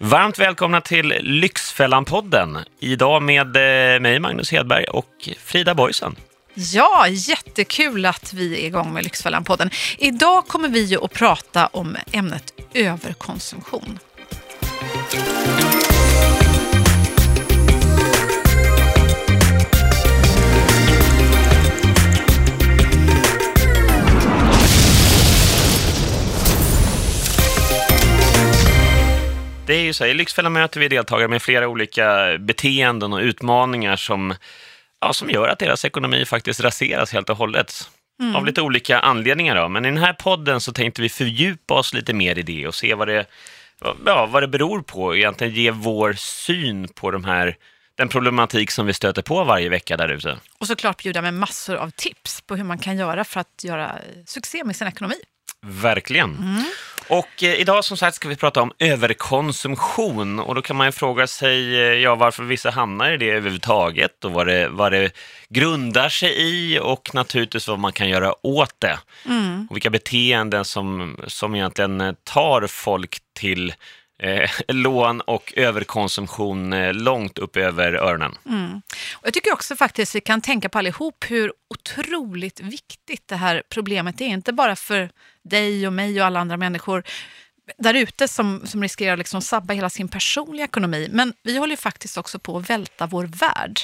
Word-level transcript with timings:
Varmt 0.00 0.38
välkomna 0.38 0.80
till 0.80 1.14
Lyxfällan-podden. 1.20 2.58
Idag 2.80 3.22
med 3.22 3.46
eh, 3.46 4.00
mig, 4.00 4.20
Magnus 4.20 4.52
Hedberg, 4.52 4.84
och 4.84 5.28
Frida 5.44 5.74
Boysen. 5.74 6.16
Ja, 6.54 7.08
jättekul 7.08 8.06
att 8.06 8.32
vi 8.32 8.62
är 8.62 8.66
igång 8.66 8.92
med 8.92 9.04
Lyxfällan-podden. 9.04 9.70
Idag 9.98 10.46
kommer 10.46 10.68
vi 10.68 10.84
ju 10.84 11.04
att 11.04 11.12
prata 11.12 11.66
om 11.66 11.96
ämnet 12.12 12.52
överkonsumtion. 12.74 13.98
Det 29.68 29.74
är 29.74 29.82
ju 29.82 29.92
så 29.92 30.04
här, 30.04 30.10
i 30.10 30.14
Lyxfällan 30.14 30.52
möter 30.52 30.80
vi 30.80 30.88
deltagare 30.88 31.28
med 31.28 31.42
flera 31.42 31.68
olika 31.68 32.38
beteenden 32.38 33.12
och 33.12 33.18
utmaningar 33.18 33.96
som, 33.96 34.34
ja, 35.00 35.12
som 35.12 35.30
gör 35.30 35.48
att 35.48 35.58
deras 35.58 35.84
ekonomi 35.84 36.24
faktiskt 36.24 36.60
raseras 36.60 37.12
helt 37.12 37.30
och 37.30 37.36
hållet. 37.36 37.90
Av 38.34 38.46
lite 38.46 38.62
olika 38.62 39.00
anledningar 39.00 39.56
då. 39.56 39.68
Men 39.68 39.84
i 39.84 39.88
den 39.88 39.98
här 39.98 40.12
podden 40.12 40.60
så 40.60 40.72
tänkte 40.72 41.02
vi 41.02 41.08
fördjupa 41.08 41.74
oss 41.74 41.94
lite 41.94 42.14
mer 42.14 42.38
i 42.38 42.42
det 42.42 42.66
och 42.66 42.74
se 42.74 42.94
vad 42.94 43.08
det, 43.08 43.26
ja, 44.04 44.26
vad 44.26 44.42
det 44.42 44.48
beror 44.48 44.82
på. 44.82 45.16
Egentligen 45.16 45.54
ge 45.54 45.70
vår 45.70 46.12
syn 46.12 46.88
på 46.88 47.10
de 47.10 47.24
här, 47.24 47.56
den 47.94 48.08
problematik 48.08 48.70
som 48.70 48.86
vi 48.86 48.92
stöter 48.92 49.22
på 49.22 49.44
varje 49.44 49.68
vecka 49.68 49.96
där 49.96 50.08
ute. 50.08 50.36
Och 50.58 50.66
såklart 50.66 51.02
bjuda 51.02 51.22
med 51.22 51.34
massor 51.34 51.76
av 51.76 51.90
tips 51.90 52.40
på 52.40 52.56
hur 52.56 52.64
man 52.64 52.78
kan 52.78 52.98
göra 52.98 53.24
för 53.24 53.40
att 53.40 53.64
göra 53.64 53.92
succé 54.26 54.64
med 54.64 54.76
sin 54.76 54.88
ekonomi. 54.88 55.16
Verkligen. 55.60 56.64
Och 57.08 57.42
eh, 57.42 57.60
idag 57.60 57.84
som 57.84 57.96
sagt 57.96 58.16
ska 58.16 58.28
vi 58.28 58.36
prata 58.36 58.62
om 58.62 58.72
överkonsumtion 58.78 60.40
och 60.40 60.54
då 60.54 60.62
kan 60.62 60.76
man 60.76 60.86
ju 60.86 60.92
fråga 60.92 61.26
sig 61.26 61.76
eh, 61.76 61.94
ja, 61.94 62.14
varför 62.14 62.44
vissa 62.44 62.70
hamnar 62.70 63.12
i 63.12 63.16
det 63.16 63.30
överhuvudtaget 63.30 64.24
och 64.24 64.32
vad 64.32 64.46
det, 64.46 64.68
vad 64.68 64.92
det 64.92 65.10
grundar 65.48 66.08
sig 66.08 66.34
i 66.38 66.78
och 66.78 67.10
naturligtvis 67.14 67.68
vad 67.68 67.78
man 67.78 67.92
kan 67.92 68.08
göra 68.08 68.46
åt 68.46 68.74
det. 68.78 68.98
Och 69.70 69.76
vilka 69.76 69.90
beteenden 69.90 70.64
som, 70.64 71.16
som 71.26 71.54
egentligen 71.54 72.00
eh, 72.00 72.12
tar 72.24 72.66
folk 72.66 73.18
till 73.34 73.74
eh, 74.18 74.50
lån 74.68 75.20
och 75.20 75.52
överkonsumtion 75.56 76.72
eh, 76.72 76.94
långt 76.94 77.38
upp 77.38 77.56
över 77.56 77.92
öronen. 77.92 78.34
Mm. 78.46 78.82
Och 79.12 79.26
jag 79.26 79.34
tycker 79.34 79.52
också 79.52 79.76
faktiskt 79.76 80.14
vi 80.14 80.20
kan 80.20 80.40
tänka 80.40 80.68
på 80.68 80.78
allihop 80.78 81.24
hur 81.28 81.52
otroligt 81.70 82.60
viktigt 82.60 83.28
det 83.28 83.36
här 83.36 83.62
problemet 83.68 84.20
är. 84.20 84.26
Inte 84.26 84.52
bara 84.52 84.76
för 84.76 85.10
dig 85.42 85.86
och 85.86 85.92
mig 85.92 86.20
och 86.20 86.26
alla 86.26 86.40
andra 86.40 86.56
människor 86.56 87.02
där 87.78 87.94
ute 87.94 88.28
som, 88.28 88.66
som 88.66 88.82
riskerar 88.82 89.12
att 89.12 89.18
liksom 89.18 89.42
sabba 89.42 89.74
hela 89.74 89.90
sin 89.90 90.08
personliga 90.08 90.64
ekonomi. 90.64 91.08
Men 91.12 91.32
vi 91.42 91.58
håller 91.58 91.72
ju 91.72 91.76
faktiskt 91.76 92.18
också 92.18 92.38
på 92.38 92.58
att 92.58 92.70
välta 92.70 93.06
vår 93.06 93.24
värld. 93.24 93.80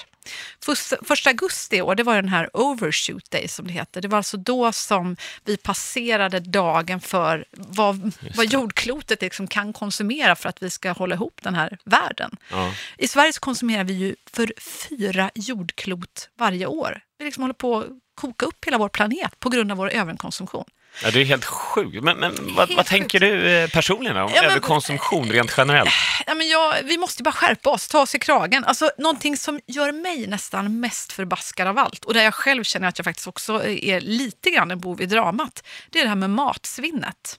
Första, 1.03 1.31
augusti 1.31 1.77
i 1.77 1.83
år, 1.83 1.95
det 1.95 2.03
var 2.03 2.15
den 2.15 2.29
här 2.29 2.51
overshoot 2.53 3.31
day 3.31 3.49
som 3.49 3.67
det 3.67 3.73
heter. 3.73 4.01
Det 4.01 4.09
var 4.09 4.19
alltså 4.19 4.37
då 4.37 4.73
som 4.73 5.17
vi 5.45 5.57
passerade 5.57 6.41
dagen 6.41 7.01
för 7.01 7.45
vad, 7.51 8.13
vad 8.37 8.47
jordklotet 8.47 9.21
liksom 9.23 9.47
kan 9.47 9.73
konsumera 9.73 10.37
för 10.37 10.49
att 10.49 10.63
vi 10.63 10.71
ska 10.71 10.93
hålla 10.93 11.15
ihop 11.15 11.41
den 11.43 11.55
här 11.55 11.79
världen. 11.85 12.37
Ja. 12.51 12.75
I 12.99 13.09
Sverige 13.09 13.33
så 13.33 13.41
konsumerar 13.41 13.85
vi 13.85 13.93
ju 13.93 14.17
för 14.31 14.53
fyra 14.61 15.31
jordklot 15.35 16.29
varje 16.39 16.67
år. 16.67 17.01
Vi 17.19 17.25
liksom 17.25 17.43
håller 17.43 17.55
på 17.55 17.79
att 17.79 17.87
koka 18.15 18.47
upp 18.47 18.65
hela 18.65 18.79
vår 18.79 18.89
planet 18.89 19.41
på 19.41 19.49
grund 19.49 19.71
av 19.71 19.79
vår 19.79 19.91
överkonsumtion. 19.91 20.65
Ja, 21.03 21.11
det 21.11 21.21
är 21.21 21.25
helt 21.25 21.45
sjukt. 21.45 22.03
Men, 22.05 22.17
men 22.19 22.55
vad, 22.57 22.77
vad 22.77 22.87
tänker 22.87 23.21
du 23.21 23.51
eh, 23.51 23.69
personligen 23.71 24.17
om 24.17 24.31
Ja, 24.35 24.43
men- 24.43 24.51
överkonsumtion 24.51 25.33
rent 25.33 25.55
generellt? 25.57 25.91
Ja, 26.27 26.35
men 26.35 26.49
jag, 26.49 26.83
vi 26.83 26.99
måste 26.99 27.23
bara 27.23 27.33
skärpa 27.33 27.71
oss, 27.71 27.89
ta 27.89 28.01
oss 28.01 28.15
i 28.15 28.19
kragen. 28.19 28.65
Alltså, 28.65 28.91
någonting 28.99 29.37
som 29.37 29.61
gör 29.67 29.93
mig 29.93 30.27
nästan 30.27 30.81
mest 30.81 31.13
förbaskad 31.13 31.67
av 31.69 31.79
allt 31.79 32.05
och 32.05 32.15
där 32.15 32.23
jag 32.23 32.35
själv 32.35 32.65
känner 32.65 32.89
att 32.89 32.99
jag 32.99 33.05
faktiskt 33.05 33.27
också 33.29 33.65
är 33.65 34.01
lite 34.01 34.51
grann 34.51 34.71
en 34.71 34.81
bov 34.81 35.01
i 35.03 35.07
dramat, 35.07 35.63
det 35.91 35.99
är 35.99 36.03
det 36.03 36.09
här 36.09 36.17
med 36.17 36.31
matsvinnet. 36.31 37.39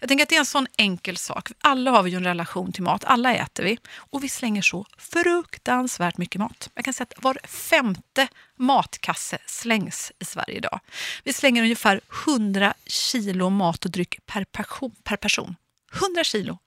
Jag 0.00 0.08
tänker 0.08 0.22
att 0.22 0.28
det 0.28 0.34
är 0.34 0.40
en 0.40 0.46
sån 0.46 0.66
enkel 0.76 1.16
sak. 1.16 1.48
Alla 1.60 1.90
har 1.90 2.02
vi 2.02 2.10
ju 2.10 2.16
en 2.16 2.24
relation 2.24 2.72
till 2.72 2.82
mat, 2.82 3.04
alla 3.04 3.34
äter 3.34 3.64
vi 3.64 3.78
och 3.94 4.24
vi 4.24 4.28
slänger 4.28 4.62
så 4.62 4.86
fruktansvärt 4.98 6.18
mycket 6.18 6.40
mat. 6.40 6.70
Jag 6.74 6.84
kan 6.84 6.94
säga 6.94 7.06
att 7.10 7.24
var 7.24 7.38
femte 7.44 8.28
matkasse 8.56 9.38
slängs 9.46 10.12
i 10.18 10.24
Sverige 10.24 10.56
idag. 10.56 10.80
Vi 11.24 11.32
slänger 11.32 11.62
ungefär 11.62 12.00
100 12.26 12.74
kilo 12.86 13.50
mat 13.50 13.84
och 13.84 13.90
dryck 13.90 14.26
per 14.26 14.44
person. 14.44 14.94
Per 15.04 15.16
person. 15.16 15.56
100 15.94 16.24
kilo. 16.24 16.58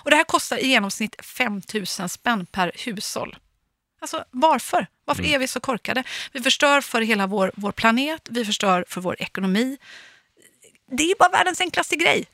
Och 0.00 0.10
det 0.10 0.16
här 0.16 0.24
kostar 0.24 0.56
i 0.56 0.66
genomsnitt 0.66 1.24
5 1.24 1.62
000 1.74 1.86
spänn 2.08 2.46
per 2.46 2.72
hushåll. 2.74 3.36
Alltså 4.00 4.24
varför? 4.30 4.86
Varför 5.04 5.24
är 5.24 5.38
vi 5.38 5.48
så 5.48 5.60
korkade? 5.60 6.04
Vi 6.32 6.42
förstör 6.42 6.80
för 6.80 7.00
hela 7.00 7.26
vår, 7.26 7.52
vår 7.56 7.72
planet, 7.72 8.28
vi 8.30 8.44
förstör 8.44 8.84
för 8.88 9.00
vår 9.00 9.22
ekonomi. 9.22 9.78
Det 10.90 11.02
är 11.02 11.18
bara 11.18 11.28
världens 11.28 11.60
enklaste 11.60 11.96
grej. 11.96 12.24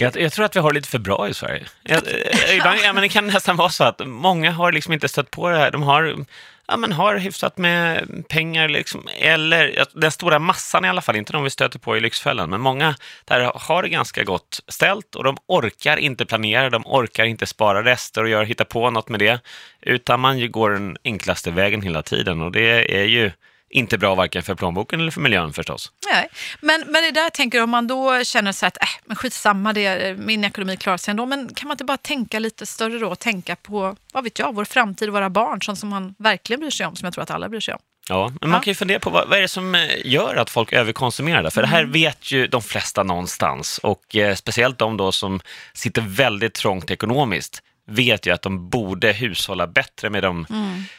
Jag, 0.00 0.16
jag 0.16 0.32
tror 0.32 0.44
att 0.44 0.56
vi 0.56 0.60
har 0.60 0.70
det 0.70 0.74
lite 0.74 0.88
för 0.88 0.98
bra 0.98 1.28
i 1.28 1.34
Sverige. 1.34 1.66
Jag, 1.82 1.98
eh, 2.06 2.56
ibland, 2.56 2.78
ja, 2.84 2.92
men 2.92 3.02
det 3.02 3.08
kan 3.08 3.26
nästan 3.26 3.56
vara 3.56 3.68
så 3.68 3.84
att 3.84 4.06
många 4.06 4.50
har 4.50 4.72
liksom 4.72 4.92
inte 4.92 5.08
stött 5.08 5.30
på 5.30 5.50
det 5.50 5.56
här. 5.56 5.70
De 5.70 5.82
har, 5.82 6.24
ja, 6.66 6.76
men 6.76 6.92
har 6.92 7.16
hyfsat 7.16 7.58
med 7.58 8.08
pengar, 8.28 8.68
liksom, 8.68 9.08
eller 9.18 9.84
den 9.94 10.10
stora 10.10 10.38
massan 10.38 10.84
i 10.84 10.88
alla 10.88 11.00
fall, 11.00 11.16
inte 11.16 11.32
de 11.32 11.44
vi 11.44 11.50
stöter 11.50 11.78
på 11.78 11.96
i 11.96 12.00
Lyxfällan, 12.00 12.50
men 12.50 12.60
många 12.60 12.94
där 13.24 13.52
har 13.54 13.82
det 13.82 13.88
ganska 13.88 14.24
gott 14.24 14.60
ställt 14.68 15.14
och 15.14 15.24
de 15.24 15.36
orkar 15.46 15.96
inte 15.96 16.26
planera, 16.26 16.70
de 16.70 16.86
orkar 16.86 17.24
inte 17.24 17.46
spara 17.46 17.84
rester 17.84 18.22
och 18.22 18.28
göra, 18.28 18.44
hitta 18.44 18.64
på 18.64 18.90
något 18.90 19.08
med 19.08 19.20
det, 19.20 19.40
utan 19.80 20.20
man 20.20 20.50
går 20.50 20.70
den 20.70 20.96
enklaste 21.04 21.50
vägen 21.50 21.82
hela 21.82 22.02
tiden 22.02 22.42
och 22.42 22.52
det 22.52 23.00
är 23.00 23.04
ju 23.04 23.30
inte 23.70 23.98
bra 23.98 24.14
varken 24.14 24.42
för 24.42 24.54
plånboken 24.54 25.00
eller 25.00 25.10
för 25.10 25.20
miljön 25.20 25.52
förstås. 25.52 25.92
Nej. 26.12 26.28
Men, 26.60 26.84
men 26.86 27.02
det 27.02 27.10
där 27.10 27.30
tänker 27.30 27.58
jag, 27.58 27.64
om 27.64 27.70
man 27.70 27.86
då 27.86 28.24
känner 28.24 28.52
så 28.52 28.66
att 28.66 28.76
äh, 28.76 28.88
men 29.04 29.16
skitsamma, 29.16 29.72
det, 29.72 30.18
min 30.18 30.44
ekonomi 30.44 30.76
klarar 30.76 30.96
sig 30.96 31.10
ändå. 31.10 31.26
Men 31.26 31.54
kan 31.54 31.68
man 31.68 31.74
inte 31.74 31.84
bara 31.84 31.96
tänka 31.96 32.38
lite 32.38 32.66
större 32.66 32.98
då 32.98 33.08
och 33.08 33.18
tänka 33.18 33.56
på, 33.56 33.96
vad 34.12 34.24
vet 34.24 34.38
jag, 34.38 34.54
vår 34.54 34.64
framtid 34.64 35.08
och 35.08 35.14
våra 35.14 35.30
barn, 35.30 35.62
sånt 35.62 35.78
som 35.78 35.88
man 35.88 36.14
verkligen 36.18 36.60
bryr 36.60 36.70
sig 36.70 36.86
om, 36.86 36.96
som 36.96 37.06
jag 37.06 37.14
tror 37.14 37.22
att 37.22 37.30
alla 37.30 37.48
bryr 37.48 37.60
sig 37.60 37.74
om. 37.74 37.80
Ja, 38.08 38.32
men 38.40 38.50
man 38.50 38.60
kan 38.60 38.70
ju 38.70 38.74
fundera 38.74 39.00
på 39.00 39.10
vad, 39.10 39.28
vad 39.28 39.38
är 39.38 39.42
det 39.42 39.48
som 39.48 39.74
eh, 39.74 39.80
gör 40.04 40.36
att 40.36 40.50
folk 40.50 40.72
överkonsumerar 40.72 41.42
det? 41.42 41.50
För 41.50 41.62
det 41.62 41.68
här 41.68 41.84
vet 41.84 42.32
ju 42.32 42.46
de 42.46 42.62
flesta 42.62 43.02
någonstans 43.02 43.78
och 43.78 44.16
eh, 44.16 44.34
speciellt 44.34 44.78
de 44.78 44.96
då 44.96 45.12
som 45.12 45.40
sitter 45.74 46.02
väldigt 46.02 46.54
trångt 46.54 46.90
ekonomiskt 46.90 47.62
vet 47.90 48.26
ju 48.26 48.30
att 48.34 48.42
de 48.42 48.68
borde 48.70 49.12
hushålla 49.12 49.66
bättre 49.66 50.10
med 50.10 50.22
dem, 50.22 50.46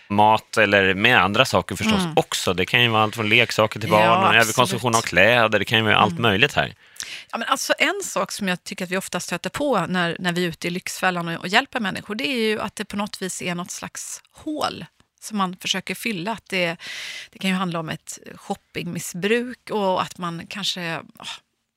mat 0.08 0.58
eller 0.58 0.94
med 0.94 1.22
andra 1.22 1.46
saker 1.46 1.76
förstås 1.76 2.02
också. 2.16 2.54
Det 2.54 2.66
kan 2.66 2.82
ju 2.84 2.88
vara 2.88 3.04
allt 3.04 3.16
från 3.16 3.30
leksaker 3.30 3.80
till 3.80 3.90
Ja, 3.90 3.96
barn 3.98 4.24
absolut. 4.24 4.44
överkonsumtion 4.44 4.96
av 4.96 5.02
kläder, 5.02 5.60
det 5.60 5.66
kan 5.66 5.78
ju 5.78 5.84
vara 5.84 5.96
allt 5.96 6.20
möjligt 6.20 6.54
här. 6.54 6.74
Ja, 7.32 7.38
men 7.38 7.48
alltså 7.48 7.74
en 7.80 8.02
sak 8.04 8.32
som 8.32 8.48
jag 8.48 8.64
tycker 8.64 8.86
att 8.86 8.92
vi 8.92 8.98
ofta 8.98 9.20
stöter 9.20 9.50
på 9.50 9.86
när, 9.88 10.16
när 10.20 10.34
vi 10.34 10.44
är 10.44 10.50
ute 10.50 10.68
i 10.68 10.72
Lyxfällan 10.72 11.28
och, 11.28 11.40
och 11.40 11.48
hjälper 11.48 11.80
människor, 11.80 12.16
det 12.16 12.28
är 12.28 12.50
ju 12.50 12.62
att 12.62 12.76
det 12.76 12.86
på 12.86 12.98
något 12.98 13.22
vis 13.22 13.42
är 13.42 13.56
något 13.56 13.72
slags 13.72 14.22
hål 14.32 14.86
som 15.22 15.38
man 15.38 15.58
försöker 15.62 15.96
fylla. 15.96 16.32
Att 16.32 16.50
det, 16.50 16.78
det 17.32 17.40
kan 17.40 17.50
ju 17.50 17.56
handla 17.56 17.80
om 17.80 17.90
ett 17.90 18.20
shoppingmissbruk 18.36 19.70
och 19.70 20.02
att 20.02 20.18
man 20.18 20.48
kanske... 20.50 21.00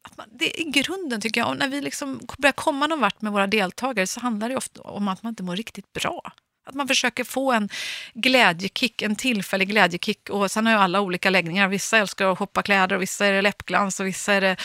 Att 0.04 0.16
man, 0.16 0.26
det 0.30 0.60
I 0.60 0.64
grunden 0.64 1.20
tycker 1.20 1.40
jag, 1.40 1.48
och 1.48 1.56
när 1.56 1.68
vi 1.68 1.80
liksom 1.80 2.20
börjar 2.38 2.52
komma 2.52 2.86
någon 2.86 3.00
vart 3.00 3.22
med 3.22 3.32
våra 3.32 3.46
deltagare 3.46 4.06
så 4.06 4.20
handlar 4.20 4.48
det 4.48 4.56
ofta 4.56 4.80
om 4.80 5.08
att 5.08 5.22
man 5.22 5.30
inte 5.30 5.42
mår 5.42 5.56
riktigt 5.56 5.92
bra. 5.92 6.32
Att 6.66 6.74
man 6.74 6.88
försöker 6.88 7.24
få 7.24 7.52
en 7.52 7.68
glädjekick, 8.14 9.02
en 9.02 9.16
tillfällig 9.16 9.68
glädjekick. 9.68 10.30
Och 10.30 10.50
sen 10.50 10.66
har 10.66 10.72
ju 10.72 10.78
alla 10.78 11.00
olika 11.00 11.30
läggningar. 11.30 11.68
Vissa 11.68 11.98
älskar 11.98 12.32
att 12.32 12.38
shoppa 12.38 12.62
kläder 12.62 12.96
och 12.96 13.02
vissa 13.02 13.26
är 13.26 13.32
det 13.32 13.42
läppglans 13.42 14.00
och 14.00 14.06
vissa 14.06 14.32
är 14.32 14.40
det 14.40 14.56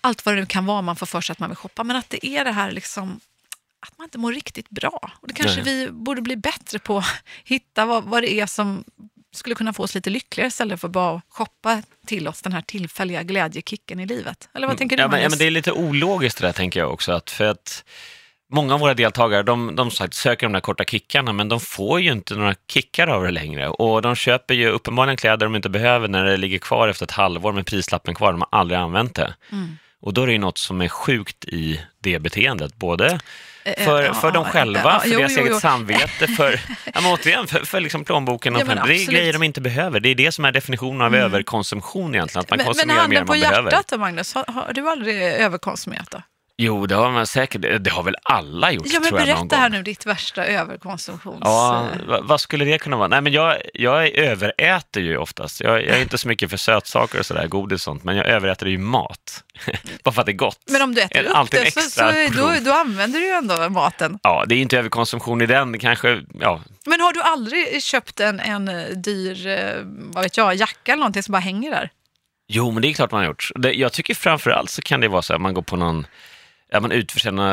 allt 0.00 0.26
vad 0.26 0.34
det 0.34 0.40
nu 0.40 0.46
kan 0.46 0.66
vara 0.66 0.82
man 0.82 0.96
får 0.96 1.06
för 1.06 1.20
sig 1.20 1.32
att 1.32 1.38
man 1.38 1.50
vill 1.50 1.56
shoppa. 1.56 1.84
Men 1.84 1.96
att 1.96 2.10
det 2.10 2.26
är 2.26 2.44
det 2.44 2.52
här 2.52 2.70
liksom 2.70 3.20
att 3.80 3.98
man 3.98 4.04
inte 4.04 4.18
mår 4.18 4.32
riktigt 4.32 4.70
bra. 4.70 5.10
Och 5.20 5.28
det 5.28 5.34
kanske 5.34 5.62
Nej. 5.62 5.74
vi 5.74 5.90
borde 5.90 6.22
bli 6.22 6.36
bättre 6.36 6.78
på. 6.78 7.04
Hitta 7.44 7.86
vad, 7.86 8.04
vad 8.04 8.22
det 8.22 8.32
är 8.32 8.46
som 8.46 8.84
skulle 9.32 9.54
kunna 9.54 9.72
få 9.72 9.82
oss 9.82 9.94
lite 9.94 10.10
lyckligare 10.10 10.48
istället 10.48 10.80
för 10.80 10.88
bara 10.88 11.16
att 11.16 11.22
shoppa 11.28 11.82
till 12.06 12.28
oss 12.28 12.42
den 12.42 12.52
här 12.52 12.60
tillfälliga 12.60 13.22
glädjekicken 13.22 14.00
i 14.00 14.06
livet. 14.06 14.48
Eller 14.54 14.66
vad 14.66 14.78
tänker 14.78 14.96
du 14.96 15.02
Ja, 15.02 15.08
men, 15.08 15.22
ja, 15.22 15.28
men 15.28 15.38
det 15.38 15.44
är 15.44 15.50
lite 15.50 15.72
ologiskt 15.72 16.40
det 16.40 16.46
där 16.46 16.52
tänker 16.52 16.80
jag 16.80 16.92
också. 16.92 17.12
Att 17.12 17.30
för 17.30 17.44
att 17.44 17.84
många 18.52 18.74
av 18.74 18.80
våra 18.80 18.94
deltagare, 18.94 19.42
de, 19.42 19.76
de 19.76 19.90
sagt, 19.90 20.14
söker 20.14 20.46
de 20.46 20.52
där 20.52 20.60
korta 20.60 20.84
kickarna, 20.84 21.32
men 21.32 21.48
de 21.48 21.60
får 21.60 22.00
ju 22.00 22.12
inte 22.12 22.34
några 22.34 22.54
kickar 22.72 23.06
av 23.06 23.22
det 23.22 23.30
längre. 23.30 23.68
Och 23.68 24.02
de 24.02 24.14
köper 24.14 24.54
ju 24.54 24.68
uppenbarligen 24.68 25.16
kläder 25.16 25.46
de 25.46 25.56
inte 25.56 25.68
behöver 25.68 26.08
när 26.08 26.24
det 26.24 26.36
ligger 26.36 26.58
kvar 26.58 26.88
efter 26.88 27.04
ett 27.04 27.10
halvår 27.10 27.52
med 27.52 27.66
prislappen 27.66 28.14
kvar. 28.14 28.32
De 28.32 28.40
har 28.40 28.58
aldrig 28.58 28.80
använt 28.80 29.14
det. 29.14 29.34
Mm. 29.52 29.78
Och 30.00 30.14
då 30.14 30.22
är 30.22 30.26
det 30.26 30.32
ju 30.32 30.38
något 30.38 30.58
som 30.58 30.80
är 30.80 30.88
sjukt 30.88 31.44
i 31.44 31.80
det 32.00 32.18
beteendet, 32.18 32.76
både 32.76 33.20
för, 33.78 34.02
ja, 34.02 34.14
för 34.14 34.30
dem 34.30 34.44
själva, 34.44 34.80
ja, 34.84 35.00
för 35.00 35.08
jo, 35.08 35.18
deras 35.18 35.32
jo, 35.36 35.40
eget 35.40 35.52
jo. 35.52 35.60
samvete, 35.60 36.26
för, 36.28 36.52
ja, 36.94 37.00
men 37.00 37.12
återigen, 37.12 37.46
för, 37.46 37.58
för 37.58 37.80
liksom 37.80 38.04
plånboken. 38.04 38.54
Och 38.54 38.60
Ja, 38.60 38.64
men 38.64 38.78
det 38.88 38.94
är 38.96 39.06
grejer 39.06 39.32
de 39.32 39.42
inte 39.42 39.60
behöver. 39.60 40.00
Det 40.00 40.08
är 40.08 40.14
det 40.14 40.32
som 40.32 40.44
är 40.44 40.52
definitionen 40.52 41.00
av 41.00 41.14
överkonsumtion 41.14 42.14
egentligen, 42.14 42.40
att 42.40 42.50
man 42.50 42.56
Men, 42.56 42.66
men 42.66 42.74
konsumerar 42.74 43.08
mer 43.08 43.16
handen 43.16 43.20
än 43.20 43.26
på 43.26 43.32
man 43.32 43.40
behöver. 43.40 43.70
hjärtat 43.70 43.88
då, 43.88 43.98
Magnus, 43.98 44.34
har, 44.34 44.44
har 44.48 44.72
du 44.72 44.90
aldrig 44.90 45.22
överkonsumerat 45.22 46.10
då? 46.10 46.22
Jo, 46.60 46.86
det 46.86 46.94
har 46.94 47.10
man 47.10 47.26
säkert. 47.26 47.62
Det- 47.84 47.90
har 47.90 48.02
väl 48.02 48.16
alla 48.22 48.72
gjort, 48.72 48.86
Ja, 48.86 49.00
men 49.00 49.08
tror 49.08 49.20
jag, 49.20 49.26
berätta 49.38 49.56
här 49.56 49.68
nu 49.68 49.82
ditt 49.82 50.06
värsta 50.06 50.44
överkonsumtions... 50.46 51.38
Ja, 51.44 51.86
va- 52.08 52.20
vad 52.22 52.40
skulle 52.40 52.64
det 52.64 52.78
kunna 52.78 52.96
vara? 52.96 53.08
Nej, 53.08 53.20
men 53.20 53.32
jag, 53.32 53.56
jag 53.74 54.08
överäter 54.08 55.00
ju 55.00 55.16
oftast. 55.16 55.60
Jag, 55.60 55.72
jag 55.82 55.96
är 55.96 56.02
inte 56.02 56.18
så 56.18 56.28
mycket 56.28 56.50
för 56.50 56.56
sötsaker 56.56 57.18
och 57.18 57.26
sådär, 57.26 57.46
godis 57.46 57.74
och 57.74 57.80
sånt, 57.80 58.04
men 58.04 58.16
jag 58.16 58.26
överäter 58.26 58.66
ju 58.66 58.78
mat. 58.78 59.44
Bara 60.04 60.12
för 60.12 60.20
att 60.22 60.26
det 60.26 60.32
är 60.32 60.36
gott. 60.36 60.58
Men 60.70 60.82
om 60.82 60.94
du 60.94 61.00
äter 61.02 61.24
upp 61.24 61.50
det 61.50 61.56
så, 61.56 61.80
extra 61.80 62.12
så 62.12 62.34
då, 62.36 62.52
då 62.64 62.72
använder 62.72 63.20
du 63.20 63.26
ju 63.26 63.32
ändå 63.32 63.68
maten. 63.68 64.18
Ja, 64.22 64.44
det 64.48 64.54
är 64.54 64.58
inte 64.58 64.78
överkonsumtion 64.78 65.42
i 65.42 65.46
den, 65.46 65.78
kanske, 65.78 66.20
ja. 66.40 66.60
Men 66.86 67.00
har 67.00 67.12
du 67.12 67.22
aldrig 67.22 67.82
köpt 67.82 68.20
en, 68.20 68.40
en 68.40 68.68
eh, 68.68 68.84
dyr, 68.88 69.46
eh, 69.46 69.56
vad 69.84 70.22
vet 70.24 70.36
jag, 70.36 70.54
jacka 70.54 70.92
eller 70.92 71.00
någonting 71.00 71.22
som 71.22 71.32
bara 71.32 71.38
hänger 71.38 71.70
där? 71.70 71.90
Jo, 72.48 72.70
men 72.70 72.82
det 72.82 72.88
är 72.88 72.92
klart 72.92 73.10
man 73.10 73.20
har 73.20 73.26
gjort. 73.26 73.50
Jag 73.74 73.92
tycker 73.92 74.14
framför 74.14 74.50
allt 74.50 74.70
så 74.70 74.82
kan 74.82 75.00
det 75.00 75.08
vara 75.08 75.22
så 75.22 75.34
att 75.34 75.40
man 75.40 75.54
går 75.54 75.62
på 75.62 75.76
någon, 75.76 76.06
ja, 76.70 76.80
man 76.80 76.92
utförsäljning, 76.92 77.44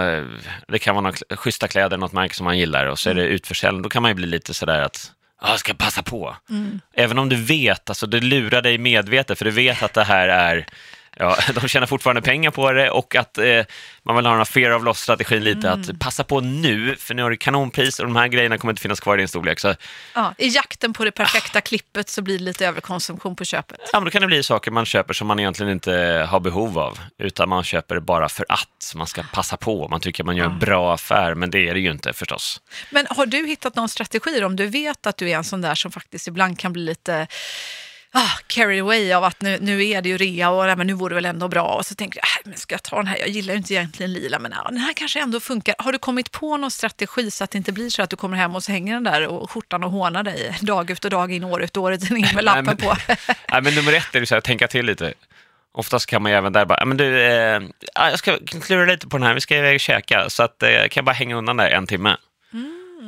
det 0.68 0.80
kan 0.80 0.96
vara 0.96 1.04
några 1.04 1.36
schyssta 1.36 1.68
kläder, 1.68 1.98
något 1.98 2.14
märke 2.14 2.36
som 2.36 2.44
man 2.44 2.58
gillar 2.58 2.86
och 2.86 3.00
så 3.00 3.10
är 3.10 3.14
det 3.14 3.24
utförsäljning, 3.28 3.82
då 3.82 3.90
kan 3.90 4.02
man 4.02 4.12
ju 4.12 4.16
bli 4.16 4.26
lite 4.28 4.54
sådär 4.54 4.82
att 4.82 5.12
"Ja, 5.42 5.50
jag 5.50 5.60
ska 5.60 5.74
passa 5.74 6.04
på. 6.04 6.36
Även 6.94 7.20
om 7.20 7.30
du 7.30 7.36
vet, 7.36 7.90
alltså 7.90 8.08
du 8.08 8.20
lurar 8.22 8.62
dig 8.62 8.78
medvetet, 8.78 9.38
för 9.38 9.46
du 9.46 9.52
vet 9.52 9.84
att 9.84 9.94
det 9.94 10.04
här 10.04 10.28
är, 10.28 10.66
ja, 11.16 11.38
de 11.62 11.68
tjänar 11.68 11.88
fortfarande 11.88 12.22
pengar 12.22 12.52
på 12.52 12.72
det 12.72 12.90
och 12.90 13.16
att 13.16 13.38
eh, 13.38 13.62
man 14.04 14.16
vill 14.16 14.26
ha 14.26 14.32
den 14.32 14.40
här 14.40 14.46
fear 14.46 14.76
of 14.76 14.84
loss-strategin 14.84 15.44
lite, 15.44 15.72
att 15.72 16.00
passa 16.00 16.24
på 16.24 16.42
nu, 16.42 16.96
för 16.96 17.14
nu 17.14 17.24
har 17.24 17.30
du 17.30 17.38
kanonpris 17.38 18.00
och 18.00 18.06
de 18.06 18.16
här 18.16 18.28
grejerna 18.28 18.58
kommer 18.58 18.72
inte 18.72 18.82
finnas 18.82 19.00
kvar 19.00 19.18
i 19.18 19.18
din 19.18 19.28
storlek. 19.28 19.60
Så 19.60 19.76
Ja, 20.14 20.34
I 20.38 20.48
jakten 20.48 20.94
på 20.94 21.06
det 21.06 21.12
perfekta 21.12 21.62
klippet 21.62 22.10
så 22.10 22.22
blir 22.22 22.38
det 22.38 22.44
lite 22.44 22.68
överkonsumtion 22.68 23.36
på 23.36 23.46
köpet. 23.46 23.80
Ja, 23.94 24.00
men 24.00 24.06
då 24.06 24.12
kan 24.12 24.22
det 24.22 24.28
bli 24.28 24.44
saker 24.44 24.72
man 24.72 24.86
köper 24.86 25.14
som 25.14 25.28
man 25.28 25.40
egentligen 25.40 25.72
inte 25.72 26.28
har 26.30 26.40
behov 26.40 26.80
av, 26.80 27.00
utan 27.18 27.50
man 27.50 27.64
köper 27.64 27.96
det 27.96 28.02
bara 28.02 28.30
för 28.30 28.46
att 28.50 28.94
man 28.96 29.08
ska 29.08 29.24
passa 29.34 29.58
på. 29.58 29.88
Man 29.88 30.00
tycker 30.00 30.24
man 30.24 30.36
gör 30.36 30.46
en 30.46 30.60
bra 30.60 30.94
affär, 30.94 31.36
men 31.36 31.52
det 31.52 31.70
är 31.70 31.74
det 31.74 31.80
ju 31.80 31.92
inte 31.92 32.14
förstås. 32.14 32.62
Men 32.90 33.08
har 33.10 33.26
du 33.26 33.48
hittat 33.48 33.76
någon 33.76 33.90
strategi 33.90 34.44
om 34.44 34.56
du 34.56 34.66
vet 34.68 35.08
att 35.08 35.18
du 35.18 35.30
är 35.30 35.38
en 35.38 35.44
sån 35.44 35.62
där 35.62 35.76
som 35.76 35.92
faktiskt 35.92 36.28
ibland 36.28 36.60
kan 36.60 36.74
bli 36.74 36.86
lite 36.86 37.28
ah, 38.16 38.40
carried 38.48 38.82
away 38.82 39.14
av 39.14 39.24
att 39.24 39.42
nu, 39.42 39.58
nu 39.62 39.88
är 39.88 40.02
det 40.02 40.10
ju 40.10 40.18
rea 40.18 40.50
och 40.50 40.66
nej, 40.66 40.76
men 40.76 40.88
nu 40.88 40.94
vore 40.94 41.12
det 41.12 41.16
väl 41.16 41.26
ändå 41.26 41.48
bra. 41.48 41.64
Och 41.68 41.86
så 41.86 41.96
tänker 41.96 42.20
jag, 42.20 42.26
äh, 42.26 42.50
men 42.50 42.58
ska 42.58 42.74
jag 42.74 42.84
ta 42.84 42.96
den 42.96 43.08
här? 43.08 43.18
Jag 43.18 43.28
gillar 43.30 43.54
ju 43.54 43.58
inte 43.58 43.74
egentligen 43.74 44.14
lila, 44.14 44.40
men 44.40 44.52
ja, 44.52 44.64
den 44.70 44.78
här 44.78 44.94
kanske 44.94 45.20
ändå 45.22 45.40
funkar. 45.40 45.76
Har 45.78 45.92
du 45.92 45.98
kommit 45.98 46.32
på 46.32 46.58
någon 46.58 46.72
strategi 46.72 47.32
så 47.32 47.44
att 47.44 47.52
det 47.52 47.58
inte 47.58 47.72
blir 47.72 47.90
så 47.90 48.02
att 48.04 48.10
du 48.10 48.16
kommer 48.16 48.38
hem 48.38 48.56
och 48.56 48.64
så 48.64 48.72
hänger 48.72 48.94
den 48.94 49.04
där 49.04 49.28
och 49.28 49.52
skjortan 49.52 49.84
och 49.84 49.92
hånar 49.92 50.24
dig 50.24 50.58
dag 50.62 50.92
efter 50.92 51.10
dag 51.10 51.32
in, 51.32 51.44
år 51.44 51.64
ut 51.64 51.78
och 51.78 51.84
år 51.84 51.94
in 51.94 52.28
med 52.36 52.44
lappen 52.44 52.66
men- 52.66 52.78
på? 52.78 52.96
Nej, 53.52 53.62
men 53.62 53.76
nummer 53.76 53.94
ett 53.94 54.16
är 54.16 54.20
ju 54.20 54.26
så 54.26 54.36
här, 54.36 54.42
tänka 54.42 54.68
till 54.68 54.86
lite. 54.86 55.14
Oftast 55.74 56.06
kan 56.06 56.22
man 56.22 56.32
ju 56.32 56.38
även 56.38 56.54
där 56.54 56.66
bara, 56.66 56.80
"Ja, 56.80 56.86
men 56.86 56.98
du, 56.98 57.22
eh, 57.22 57.62
ja, 57.96 58.10
jag 58.10 58.20
ska 58.20 58.38
klura 58.62 58.86
lite 58.86 59.08
på 59.08 59.18
den 59.18 59.28
här, 59.28 59.34
vi 59.34 59.42
ska 59.42 59.58
iväg 59.58 59.76
och 59.76 59.80
käka, 59.80 60.30
så 60.30 60.44
att, 60.44 60.64
eh, 60.64 60.70
kan 60.70 60.90
jag 60.96 61.06
bara 61.06 61.12
hänga 61.12 61.36
undan 61.36 61.58
där 61.58 61.70
en 61.70 61.88
timme. 61.88 62.16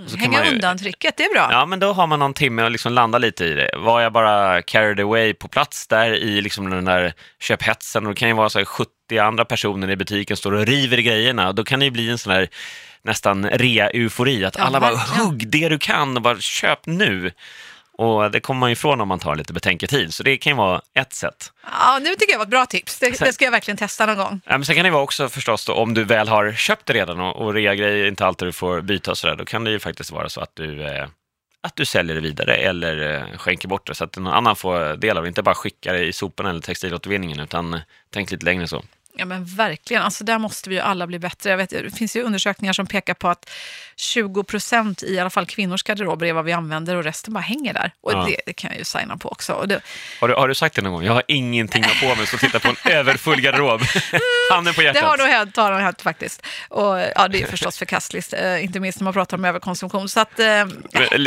Kan 0.09 0.19
Hänga 0.19 0.45
ju- 0.45 0.51
undan 0.51 0.77
tricket, 0.77 1.17
det 1.17 1.23
är 1.23 1.33
bra. 1.33 1.47
Ja, 1.51 1.65
men 1.65 1.79
då 1.79 1.93
har 1.93 2.07
man 2.07 2.19
någon 2.19 2.33
timme 2.33 2.63
och 2.63 2.71
liksom 2.71 2.93
landa 2.93 3.17
lite 3.17 3.45
i 3.45 3.53
det. 3.53 3.69
Var 3.77 4.01
jag 4.01 4.13
bara 4.13 4.61
carried 4.61 4.99
away 4.99 5.33
på 5.33 5.47
plats 5.47 5.87
där 5.87 6.13
i 6.15 6.41
liksom 6.41 6.69
den 6.69 6.85
där 6.85 7.13
köphetsen 7.41 8.05
och 8.05 8.13
det 8.13 8.19
kan 8.19 8.27
ju 8.27 8.33
vara 8.35 8.49
så 8.49 8.57
här 8.59 8.65
70 8.65 8.89
andra 9.21 9.45
personer 9.45 9.89
i 9.91 9.95
butiken 9.95 10.37
står 10.37 10.51
och 10.53 10.65
river 10.65 10.99
i 10.99 11.03
grejerna 11.03 11.47
och 11.47 11.55
då 11.55 11.63
kan 11.63 11.79
det 11.79 11.85
ju 11.85 11.91
bli 11.91 12.09
en 12.09 12.17
sån 12.17 12.33
här 12.33 12.47
nästan 13.03 13.45
rea-eufori, 13.49 14.43
att 14.47 14.55
Ja, 14.57 14.63
alla 14.63 14.79
bara 14.79 14.91
verkligen. 14.95 15.25
hugg 15.25 15.47
det 15.49 15.69
du 15.69 15.79
kan 15.79 16.15
och 16.17 16.21
bara 16.23 16.39
köp 16.39 16.85
nu. 16.85 17.31
Och 17.97 18.31
det 18.31 18.39
kommer 18.39 18.59
man 18.59 18.71
ifrån 18.71 19.01
om 19.01 19.07
man 19.07 19.19
tar 19.19 19.35
lite 19.35 19.53
betänketid, 19.53 20.13
så 20.13 20.23
det 20.23 20.37
kan 20.37 20.51
ju 20.51 20.57
vara 20.57 20.81
ett 20.93 21.13
sätt. 21.13 21.51
Ja, 21.63 21.99
nu 22.01 22.15
tycker 22.15 22.31
jag 22.31 22.37
var 22.37 22.45
ett 22.45 22.49
bra 22.49 22.65
tips. 22.65 22.99
Det, 22.99 23.19
det 23.19 23.33
ska 23.33 23.45
jag 23.45 23.51
verkligen 23.51 23.77
testa 23.77 24.05
någon 24.05 24.17
gång. 24.17 24.41
Ja, 24.45 24.51
men 24.51 24.65
sen 24.65 24.75
kan 24.75 24.85
det 24.85 24.91
vara 24.91 25.03
också 25.03 25.29
förstås 25.29 25.65
då, 25.65 25.73
om 25.73 25.93
du 25.93 26.03
väl 26.03 26.27
har 26.27 26.51
köpt 26.51 26.85
det 26.85 26.93
redan 26.93 27.19
och, 27.19 27.35
och 27.35 27.53
rea-grejer 27.53 28.03
är 28.03 28.07
inte 28.07 28.25
alltid 28.25 28.47
du 28.47 28.51
får 28.51 28.81
byta 28.81 29.11
och 29.11 29.17
sådär, 29.17 29.35
då 29.35 29.45
kan 29.45 29.63
det 29.63 29.71
ju 29.71 29.79
faktiskt 29.79 30.11
vara 30.11 30.29
så 30.29 30.41
att 30.41 30.55
du, 30.55 30.83
eh, 30.83 31.07
att 31.61 31.75
du 31.75 31.85
säljer 31.85 32.15
det 32.15 32.21
vidare 32.21 32.55
eller 32.55 33.15
eh, 33.15 33.37
skänker 33.37 33.67
bort 33.67 33.87
det 33.87 33.95
så 33.95 34.03
att 34.03 34.17
någon 34.17 34.33
annan 34.33 34.55
får 34.55 34.97
del 34.97 35.17
av 35.17 35.23
det, 35.23 35.27
inte 35.27 35.43
bara 35.43 35.55
skickar 35.55 35.93
det 35.93 36.05
i 36.05 36.13
soporna 36.13 36.49
eller 36.49 36.61
textilåtervinningen, 36.61 37.39
utan 37.39 37.79
tänk 38.13 38.31
lite 38.31 38.45
längre 38.45 38.67
så. 38.67 38.83
Ja 39.17 39.25
men 39.25 39.45
verkligen, 39.45 40.03
alltså 40.03 40.23
där 40.23 40.39
måste 40.39 40.69
vi 40.69 40.75
ju 40.75 40.81
alla 40.81 41.07
bli 41.07 41.19
bättre. 41.19 41.49
Jag 41.49 41.57
vet, 41.57 41.69
det 41.69 41.95
finns 41.97 42.15
ju 42.15 42.21
undersökningar 42.23 42.73
som 42.73 42.87
pekar 42.87 43.13
på 43.13 43.27
att 43.29 43.49
20 43.95 44.43
procent 44.43 45.03
i 45.03 45.19
alla 45.19 45.29
fall 45.29 45.45
kvinnors 45.45 45.83
garderober 45.83 46.25
är 46.27 46.33
vad 46.33 46.45
vi 46.45 46.51
använder 46.53 46.95
och 46.95 47.03
resten 47.03 47.33
bara 47.33 47.39
hänger 47.39 47.73
där. 47.73 47.91
Och 48.01 48.11
Ja. 48.13 48.25
det, 48.29 48.37
det 48.45 48.53
kan 48.53 48.69
jag 48.69 48.77
ju 48.77 48.83
signa 48.83 49.17
på 49.17 49.29
också. 49.29 49.63
Det, 49.67 49.81
Har 50.21 50.27
du, 50.27 50.33
har 50.33 50.47
du 50.47 50.55
sagt 50.55 50.75
det 50.75 50.81
någon 50.81 50.93
gång? 50.93 51.03
Jag 51.03 51.13
har 51.13 51.23
ingenting 51.27 51.83
att 51.83 51.99
på 52.01 52.15
mig, 52.15 52.27
så 52.27 52.37
titta 52.37 52.59
på 52.59 52.67
en 52.67 52.75
överfull 52.91 53.41
garderob. 53.41 53.81
Handen 54.51 54.73
på 54.73 54.81
det 54.81 54.85
hjärtat. 54.87 55.03
har 55.03 55.17
nog 55.17 55.27
hänt, 55.27 55.55
har 55.57 55.71
nog 55.71 55.81
hänt 55.81 56.01
faktiskt. 56.01 56.45
Och 56.69 56.99
ja, 57.15 57.27
det 57.27 57.41
är 57.41 57.47
förstås 57.47 57.77
förkastligt, 57.77 58.33
eh, 58.33 58.63
inte 58.63 58.79
minst 58.79 58.99
när 58.99 59.03
man 59.03 59.13
pratar 59.13 59.37
om 59.37 59.45
överkonsumtion. 59.45 60.09
Så 60.09 60.19
att, 60.19 60.39
eh, 60.39 60.65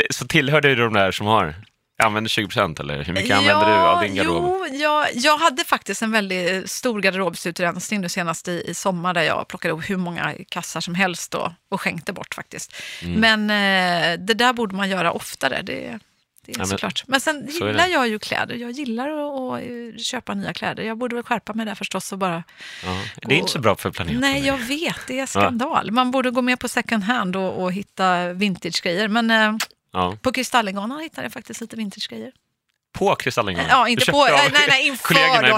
Så 0.09 0.27
tillhör 0.27 0.61
du 0.61 0.75
de 0.75 0.93
där 0.93 1.11
som 1.11 1.27
har, 1.27 1.55
använder 2.01 2.29
20 2.29 2.47
procent 2.47 2.79
eller 2.79 3.03
hur 3.03 3.13
mycket 3.13 3.37
använder 3.37 3.65
du 3.65 3.73
av 3.73 4.01
din 4.01 4.15
garderob? 4.15 4.43
Jo, 4.43 4.75
jag, 4.75 5.07
jag 5.13 5.37
hade 5.37 5.63
faktiskt 5.63 6.01
en 6.01 6.11
väldigt 6.11 6.71
stor 6.71 7.01
garderobsutrensning 7.01 8.01
nu 8.01 8.09
senast 8.09 8.47
i, 8.47 8.63
i 8.67 8.73
sommar 8.73 9.13
där 9.13 9.21
jag 9.21 9.47
plockade 9.47 9.73
upp 9.73 9.89
hur 9.89 9.97
många 9.97 10.33
kassar 10.49 10.81
som 10.81 10.95
helst 10.95 11.35
och, 11.35 11.51
och 11.69 11.81
skänkte 11.81 12.13
bort 12.13 12.33
faktiskt. 12.33 12.75
Mm. 13.03 13.19
Men 13.19 13.49
eh, 13.49 14.19
det 14.19 14.33
där 14.33 14.53
borde 14.53 14.75
man 14.75 14.89
göra 14.89 15.11
oftare. 15.11 15.61
Det, 15.61 15.99
det 16.45 16.51
är 16.51 16.57
men 16.57 16.67
såklart. 16.67 17.03
Men 17.07 17.21
sen 17.21 17.47
så 17.51 17.67
gillar 17.67 17.87
jag 17.87 18.07
ju 18.07 18.19
kläder. 18.19 18.55
Jag 18.55 18.71
gillar 18.71 19.09
att, 19.09 19.53
att 19.53 19.67
eh, 19.67 19.97
köpa 19.97 20.33
nya 20.33 20.53
kläder. 20.53 20.83
Jag 20.83 20.97
borde 20.97 21.15
väl 21.15 21.23
skärpa 21.23 21.53
mig 21.53 21.65
där 21.65 21.75
förstås 21.75 22.11
och 22.11 22.17
bara... 22.17 22.43
Ja, 22.85 22.97
det 23.21 23.35
är 23.35 23.37
inte 23.37 23.51
så 23.51 23.59
bra 23.59 23.75
för 23.75 23.91
planeten. 23.91 24.19
Nej, 24.21 24.45
jag 24.45 24.57
vet. 24.57 25.07
Det 25.07 25.19
är 25.19 25.25
skandal. 25.25 25.91
Man 25.91 26.11
borde 26.11 26.31
gå 26.31 26.41
med 26.41 26.59
på 26.59 26.67
second 26.67 27.03
hand 27.03 27.35
och, 27.35 27.63
och 27.63 27.73
hitta 27.73 28.33
vintage-grejer. 28.33 29.07
Men 29.07 29.31
eh, 29.31 29.55
Ja. 29.93 30.17
på 30.21 30.31
Kristallengalan 30.31 30.99
hittade 30.99 31.25
jag 31.25 31.33
faktiskt 31.33 31.61
lite 31.61 31.75
vintage-grejer. 31.75 32.31
På 32.93 33.15
Kristallengalan? 33.15 33.69
Ja, 33.69 33.87
inte 33.87 34.11
på- 34.11 34.25
nej, 34.25 34.65
nej, 34.67 34.87
inför 34.87 35.13
då, 35.13 35.21
då. 35.21 35.57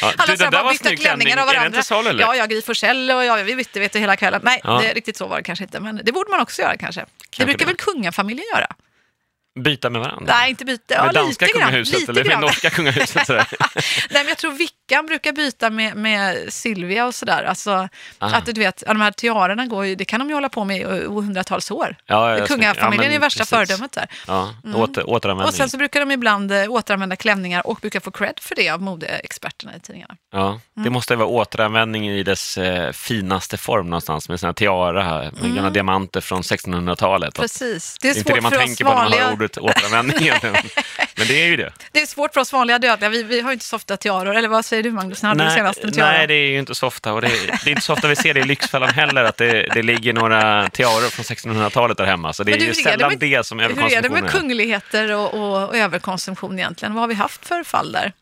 ja, 0.00 0.12
Alla 0.16 0.26
du, 0.26 0.36
så 0.36 0.42
den 0.42 0.50
bara 0.50 0.50
där 0.50 0.62
var 0.64 0.74
snygg 0.74 1.00
klänning. 1.00 1.26
av 1.28 1.32
Är 1.32 1.36
den 1.36 1.46
varandra. 1.46 1.70
till 1.78 1.84
salu 1.86 2.10
eller? 2.10 2.20
Ja, 2.20 2.34
jag 2.36 2.50
Gry 2.50 2.62
Forssell 2.62 3.10
och 3.10 3.24
jag, 3.24 3.44
vi 3.44 3.56
bytte 3.56 3.80
vet 3.80 3.92
du, 3.92 3.98
hela 3.98 4.16
kvällen. 4.16 4.40
Nej, 4.44 4.60
Ja. 4.64 4.78
det, 4.82 4.92
riktigt 4.92 5.16
så 5.16 5.26
var 5.26 5.36
det 5.36 5.42
kanske 5.42 5.64
inte. 5.64 5.80
Men 5.80 6.00
det 6.04 6.12
borde 6.12 6.30
man 6.30 6.40
också 6.40 6.62
göra 6.62 6.76
kanske. 6.76 7.04
det 7.38 7.44
brukar 7.44 7.58
det. 7.58 7.64
väl 7.64 7.76
kungafamiljen 7.76 8.46
göra? 8.54 8.66
Byta 9.62 9.90
med 9.90 10.00
varandra? 10.00 10.34
Nej, 10.38 10.50
inte 10.50 10.64
byta. 10.64 10.94
Ja, 10.94 11.04
med 11.04 11.14
danska 11.14 11.44
lite 11.46 11.58
kungahuset 11.58 11.98
lite 12.00 12.12
eller 12.12 12.24
med 12.24 12.40
norska 12.40 12.70
kungahuset? 12.70 13.28
Nej, 13.28 13.44
men 14.10 14.28
jag 14.28 14.38
tror 14.38 14.52
Vickan 14.52 15.06
brukar 15.06 15.32
byta 15.32 15.70
med, 15.70 15.96
med 15.96 16.52
Silvia 16.52 17.06
och 17.06 17.14
sådär. 17.14 17.42
Alltså, 17.44 17.88
Ah. 18.18 18.26
att 18.36 18.46
du 18.46 18.52
vet, 18.52 18.82
de 18.86 19.00
här 19.00 19.10
tiarerna 19.12 19.66
går 19.66 19.86
ju, 19.86 19.94
det 19.94 20.04
kan 20.04 20.20
de 20.20 20.28
ju 20.28 20.34
hålla 20.34 20.48
på 20.48 20.64
med 20.64 20.76
i 20.76 20.80
i 20.80 21.04
hundratals 21.06 21.70
år. 21.70 21.96
Ja, 22.06 22.46
Kungafamiljen 22.46 23.10
ja, 23.12 23.16
är 23.16 23.20
värsta 23.20 23.38
precis. 23.38 23.50
föredömet 23.50 23.92
där. 23.92 24.06
Ja, 24.26 24.54
åter, 24.74 25.10
återanvändning. 25.10 25.48
Och 25.48 25.54
sen 25.54 25.70
så 25.70 25.76
brukar 25.76 26.00
de 26.00 26.10
ibland 26.10 26.52
eh, 26.52 26.70
återanvända 26.70 27.16
klänningar 27.16 27.66
och 27.66 27.78
brukar 27.80 28.00
få 28.00 28.10
cred 28.10 28.38
för 28.40 28.54
det 28.54 28.68
av 28.70 28.82
modeexperterna 28.82 29.76
i 29.76 29.80
tidningarna. 29.80 30.16
ja, 30.32 30.48
Mm. 30.48 30.84
det 30.84 30.90
måste 30.90 31.16
vara 31.16 31.28
återanvändning 31.28 32.08
i 32.08 32.22
dess 32.22 32.58
eh, 32.58 32.92
finaste 32.92 33.56
form 33.56 33.86
någonstans 33.90 34.28
med 34.28 34.40
här 34.42 34.52
tiara 34.52 35.30
med 35.42 35.54
gamla 35.54 35.70
diamanter 35.70 36.20
från 36.20 36.42
1600-talet. 36.42 37.28
Att- 37.28 37.38
Mm. 37.38 37.44
Precis. 37.44 37.96
Det 38.00 38.08
är, 38.08 38.14
Det 38.14 38.20
är 38.20 38.24
svårt 38.24 38.34
det 38.34 38.40
man 38.40 38.50
för 38.52 38.64
oss 38.64 38.80
vanliga... 38.80 39.28
hör 39.56 39.62
ordet 39.62 39.76
återanvändning 39.76 40.16
egentligen. 40.20 40.56
Men 41.16 41.26
det 41.26 41.42
är 41.42 41.46
ju 41.46 41.56
det. 41.56 41.72
Det 41.92 42.02
är 42.02 42.06
svårt 42.06 42.34
för 42.34 42.40
oss 42.40 42.52
vanliga 42.52 42.78
dödliga. 42.78 43.10
Vi, 43.10 43.22
vi 43.22 43.40
har 43.40 43.50
ju 43.50 43.52
inte 43.52 43.64
så 43.64 43.76
ofta 43.76 43.96
tiaror. 43.96 44.36
Eller 44.36 44.48
vad 44.48 44.64
säger 44.64 44.82
du 44.82 44.90
Magnus? 44.90 45.22
När 45.22 45.28
hade 45.28 45.44
du 45.44 45.50
senast 45.50 45.84
en 45.84 45.92
tiara? 45.92 46.10
nej, 46.12 46.26
det 46.26 46.34
är 46.34 46.50
ju 46.50 46.58
inte 46.58 46.74
så 46.74 46.86
ofta. 46.86 47.12
Och 47.12 47.20
det, 47.20 47.26
är, 47.26 47.46
det 47.64 47.66
är 47.66 47.70
inte 47.70 47.82
så 47.82 47.92
ofta 47.92 48.08
vi 48.08 48.16
ser 48.16 48.34
det 48.34 48.40
i 48.40 48.44
Lyxfällan 48.44 48.88
heller, 48.88 49.24
att 49.24 49.36
det, 49.36 49.68
det 49.74 49.82
ligger 49.82 50.12
några 50.12 50.68
tiaror 50.70 51.10
från 51.10 51.24
1600-talet 51.24 51.96
där 51.96 52.04
hemma. 52.04 52.32
Så 52.32 52.44
det 52.44 52.52
är 52.52 52.56
ju 52.56 52.64
är 52.64 52.68
det 52.68 52.74
sällan 52.74 53.08
med- 53.10 53.18
det 53.18 53.46
som 53.46 53.58
Hur 53.58 53.64
är 53.64 53.68
det 53.68 53.74
överkonsumtion 53.74 54.22
med 54.22 54.32
kungligheter 54.32 55.14
och, 55.14 55.34
och, 55.34 55.68
och 55.68 55.76
överkonsumtion 55.76 56.58
egentligen? 56.58 56.94
Vad 56.94 57.02
har 57.02 57.08
vi 57.08 57.14
haft 57.14 57.46
för 57.46 57.64
fall 57.64 57.92
där? 57.92 58.12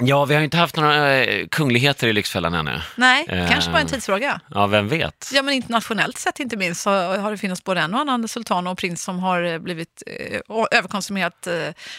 Ja, 0.00 0.24
vi 0.24 0.34
har 0.34 0.40
ju 0.40 0.44
inte 0.44 0.56
haft 0.56 0.76
några 0.76 1.16
eh, 1.24 1.46
kungligheter 1.46 2.06
i 2.08 2.12
Lyxfällan 2.12 2.54
ännu. 2.54 2.80
Nej, 2.96 3.26
Eh. 3.28 3.48
kanske 3.50 3.70
bara 3.70 3.80
en 3.80 3.86
tidsfråga. 3.86 4.40
Ja, 4.50 4.66
vem 4.66 4.88
vet? 4.88 5.30
Ja, 5.34 5.42
men 5.42 5.54
internationellt 5.54 6.18
sett 6.18 6.40
inte 6.40 6.56
minst 6.56 6.80
så 6.80 6.90
har 7.16 7.30
det 7.30 7.38
funnits 7.38 7.64
både 7.64 7.80
en 7.80 7.94
och 7.94 8.00
annan 8.00 8.28
sultan 8.28 8.66
och 8.66 8.78
prins 8.78 9.02
som 9.02 9.18
har 9.18 9.42
eh, 9.42 9.58
blivit 9.58 10.02
eh, 10.06 10.40
överkonsumerat 10.70 11.46
eh, 11.46 11.54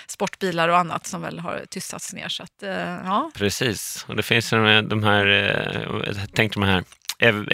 sportbilar 0.08 0.70
och 0.70 0.78
annat 0.78 1.08
som 1.08 1.22
väl 1.22 1.40
har 1.40 1.62
tystats 1.70 2.14
ner. 2.14 2.28
Så 2.30 2.44
att, 2.44 2.64
eh, 2.64 2.72
ja. 3.06 3.32
Precis, 3.36 4.06
och 4.08 4.16
det 4.16 4.24
finns 4.24 4.54
ju 4.54 4.82
de 4.82 5.04
här, 5.04 5.28
eh, 6.08 6.16
tänk 6.34 6.54
de 6.54 6.64
här 6.64 6.84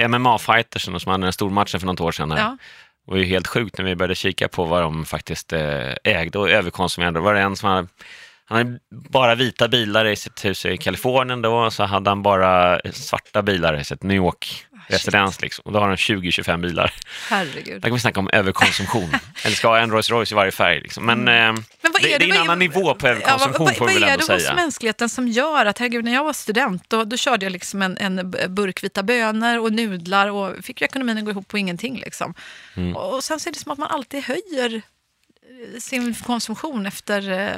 MMA-fightersarna 0.08 1.00
som 1.00 1.12
hade 1.12 1.26
den 1.26 1.34
stormatchen 1.34 1.80
för 1.80 1.88
något 1.88 2.02
år 2.02 2.12
sedan. 2.12 2.32
Här. 2.32 2.38
Ja. 2.40 2.58
Det 3.06 3.12
var 3.12 3.18
ju 3.18 3.26
helt 3.26 3.48
sjukt 3.48 3.78
när 3.78 3.86
vi 3.86 3.96
började 3.96 4.16
kika 4.16 4.48
på 4.48 4.66
vad 4.66 4.82
de 4.82 5.06
faktiskt 5.06 5.54
ägde 6.04 6.40
och 6.40 6.50
överkonsumerade. 6.50 7.20
Var 7.20 7.34
det 7.34 7.40
en 7.42 7.56
som 7.56 7.70
hade, 7.70 7.88
han 8.48 8.58
hade 8.58 8.80
bara 8.90 9.36
vita 9.36 9.68
bilar 9.68 10.06
i 10.06 10.16
sitt 10.16 10.46
hus 10.46 10.66
i 10.66 10.78
Kalifornien 10.78 11.42
då, 11.42 11.56
och 11.56 11.74
så 11.74 11.84
hade 11.84 12.10
han 12.10 12.24
bara 12.24 12.80
svarta 12.94 13.42
bilar 13.42 13.80
i 13.80 13.84
sitt 13.84 14.04
New 14.04 14.18
York-residens. 14.18 15.42
Liksom. 15.42 15.62
Och 15.66 15.72
då 15.72 15.80
har 15.80 15.88
han 15.88 15.96
20-25 15.96 16.62
bilar. 16.62 16.94
Herregud. 17.30 17.82
Där 17.82 17.90
kan 17.90 17.94
vi 17.94 18.00
snacka 18.00 18.20
om 18.20 18.30
överkonsumtion. 18.34 19.10
Eller 19.46 19.56
ska 19.56 19.68
ha 19.68 19.78
en 19.80 19.92
Rolls 19.92 20.10
Royce 20.10 20.32
i 20.32 20.36
varje 20.36 20.52
färg. 20.52 20.82
Liksom. 20.82 21.06
Men, 21.06 21.22
Mm. 21.22 21.56
eh, 21.56 21.62
Men 21.82 21.92
vad 21.92 22.02
det, 22.02 22.08
det 22.08 22.14
är 22.16 22.22
en 22.24 22.30
vad 22.30 22.40
annan 22.42 22.60
nivå 22.60 22.96
på 22.96 23.08
överkonsumtion 23.08 23.66
vad, 23.66 23.76
får 23.76 23.88
vi 23.88 23.94
vad 23.94 24.02
väl 24.02 24.10
är 24.10 24.18
det 24.18 24.34
hos 24.34 24.42
säga. 24.44 24.56
mänskligheten 24.56 25.10
som 25.10 25.28
gör 25.28 25.66
att, 25.66 25.78
herregud, 25.80 26.06
när 26.06 26.14
jag 26.14 26.24
var 26.24 26.34
student, 26.34 26.84
då, 26.90 27.04
då 27.04 27.18
körde 27.18 27.46
jag 27.46 27.52
liksom 27.52 27.82
en, 27.82 27.98
en 27.98 28.32
burk 28.50 28.84
vita 28.84 29.04
bönor 29.04 29.60
och 29.60 29.72
nudlar 29.74 30.30
och 30.32 30.66
fick 30.66 30.82
ju 30.82 30.86
ekonomin 30.86 31.18
att 31.18 31.26
gå 31.26 31.32
ihop 31.32 31.48
på 31.48 31.58
ingenting. 31.58 32.00
Liksom. 32.00 32.34
Mm. 32.76 32.96
Och, 32.96 33.24
sen 33.24 33.40
så 33.40 33.50
är 33.50 33.54
det 33.54 33.60
som 33.60 33.72
att 33.72 33.78
man 33.78 33.90
alltid 33.92 34.24
höjer 34.24 34.82
sin 35.80 36.14
konsumtion 36.14 36.86
efter 36.86 37.32
eh, 37.32 37.50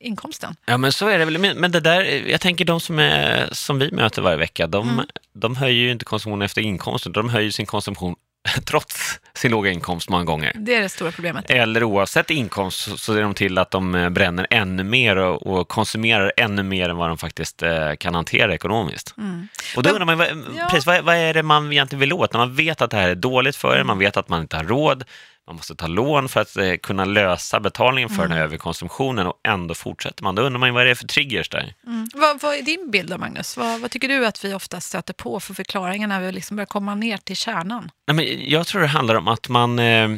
inkomsten. 0.00 0.56
Ja, 0.66 0.76
men 0.76 0.92
så 0.92 1.08
är 1.08 1.18
det 1.18 1.24
väl. 1.24 1.54
Men 1.54 1.72
det 1.72 1.80
där, 1.80 2.04
jag 2.30 2.40
tänker 2.40 2.64
de 2.64 2.80
som, 2.80 2.98
är, 2.98 3.48
som 3.52 3.78
vi 3.78 3.90
möter 3.90 4.22
varje 4.22 4.36
vecka, 4.36 4.66
de, 4.66 4.88
Mm. 4.88 5.06
de 5.34 5.56
höjer 5.56 5.82
ju 5.84 5.90
inte 5.92 6.04
konsumtionen 6.04 6.42
efter 6.42 6.62
inkomsten, 6.62 7.12
de 7.12 7.28
höjer 7.28 7.50
sin 7.50 7.66
konsumtion 7.66 8.14
trots 8.64 9.20
sin 9.34 9.50
låga 9.50 9.70
inkomst 9.70 10.08
många 10.08 10.24
gånger. 10.24 10.52
Det 10.54 10.74
är 10.74 10.80
det 10.80 10.88
stora 10.88 11.12
problemet. 11.12 11.50
Eller 11.50 11.84
oavsett 11.84 12.30
inkomst 12.30 12.80
så- 12.80 12.96
ser 12.96 13.22
de 13.22 13.34
till 13.34 13.58
att 13.58 13.70
de 13.70 13.94
eh, 13.94 14.10
bränner 14.10 14.46
ännu 14.50 14.84
mer 14.84 15.16
och, 15.16 15.68
konsumerar 15.68 16.32
ännu 16.36 16.62
mer 16.62 16.88
än 16.88 16.96
vad 16.96 17.08
de 17.10 17.18
faktiskt 17.18 17.62
eh, 17.62 17.94
kan 17.94 18.14
hantera 18.14 18.54
ekonomiskt. 18.54 19.14
Mm. 19.18 19.48
Och 19.76 19.82
då 19.82 19.90
undrar 19.90 20.04
man, 20.06 20.18
vad, 20.18 20.28
Ja. 20.56 20.68
precis, 20.70 20.86
vad, 20.86 21.04
vad 21.04 21.16
är 21.16 21.34
det 21.34 21.42
man 21.42 21.72
egentligen 21.72 22.00
vill 22.00 22.12
åt? 22.12 22.32
När 22.32 22.38
man 22.40 22.54
vet 22.54 22.82
att 22.82 22.90
det 22.90 22.96
här 22.96 23.08
är 23.08 23.14
dåligt 23.14 23.56
för 23.56 23.76
en, 23.76 23.86
man 23.86 23.98
vet 23.98 24.16
att 24.16 24.28
man 24.28 24.40
inte 24.40 24.56
har 24.56 24.64
råd, 24.64 25.04
man 25.46 25.56
måste 25.56 25.74
ta 25.74 25.86
lån 25.86 26.28
för 26.28 26.40
att 26.40 26.56
eh, 26.56 26.74
kunna 26.82 27.04
lösa 27.04 27.60
betalningen 27.60 28.10
för 28.10 28.22
den 28.22 28.32
här 28.32 28.40
överkonsumtionen 28.40 29.26
och 29.26 29.40
ändå 29.42 29.74
fortsätter 29.74 30.22
man. 30.22 30.34
Då 30.34 30.42
undrar 30.42 30.58
man 30.58 30.68
ju 30.68 30.72
vad 30.72 30.86
det 30.86 30.90
är 30.90 30.94
för 30.94 31.06
triggers 31.06 31.48
där? 31.48 31.74
Mm. 31.86 32.08
Vad, 32.14 32.40
vad 32.40 32.54
är 32.54 32.62
din 32.62 32.90
bild 32.90 33.10
då, 33.10 33.18
Magnus? 33.18 33.56
Vad, 33.56 33.80
vad 33.80 33.90
tycker 33.90 34.08
du 34.08 34.26
att 34.26 34.44
vi 34.44 34.54
ofta 34.54 34.80
stöter 34.80 35.14
på 35.14 35.40
för 35.40 35.54
förklaringar 35.54 36.08
när 36.08 36.20
vi 36.20 36.32
liksom 36.32 36.56
börjar 36.56 36.66
komma 36.66 36.94
ner 36.94 37.16
till 37.16 37.36
kärnan? 37.36 37.90
Nej, 38.06 38.14
men 38.14 38.50
jag 38.50 38.66
tror 38.66 38.80
det 38.80 38.86
handlar 38.86 39.14
om 39.14 39.28
att 39.28 39.48
man, 39.48 39.78
eh, 39.78 40.08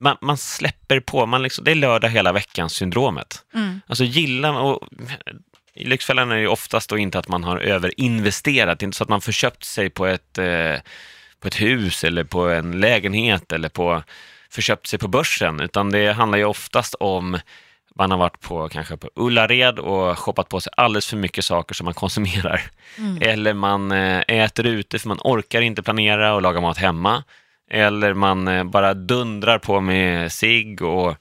man, 0.00 0.16
man 0.20 0.36
släpper 0.36 1.00
på, 1.00 1.26
man 1.26 1.42
liksom, 1.42 1.64
det 1.64 1.70
är 1.70 1.74
lördag 1.74 2.08
hela 2.08 2.32
veckan-syndromet. 2.32 3.44
Mm. 3.54 3.80
Alltså 3.86 4.04
gillar 4.04 4.52
och 4.52 4.88
i 5.74 5.84
Lyxfällan 5.84 6.30
är 6.30 6.34
det 6.34 6.40
ju 6.40 6.48
oftast 6.48 6.90
då 6.90 6.98
inte 6.98 7.18
att 7.18 7.28
man 7.28 7.44
har 7.44 7.58
överinvesterat, 7.58 8.82
inte 8.82 8.96
så 8.96 9.04
att 9.04 9.10
man 9.10 9.20
förköpt 9.20 9.64
sig 9.64 9.90
på 9.90 10.06
ett, 10.06 10.38
eh, 10.38 10.76
på 11.40 11.48
ett 11.48 11.60
hus 11.60 12.04
eller 12.04 12.24
på 12.24 12.48
en 12.48 12.80
lägenhet 12.80 13.52
eller 13.52 13.68
på 13.68 14.02
förköpt 14.54 14.86
sig 14.86 14.98
på 14.98 15.08
börsen, 15.08 15.60
utan 15.60 15.90
det 15.90 16.12
handlar 16.12 16.38
ju 16.38 16.44
oftast 16.44 16.94
om 16.94 17.38
man 17.96 18.10
har 18.10 18.18
varit 18.18 18.40
på 18.40 18.68
kanske 18.68 18.96
på 18.96 19.10
Ullared 19.14 19.78
och 19.78 20.18
shoppat 20.18 20.48
på 20.48 20.60
sig 20.60 20.72
alldeles 20.76 21.06
för 21.06 21.16
mycket 21.16 21.44
saker 21.44 21.74
som 21.74 21.84
man 21.84 21.94
konsumerar. 22.04 22.60
Eller 23.20 23.54
man 23.54 23.92
eh, 23.92 24.22
äter 24.28 24.66
ute 24.66 24.98
för 24.98 25.08
man 25.08 25.20
orkar 25.24 25.60
inte 25.60 25.82
planera 25.82 26.34
och 26.34 26.42
laga 26.42 26.60
mat 26.60 26.78
hemma. 26.78 27.24
Eller 27.70 28.14
man 28.14 28.48
eh, 28.48 28.64
bara 28.64 28.94
dundrar 28.94 29.58
på 29.58 29.80
med 29.80 30.32
cigg 30.32 30.82
och 30.82 31.16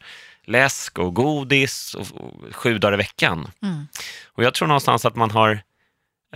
läsk 0.45 0.99
och 0.99 1.13
godis 1.13 1.95
och, 1.95 2.07
och 2.15 2.55
sju 2.55 2.77
dagar 2.77 2.93
i 2.93 2.97
veckan. 2.97 3.47
Mm. 3.61 3.87
Och 4.25 4.43
jag 4.43 4.53
tror 4.53 4.67
någonstans 4.67 5.05
att 5.05 5.15
man 5.15 5.31
har 5.31 5.51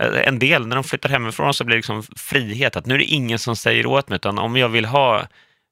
eh, 0.00 0.28
en 0.28 0.38
del, 0.38 0.66
när 0.66 0.76
de 0.76 0.84
flyttar 0.84 1.08
hemifrån 1.08 1.54
så 1.54 1.64
blir 1.64 1.74
det 1.74 1.78
liksom 1.78 2.02
frihet, 2.16 2.76
att 2.76 2.86
nu 2.86 2.94
är 2.94 2.98
det 2.98 3.04
ingen 3.04 3.38
som 3.38 3.56
säger 3.56 3.86
åt 3.86 4.08
mig, 4.08 4.16
utan 4.16 4.38
om 4.38 4.56
jag 4.56 4.68
vill 4.68 4.84
ha 4.84 5.26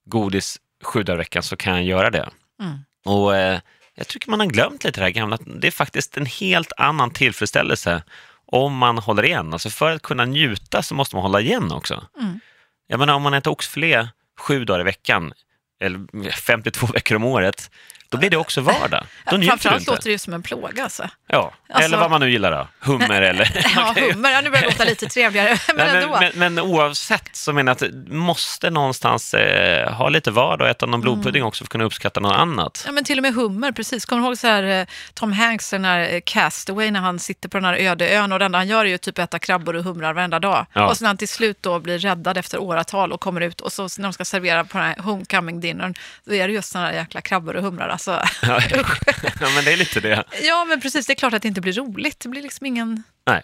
godis 0.07 0.59
sju 0.85 1.03
dagar 1.03 1.17
i 1.17 1.19
veckan 1.19 1.43
så 1.43 1.57
kan 1.57 1.75
jag 1.75 1.85
göra 1.85 2.11
det. 2.11 2.29
Mm. 2.61 2.79
Och 3.05 3.37
eh, 3.37 3.61
jag 3.95 4.09
tycker 4.09 4.31
man 4.31 4.41
har 4.41 4.47
glömt 4.47 4.85
lite 4.85 5.01
det 5.01 5.05
här 5.05 5.11
gamla, 5.11 5.39
det 5.61 5.67
är 5.67 5.71
faktiskt 5.71 6.17
en 6.17 6.27
helt 6.27 6.73
annan 6.77 7.11
tillfredsställelse 7.11 8.03
om 8.47 8.77
man 8.77 8.99
håller 8.99 9.25
igen. 9.25 9.53
Alltså 9.53 9.71
för 9.71 9.91
att 9.91 10.03
kunna 10.03 10.25
njuta 10.25 10.83
så 10.83 10.95
måste 10.95 11.17
man 11.17 11.23
hålla 11.23 11.41
igen 11.41 11.73
också. 11.73 12.07
Mm. 12.21 12.41
Jag 12.87 12.99
menar 12.99 13.15
om 13.15 13.23
man 13.23 13.35
äter 13.35 13.51
oxfilé 13.53 14.09
sju 14.39 14.65
dagar 14.65 14.81
i 14.81 14.85
veckan, 14.85 15.33
eller 15.81 16.31
52 16.31 16.87
veckor 16.95 17.17
om 17.17 17.25
året, 17.25 17.71
då 18.09 18.19
blir 18.19 18.31
det 18.31 18.37
också 18.37 18.61
vardag. 18.61 19.05
Då 19.31 19.37
njuter 19.37 19.39
du 19.39 19.47
Framförallt 19.47 19.81
inte. 19.81 19.91
låter 19.91 20.05
det 20.05 20.11
ju 20.11 20.19
som 20.19 20.33
en 20.35 20.43
plåga. 20.43 20.83
Alltså. 20.85 21.09
Ja, 21.27 21.53
Alltså- 21.69 21.85
eller 21.85 21.99
vad 21.99 22.11
man 22.11 22.21
nu 22.21 22.31
gillar 22.31 22.51
då. 22.53 22.69
Hummer 22.81 23.23
eller... 23.23 23.51
Ja, 23.77 23.95
hummer, 23.97 24.31
ja, 24.31 24.41
nu 24.41 24.51
börjar 24.51 24.63
det 24.63 24.69
låta 24.71 24.85
lite 24.85 25.07
trevligare, 25.07 25.59
men 25.69 25.77
Nej, 25.77 26.03
ändå. 26.03 26.17
men, 26.21 26.33
men, 26.35 26.55
men 26.55 26.65
oavsett 26.65 27.37
så 27.37 27.53
menar 27.53 27.71
jag 27.81 27.89
att 27.89 28.07
du 28.07 28.13
måste 28.15 28.71
någonstans 28.71 29.35
eh, 29.35 29.93
ha 29.93 30.09
lite 30.09 30.31
vardag 30.31 30.65
och 30.65 30.71
äta 30.71 30.87
någon 30.87 31.01
blodpudding 31.01 31.45
också 31.45 31.59
för 31.63 31.67
att 31.67 31.69
kunna 31.71 31.85
uppskatta 31.85 32.21
något 32.21 32.37
annat. 32.37 32.83
Ja, 32.87 32.93
men 32.93 33.05
till 33.05 33.19
och 33.19 33.23
med 33.23 33.35
hummer, 33.35 33.73
precis. 33.73 34.05
Kommer 34.05 34.23
du 34.23 34.27
ihåg 34.29 34.39
så 34.39 34.47
här, 34.47 34.63
eh, 34.63 34.87
Tom 35.15 35.33
Hanks, 35.33 35.71
den 35.71 35.85
här 35.85 36.15
eh, 36.15 36.21
Castaway, 36.25 36.91
när 36.91 37.01
han 37.01 37.19
sitter 37.19 37.49
på 37.49 37.57
den 37.57 37.65
här 37.65 37.75
öde 37.77 38.09
ön 38.11 38.33
och 38.33 38.39
det 38.39 38.45
enda 38.45 38.59
han 38.59 38.69
gör 38.69 38.85
är 38.85 38.89
ju 38.89 38.99
typ 38.99 39.19
äta 39.19 39.39
krabbor 39.39 39.77
och 39.77 39.85
humrar 39.85 40.13
varenda 40.13 40.39
dag. 40.39 40.67
Ja. 40.73 40.87
Och 40.87 40.97
sen 40.97 41.05
när 41.05 41.09
han 41.09 41.17
till 41.17 41.29
slut 41.29 41.59
då 41.61 41.79
blir 41.79 41.99
räddad 41.99 42.37
efter 42.39 42.59
åratal 42.59 43.13
och 43.13 43.21
kommer 43.21 43.41
ut 43.41 43.61
och 43.61 43.73
så 43.73 43.83
när 43.83 44.03
de 44.03 44.13
ska 44.13 44.25
servera 44.25 44.65
på 44.65 44.79
den 44.79 44.87
här 44.87 44.97
homecoming 45.03 45.61
dinnern, 45.61 45.95
då 46.25 46.35
är 46.35 46.49
det 46.49 46.55
just 46.55 46.73
sådana 46.73 46.95
jäkla 46.95 47.21
krabbor 47.21 47.57
och 47.57 47.63
humrar. 47.63 47.89
Alltså, 47.97 48.23
Ja, 48.43 48.61
ja, 49.41 49.49
men 49.55 49.65
det 49.65 49.73
är 49.73 49.77
lite 49.77 50.01
det. 50.01 50.25
ja, 50.43 50.65
men 50.65 50.81
precis, 50.81 51.07
det 51.07 51.13
är 51.13 51.15
klart 51.15 51.35
att 51.35 51.43
det 51.43 51.49
inte 51.49 51.61
blir 51.61 51.73
roligt. 51.73 52.21
Det 52.21 52.29
blir 52.29 52.43
liksom 52.43 52.67
ingen... 52.67 53.03
Nej. 53.27 53.43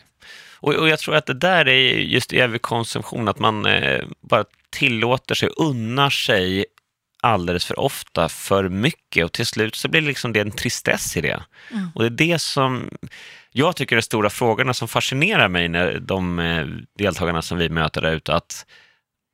Och, 0.54 0.74
och 0.74 0.88
jag 0.88 0.98
tror 0.98 1.14
att 1.16 1.26
det 1.26 1.34
där 1.34 1.68
är 1.68 1.98
just 1.98 2.32
överkonsumtion, 2.32 3.28
att 3.28 3.38
man 3.38 3.66
eh, 3.66 4.04
bara 4.20 4.44
tillåter 4.70 5.34
sig, 5.34 5.48
unnar 5.56 6.10
sig 6.10 6.64
alldeles 7.22 7.64
för 7.64 7.78
ofta 7.78 8.28
för 8.28 8.68
mycket 8.68 9.24
och 9.24 9.32
till 9.32 9.46
slut 9.46 9.74
så 9.74 9.88
blir 9.88 10.00
det 10.00 10.06
liksom 10.06 10.32
det 10.32 10.40
en 10.40 10.50
tristess 10.50 11.16
i 11.16 11.20
det. 11.20 11.42
Mm. 11.70 11.88
Och 11.94 12.02
det 12.02 12.06
är 12.06 12.28
det 12.28 12.38
som 12.38 12.90
jag 13.50 13.76
tycker 13.76 13.96
är 13.96 14.00
de 14.00 14.02
stora 14.02 14.30
frågorna 14.30 14.74
som 14.74 14.88
fascinerar 14.88 15.48
mig 15.48 15.68
när 15.68 16.00
de 16.00 16.38
eh, 16.38 16.66
deltagarna 16.98 17.42
som 17.42 17.58
vi 17.58 17.68
möter 17.68 18.00
där 18.00 18.12
ute, 18.12 18.34
att, 18.34 18.66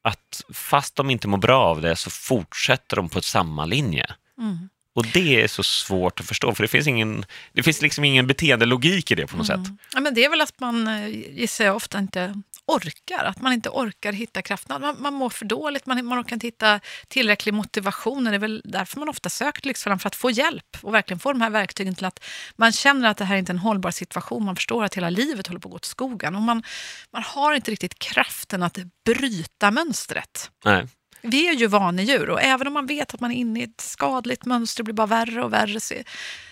att 0.04 0.44
fast 0.52 0.96
de 0.96 1.10
inte 1.10 1.28
mår 1.28 1.38
bra 1.38 1.64
av 1.64 1.82
det 1.82 1.96
så 1.96 2.10
fortsätter 2.10 2.96
de 2.96 3.08
på 3.08 3.20
samma 3.20 3.64
linje. 3.64 4.06
Mm. 4.38 4.68
Och 4.98 5.06
det 5.06 5.42
är 5.42 5.48
så 5.48 5.62
svårt 5.62 6.20
att 6.20 6.26
förstå, 6.26 6.54
för 6.54 6.62
det 6.62 6.68
finns, 6.68 6.86
ingen, 6.86 7.24
det 7.52 7.62
finns 7.62 7.82
liksom 7.82 8.04
ingen 8.04 8.26
beteendelogik 8.26 9.10
i 9.10 9.14
det 9.14 9.26
på 9.26 9.36
något 9.36 9.46
sätt. 9.46 9.60
Ja, 9.94 10.00
men 10.00 10.14
det 10.14 10.24
är 10.24 10.30
väl 10.30 10.40
att 10.40 10.60
man, 10.60 10.88
eh, 10.88 11.08
gissar 11.08 11.64
jag, 11.64 11.76
ofta 11.76 11.98
inte 11.98 12.42
orkar. 12.66 13.24
Att 13.24 13.40
man 13.40 13.52
inte 13.52 13.68
orkar 13.68 14.12
hitta 14.12 14.42
kraften. 14.42 14.80
Man, 14.80 14.96
man 14.98 15.14
mår 15.14 15.30
för 15.30 15.44
dåligt, 15.44 15.86
man, 15.86 16.04
man 16.06 16.20
orkar 16.20 16.36
inte 16.36 16.46
hitta 16.46 16.80
tillräcklig 17.08 17.54
motivation. 17.54 18.24
Det 18.24 18.34
är 18.34 18.38
väl 18.38 18.62
därför 18.64 18.98
man 18.98 19.08
ofta 19.08 19.28
sökt 19.28 19.64
Lyxfällan, 19.64 19.98
för 19.98 20.06
att 20.06 20.16
få 20.16 20.30
hjälp 20.30 20.78
och 20.82 20.94
verkligen 20.94 21.18
få 21.18 21.32
de 21.32 21.40
här 21.40 21.50
verktygen 21.50 21.94
till 21.94 22.04
att 22.04 22.24
man 22.56 22.72
känner 22.72 23.08
att 23.08 23.16
det 23.16 23.24
här 23.24 23.34
är 23.34 23.38
inte 23.38 23.52
är 23.52 23.54
en 23.54 23.58
hållbar 23.58 23.90
situation. 23.90 24.44
Man 24.44 24.56
förstår 24.56 24.84
att 24.84 24.94
hela 24.94 25.10
livet 25.10 25.46
håller 25.46 25.60
på 25.60 25.68
att 25.68 25.70
gå 25.70 25.76
åt 25.76 25.84
skogen. 25.84 26.34
Och 26.36 26.42
man, 26.42 26.62
man 27.10 27.22
har 27.22 27.54
inte 27.54 27.70
riktigt 27.70 27.98
kraften 27.98 28.62
att 28.62 28.78
bryta 29.04 29.70
mönstret. 29.70 30.50
Nej. 30.64 30.86
Vi 31.22 31.48
är 31.48 31.52
ju 31.52 31.66
vanedjur 31.66 32.30
och 32.30 32.42
även 32.42 32.66
om 32.66 32.72
man 32.72 32.86
vet 32.86 33.14
att 33.14 33.20
man 33.20 33.30
är 33.30 33.36
inne 33.36 33.60
i 33.60 33.62
ett 33.62 33.80
skadligt 33.80 34.44
mönster, 34.44 34.82
det 34.82 34.84
blir 34.84 34.94
bara 34.94 35.06
värre 35.06 35.44
och 35.44 35.52
värre. 35.52 35.80
Så 35.80 35.94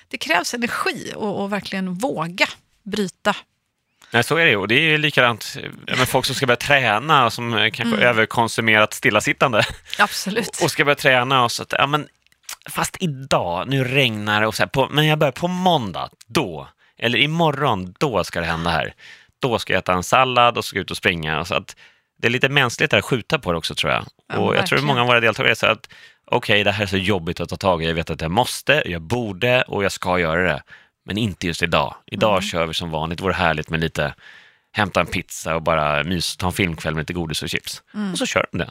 det 0.09 0.19
krävs 0.19 0.55
energi 0.55 1.13
och, 1.17 1.43
och 1.43 1.53
verkligen 1.53 1.95
våga 1.95 2.47
bryta. 2.83 3.37
Nej, 4.11 4.25
så 4.25 4.37
är 4.37 4.45
det 4.45 4.51
ju. 4.51 4.57
Och 4.57 4.69
det 4.69 4.75
är 4.95 4.99
likadant 4.99 5.57
med 5.87 6.09
folk 6.09 6.27
som 6.27 6.35
ska 6.35 6.47
börja 6.47 6.57
träna 6.57 7.25
och 7.27 7.33
som 7.33 7.55
eh, 7.55 7.71
kanske 7.71 7.97
Mm. 7.97 8.09
överkonsumerat 8.09 8.95
stillasittande 8.95 9.63
Absolut. 9.99 10.61
och 10.63 10.71
ska 10.71 10.85
börja 10.85 10.97
träna 10.97 11.45
och 11.45 11.53
så 11.53 11.63
att, 11.63 11.73
ja 11.79 11.87
men 11.87 12.09
fast 12.71 12.97
idag, 13.01 13.69
nu 13.69 13.85
regnar 13.85 14.41
det 14.41 14.47
och 14.47 14.55
så 14.55 14.63
här, 14.63 14.69
på, 14.69 14.89
men 14.91 15.07
jag 15.07 15.19
börjar 15.19 15.33
på 15.33 15.49
måndag, 15.49 16.09
då, 16.27 16.69
eller 16.99 17.19
imorgon, 17.19 17.95
då 17.99 18.25
ska 18.25 18.41
det 18.41 18.47
hända 18.47 18.71
här. 18.71 18.95
Då 19.39 19.59
ska 19.59 19.73
jag 19.73 19.79
äta 19.79 19.93
en 19.93 20.03
sallad 20.03 20.59
och 20.59 20.65
ska 20.65 20.79
ut 20.79 20.91
och 20.91 20.97
springa. 20.97 21.45
Så 21.45 21.55
att 21.55 21.77
det 22.19 22.27
är 22.27 22.31
lite 22.31 22.49
mänskligt 22.49 22.93
att 22.93 23.05
skjuta 23.05 23.39
på 23.39 23.53
det 23.53 23.59
också 23.59 23.75
tror 23.75 23.93
jag. 23.93 24.05
Ja, 24.29 24.39
och 24.39 24.57
jag 24.57 24.67
tror 24.67 24.79
att 24.79 24.85
många 24.85 25.01
av 25.01 25.07
våra 25.07 25.21
deltagare 25.21 25.55
så 25.57 25.67
att 25.67 25.89
okej, 26.25 26.65
det 26.65 26.73
här 26.73 26.83
är 26.83 26.87
så 26.87 26.97
jobbigt 26.97 27.41
att 27.41 27.49
ta 27.49 27.57
tag 27.57 27.83
i. 27.83 27.87
Jag 27.87 27.95
vet 27.95 28.11
att 28.11 28.21
jag 28.21 28.31
måste, 28.31 28.83
jag 28.87 29.03
borde 29.03 29.63
och 29.63 29.85
jag 29.85 29.93
ska 29.93 30.19
göra 30.19 30.43
det. 30.53 30.63
Men 31.05 31.19
inte 31.19 31.47
just 31.47 31.63
idag. 31.63 31.95
Idag 32.07 32.33
Mm. 32.33 32.43
kör 32.43 32.67
vi 32.67 32.75
som 32.75 32.91
vanligt. 32.91 33.19
Det 33.19 33.25
vore 33.25 33.35
härligt 33.35 33.71
med 33.71 33.81
lite 33.81 34.15
hämta 34.73 35.01
en 35.01 35.07
pizza 35.07 35.55
och 35.55 35.63
bara 35.63 36.05
mys, 36.05 36.37
ta 36.37 36.47
en 36.47 36.53
filmkväll 36.53 36.95
med 36.95 37.03
lite 37.03 37.13
godis 37.13 37.43
och 37.43 37.49
chips. 37.49 37.83
Mm. 37.95 38.13
Och 38.13 38.19
så 38.19 38.27
kör 38.27 38.47
de 38.53 38.59
det. 38.59 38.71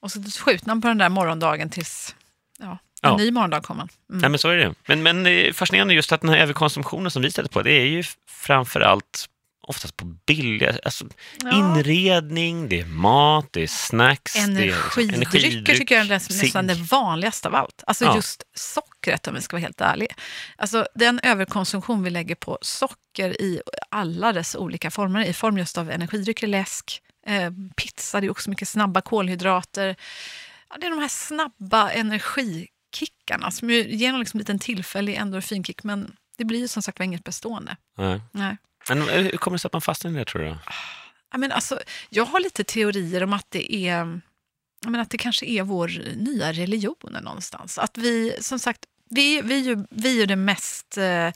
Och 0.00 0.10
så 0.12 0.22
skjuter 0.44 0.66
man 0.66 0.80
på 0.80 0.88
den 0.88 0.98
där 0.98 1.08
morgondagen 1.08 1.70
tills 1.70 2.14
ja, 2.58 2.70
en 3.02 3.10
Ja. 3.10 3.16
ny 3.16 3.30
morgondag 3.30 3.60
kommer. 3.60 3.82
Mm. 4.10 4.20
Nej, 4.20 4.30
men 4.30 4.38
så 4.38 4.48
är 4.48 4.56
det. 4.56 4.74
Men, 4.86 5.02
men 5.02 5.54
fascinerande 5.54 5.94
just 5.94 6.12
att 6.12 6.20
den 6.20 6.30
här 6.30 6.38
överkonsumtionen 6.38 7.10
som 7.10 7.22
vi 7.22 7.30
stöter 7.30 7.48
på, 7.50 7.62
det 7.62 7.72
är 7.72 7.86
ju 7.86 8.04
framför 8.28 8.80
allt 8.80 9.26
oftast 9.64 9.96
på 9.96 10.04
billiga, 10.04 10.78
alltså 10.84 11.06
Ja. 11.42 11.58
inredning, 11.58 12.68
det 12.68 12.80
är 12.80 12.84
mat, 12.86 13.48
det 13.52 13.62
är 13.62 13.66
snacks, 13.66 14.36
Energidrycker 14.36 15.30
det 15.32 15.38
är 15.38 15.50
liksom 15.50 15.64
tycker 15.78 15.94
jag 15.94 16.04
är 16.06 16.42
nästan 16.42 16.66
det 16.66 16.74
vanligaste 16.74 17.48
av 17.48 17.54
allt. 17.54 17.82
Alltså 17.86 18.04
Ja. 18.04 18.16
just 18.16 18.42
sockret 18.54 19.28
om 19.28 19.34
vi 19.34 19.40
ska 19.40 19.56
vara 19.56 19.62
helt 19.62 19.80
ärliga. 19.80 20.14
Alltså 20.56 20.86
den 20.94 21.20
överkonsumtion 21.22 22.02
vi 22.02 22.10
lägger 22.10 22.34
på 22.34 22.58
socker 22.62 23.42
i 23.42 23.60
alla 23.90 24.32
dess 24.32 24.54
olika 24.56 24.90
former, 24.90 25.24
i 25.24 25.32
form 25.32 25.58
just 25.58 25.78
av 25.78 25.90
energidrycker, 25.90 26.46
läsk, 26.46 27.00
eh, 27.26 27.50
pizza, 27.76 28.20
det 28.20 28.26
är 28.26 28.30
också 28.30 28.50
mycket 28.50 28.68
snabba 28.68 29.00
kolhydrater. 29.00 29.96
Ja, 30.70 30.76
det 30.80 30.86
är 30.86 30.90
de 30.90 30.98
här 30.98 31.08
snabba 31.08 31.90
energikickarna 31.90 33.50
som 33.50 33.70
ger 33.70 34.08
en 34.08 34.18
liksom 34.20 34.38
liten 34.38 34.58
tillfällig 34.58 35.14
endorfinkick 35.14 35.84
men 35.84 36.12
Det 36.38 36.44
blir 36.44 36.58
ju 36.58 36.68
som 36.68 36.82
sagt 36.82 37.00
inget 37.00 37.24
bestående. 37.24 37.76
Nej. 37.98 38.20
Nej. 38.32 38.56
Men 38.88 39.08
eh, 39.08 39.22
hur 39.22 39.36
kommer 39.36 39.54
det 39.54 39.60
sig 39.60 39.68
att 39.68 39.72
man 39.72 39.82
fastnar 39.82 40.10
i 40.10 40.14
det 40.14 40.24
tror 40.24 40.42
du? 40.42 40.48
då? 40.48 40.58
Ja, 41.32 41.38
men 41.38 41.52
alltså, 41.52 41.80
jag 42.08 42.24
har 42.24 42.40
lite 42.40 42.64
teorier 42.64 43.22
om 43.22 43.32
att 43.32 43.46
det 43.50 43.74
är 43.74 44.20
jag 44.84 44.90
menar, 44.90 45.02
att 45.02 45.10
det 45.10 45.18
kanske 45.18 45.46
är 45.46 45.62
vår 45.62 45.88
nya 46.16 46.52
religion 46.52 47.16
någonstans. 47.22 47.78
Att 47.78 47.98
vi, 47.98 48.36
som 48.40 48.58
sagt, 48.58 48.80
vi, 49.10 49.42
vi, 49.42 49.54
är, 49.54 49.62
ju, 49.62 49.84
vi 49.90 50.08
är 50.08 50.20
ju 50.20 50.26
det 50.26 50.36
mest 50.36 50.98
eh, 50.98 51.30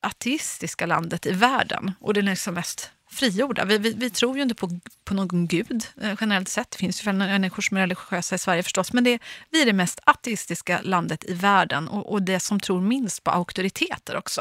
ateistiska 0.00 0.86
landet 0.86 1.26
i 1.26 1.32
världen 1.32 1.92
och 2.00 2.14
det 2.14 2.20
är 2.20 2.22
liksom 2.22 2.54
mest 2.54 2.90
frigjorda. 3.12 3.64
Vi, 3.64 3.78
vi, 3.78 3.92
vi 3.92 4.10
tror 4.10 4.36
ju 4.36 4.42
inte 4.42 4.54
på, 4.54 4.68
på 5.04 5.14
någon 5.14 5.46
gud 5.46 5.84
eh, 6.00 6.14
generellt 6.20 6.48
sett. 6.48 6.70
Det 6.70 6.78
finns 6.78 7.06
ju 7.06 7.12
människor 7.12 7.62
som 7.62 7.76
är 7.76 7.80
religiösa 7.80 8.34
i 8.34 8.38
Sverige 8.38 8.62
förstås, 8.62 8.92
men 8.92 9.04
det, 9.04 9.18
vi 9.50 9.62
är 9.62 9.66
det 9.66 9.72
mest 9.72 10.00
ateistiska 10.04 10.80
landet 10.82 11.24
i 11.28 11.34
världen 11.34 11.88
och, 11.88 12.12
och 12.12 12.22
det 12.22 12.40
som 12.40 12.60
tror 12.60 12.80
minst 12.80 13.24
på 13.24 13.30
auktoriteter 13.30 14.16
också. 14.16 14.40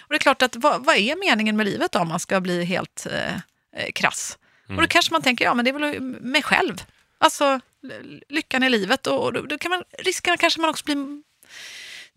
Och 0.00 0.08
det 0.08 0.14
är 0.14 0.18
klart 0.18 0.42
att 0.42 0.56
vad, 0.56 0.84
vad 0.84 0.96
är 0.96 1.28
meningen 1.28 1.56
med 1.56 1.66
livet 1.66 1.92
då, 1.92 1.98
om 1.98 2.08
man 2.08 2.20
ska 2.20 2.40
bli 2.40 2.64
helt 2.64 3.06
eh, 3.10 3.34
eh, 3.76 3.92
krass? 3.94 4.38
Och 4.68 4.82
då 4.82 4.86
kanske 4.86 5.12
man 5.12 5.22
tänker, 5.22 5.44
ja 5.44 5.54
men 5.54 5.64
det 5.64 5.70
är 5.70 5.78
väl 5.78 6.00
mig 6.00 6.42
själv. 6.42 6.82
Alltså 7.18 7.60
lyckan 8.28 8.62
i 8.62 8.70
livet 8.70 9.06
och, 9.06 9.24
och 9.24 9.32
då, 9.32 9.40
då 9.42 9.58
kan 9.58 9.70
man, 9.70 9.82
riskerar 9.98 10.36
kanske 10.36 10.60
man 10.60 10.70
också 10.70 10.84
bli 10.84 11.22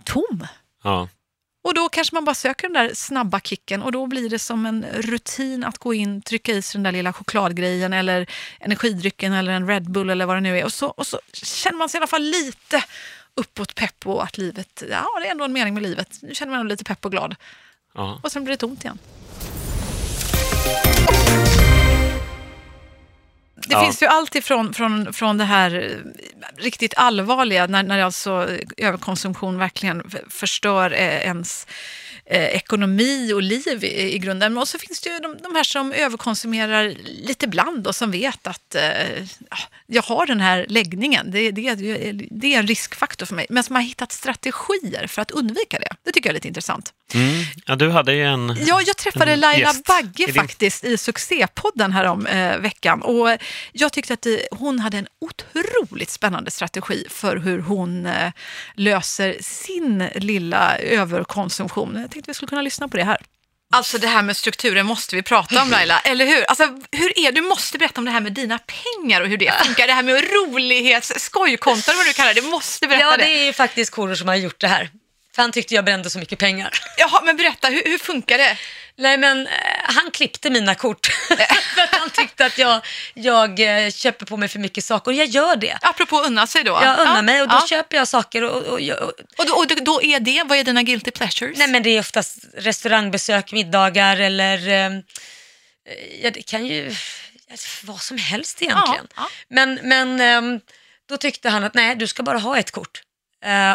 tom. 0.03 0.48
Ja. 0.84 1.10
Och 1.67 1.74
då 1.74 1.89
kanske 1.89 2.15
man 2.15 2.25
bara 2.25 2.36
söker 2.36 2.67
den 2.69 2.74
där 2.74 2.93
snabba 2.93 3.39
kicken 3.39 3.83
och 3.83 3.91
då 3.91 4.07
blir 4.07 4.29
det 4.29 4.39
som 4.39 4.65
en 4.65 4.86
rutin 4.93 5.63
att 5.63 5.77
gå 5.77 5.93
in, 5.93 6.21
trycka 6.21 6.51
i 6.51 6.62
sig 6.62 6.77
den 6.79 6.83
där 6.83 6.91
lilla 6.91 7.13
chokladgrejen 7.13 7.93
eller 7.93 8.29
energidrycken 8.59 9.33
eller 9.33 9.51
en 9.51 9.67
Red 9.67 9.91
Bull 9.91 10.09
eller 10.09 10.25
vad 10.25 10.36
det 10.36 10.41
nu 10.41 10.59
är. 10.59 10.65
Och 10.65 10.74
så, 10.74 10.88
och 10.88 11.07
så 11.07 11.19
känner 11.33 11.77
man 11.77 11.89
sig 11.89 11.97
i 11.97 12.00
alla 12.00 12.07
fall 12.07 12.21
lite 12.21 12.83
uppåt 13.33 13.75
pepp 13.75 14.07
och 14.07 14.24
att 14.24 14.38
livet, 14.38 14.83
ja 14.89 15.05
det 15.21 15.27
är 15.27 15.31
ändå 15.31 15.45
en 15.45 15.53
mening 15.53 15.74
med 15.74 15.83
livet. 15.83 16.19
Nu 16.21 16.36
känner 16.36 16.51
man 16.51 16.62
sig 16.62 16.69
lite 16.69 16.83
pepp 16.83 17.05
och 17.05 17.12
glad. 17.12 17.36
ja. 17.93 18.19
Och 18.24 18.31
sen 18.31 18.43
blir 18.43 18.53
det 18.53 18.57
tomt 18.59 18.83
igen. 18.83 19.00
Det 23.67 23.74
Ja. 23.74 23.83
finns 23.83 24.03
ju 24.03 24.05
allt 24.07 24.36
ifrån 24.36 24.74
från, 24.74 25.13
från 25.13 25.38
det 25.38 25.43
här 25.43 25.75
eh, 25.75 26.62
riktigt 26.63 26.93
allvarliga, 26.97 27.67
när, 27.67 27.83
när 27.83 28.00
alltså 28.00 28.47
överkonsumtion 28.77 29.57
verkligen 29.57 30.03
förstör 30.29 30.91
eh, 30.91 31.00
ens 31.27 31.67
eh, 32.29 32.46
ekonomi 32.46 33.34
och 33.34 33.41
liv 33.41 33.84
i, 33.84 34.15
i 34.15 34.19
grunden. 34.19 34.53
Men 34.53 34.65
så 34.65 34.77
finns 34.77 35.01
det 35.01 35.10
ju 35.10 35.19
de, 35.19 35.38
de 35.43 35.55
här 35.55 35.63
som 35.63 35.91
överkonsumerar 35.91 36.96
lite 37.05 37.48
bland 37.48 37.88
och 37.88 37.96
som 37.96 38.12
vet 38.12 38.48
att 38.48 38.75
eh, 38.75 38.81
ja, 39.50 39.57
jag 39.88 40.03
har 40.03 40.25
den 40.25 40.41
här 40.41 40.65
läggningen. 40.69 41.31
Det, 41.31 41.51
det, 41.51 41.75
det 42.31 42.53
är 42.53 42.60
en 42.60 42.67
riskfaktor 42.67 43.25
för 43.25 43.36
mig. 43.36 43.46
Men 43.50 43.63
som 43.63 43.75
har 43.75 43.84
hittat 43.84 44.12
strategier 44.12 45.07
för 45.07 45.22
att 45.22 45.31
undvika 45.31 45.79
det. 45.79 45.89
Det 46.03 46.12
tycker 46.12 46.29
jag 46.29 46.31
är 46.31 46.34
lite 46.34 46.48
intressant. 46.48 46.93
Mm. 47.13 47.43
ja, 47.65 47.75
du 47.75 47.89
hade 47.89 48.13
ju 48.13 48.24
en... 48.24 48.57
Ja, 48.67 48.81
jag 48.86 48.98
träffade 48.98 49.36
Laila 49.36 49.67
gäst 49.67 49.86
Bagge 49.86 50.34
faktiskt 50.34 50.84
i 50.84 50.98
succépodden 50.98 51.91
här 51.91 52.05
om 52.05 52.27
eh, 52.27 52.57
veckan. 52.57 53.01
Och 53.01 53.38
jag 53.72 53.93
tyckte 53.93 54.13
att 54.13 54.22
det, 54.22 54.48
hon 54.51 54.79
hade 54.79 54.98
en 54.98 55.07
otroligt 55.22 56.10
spännande 56.10 56.51
strategi 56.51 57.05
för 57.10 57.38
hur 57.38 57.60
hon 57.60 58.05
eh, 58.05 58.31
löser 58.75 59.38
sin 59.41 60.10
lilla 60.15 60.77
överkonsumtion. 60.77 62.07
Tänkte 62.17 62.29
vi 62.31 62.33
skulle 62.33 62.50
kunna 62.50 62.62
lyssna 62.62 62.88
på 62.88 62.97
det 62.97 63.03
här. 63.03 63.17
Alltså 63.74 63.97
det 63.97 64.07
här 64.07 64.21
med 64.21 64.38
strukturen 64.38 64.86
måste 64.86 65.15
vi 65.15 65.21
prata 65.21 65.62
om 65.62 65.69
Laila, 65.71 66.00
eller 66.00 66.25
hur? 66.25 66.43
Alltså, 66.43 66.63
hur 66.91 67.19
är 67.19 67.31
Du 67.31 67.41
måste 67.41 67.77
berätta 67.77 68.01
om 68.01 68.05
det 68.05 68.12
här 68.12 68.19
med 68.21 68.33
dina 68.33 68.59
pengar 68.59 69.21
och 69.21 69.27
hur 69.27 69.38
det 69.38 69.53
funkar. 69.65 69.88
Det 69.88 69.93
här 69.93 70.03
med 70.03 70.24
rolighets, 70.31 71.13
skojkonton, 71.17 71.93
vad 71.97 72.05
du 72.05 72.13
kallar 72.13 72.33
det. 72.33 72.41
Du 72.41 72.47
måste 72.47 72.88
berätta 72.88 73.05
Ja, 73.05 73.17
det. 73.17 73.24
det 73.24 73.39
är 73.39 73.45
ju 73.45 73.53
faktiskt 73.53 73.91
Korosh 73.91 74.19
som 74.19 74.27
har 74.27 74.36
gjort 74.36 74.62
det 74.62 74.67
här. 74.67 74.89
För 75.36 75.41
han 75.41 75.51
tyckte 75.51 75.75
jag 75.75 75.86
brände 75.86 76.09
så 76.09 76.19
mycket 76.19 76.39
pengar. 76.39 76.69
Jaha, 76.97 77.21
men 77.25 77.38
berätta, 77.38 77.67
hur, 77.67 77.83
hur 77.86 77.97
funkar 77.97 78.38
det? 78.38 78.57
Nej, 78.99 79.17
men 79.17 79.47
eh, 79.47 79.53
han 79.83 80.11
klippte 80.11 80.49
mina 80.49 80.75
kort. 80.75 81.07
för 81.75 81.81
att 81.83 81.95
han 81.95 82.09
tyckte 82.09 82.45
att 82.45 82.57
jag, 82.57 82.81
jag 83.13 83.59
eh, 83.85 83.91
köper 83.91 84.25
på 84.25 84.37
mig 84.37 84.47
för 84.49 84.59
mycket 84.59 84.83
saker. 84.83 85.11
Och 85.11 85.15
jag 85.17 85.27
gör 85.27 85.55
det. 85.55 85.77
Apropå 85.81 86.19
unna 86.21 86.47
sig 86.47 86.63
då. 86.63 86.71
Jag 86.83 86.99
unnar 86.99 87.15
Ja, 87.15 87.21
mig 87.21 87.41
och 87.41 87.47
då 87.47 87.55
ja. 87.55 87.67
köper 87.69 87.97
jag 87.97 88.07
saker. 88.07 88.43
Och, 88.43 88.51
och, 88.63 88.79
och, 88.79 89.11
Och 89.37 89.45
då, 89.45 89.53
och 89.53 89.67
då- 89.83 90.01
är 90.03 90.19
det, 90.19 90.43
vad 90.45 90.57
är 90.57 90.63
dina 90.63 90.83
guilty 90.83 91.11
pleasures? 91.11 91.57
nej, 91.57 91.67
men 91.67 91.83
det 91.83 91.89
är 91.89 91.99
oftast 91.99 92.37
restaurangbesök, 92.57 93.51
middagar 93.51 94.17
eller... 94.17 94.67
Eh, 94.67 94.91
ja, 96.21 96.31
det 96.31 96.41
kan 96.41 96.65
ju... 96.65 96.95
Vad 97.83 98.01
som 98.01 98.17
helst 98.17 98.61
egentligen. 98.61 99.07
Ja. 99.15 99.29
Men, 99.49 99.79
men 99.83 100.21
ehm, 100.21 100.59
då 101.09 101.17
tyckte 101.17 101.49
han 101.49 101.63
att 101.63 101.73
nej, 101.73 101.95
du 101.95 102.07
ska 102.07 102.23
bara 102.23 102.37
ha 102.37 102.57
ett 102.57 102.71
kort. 102.71 103.01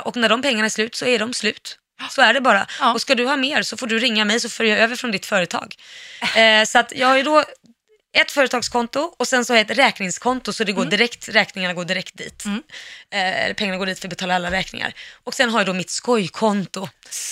Och 0.03 0.17
när 0.17 0.29
de 0.29 0.43
pengarna 0.43 0.65
är 0.65 0.69
slut 0.69 0.95
så 0.95 1.07
är 1.07 1.19
de 1.19 1.35
slut. 1.35 1.79
Så 2.11 2.23
är 2.23 2.35
det 2.35 2.41
bara. 2.41 2.67
Ja. 2.81 2.93
Och 2.93 3.01
ska 3.01 3.15
du 3.15 3.27
ha 3.27 3.37
mer 3.37 3.63
så 3.63 3.77
får 3.77 3.87
du 3.87 3.99
ringa 3.99 4.25
mig 4.25 4.41
så 4.41 4.49
för 4.49 4.65
jag 4.65 4.79
över 4.79 4.97
från 4.97 5.11
ditt 5.11 5.27
företag. 5.27 5.75
Eh, 6.37 6.65
så 6.65 6.79
att 6.79 6.93
jag 6.97 7.07
har 7.07 7.17
ju 7.17 7.23
då 7.23 7.45
ett 8.13 8.31
företagskonto 8.31 9.15
och 9.19 9.29
sen 9.29 9.45
så 9.45 9.53
har 9.53 9.59
jag 9.59 9.71
ett 9.71 9.79
räkningskonto 9.79 10.53
så 10.53 10.65
det 10.65 10.73
går 10.73 10.85
direkt, 10.85 11.29
räkningarna 11.29 11.75
går 11.75 11.85
direkt 11.85 12.17
dit. 12.17 12.45
Eh, 13.11 13.45
eller 13.45 13.55
pengarna 13.55 13.79
går 13.79 13.87
dit 13.87 13.99
för 13.99 14.07
att 14.07 14.11
betala 14.11 14.35
alla 14.35 14.51
räkningar. 14.51 14.93
Och 15.25 15.35
sen 15.35 15.51
har 15.51 15.61
jag 15.61 15.67
då 15.67 15.73
mitt 15.73 15.91
skojkonto 15.91 16.89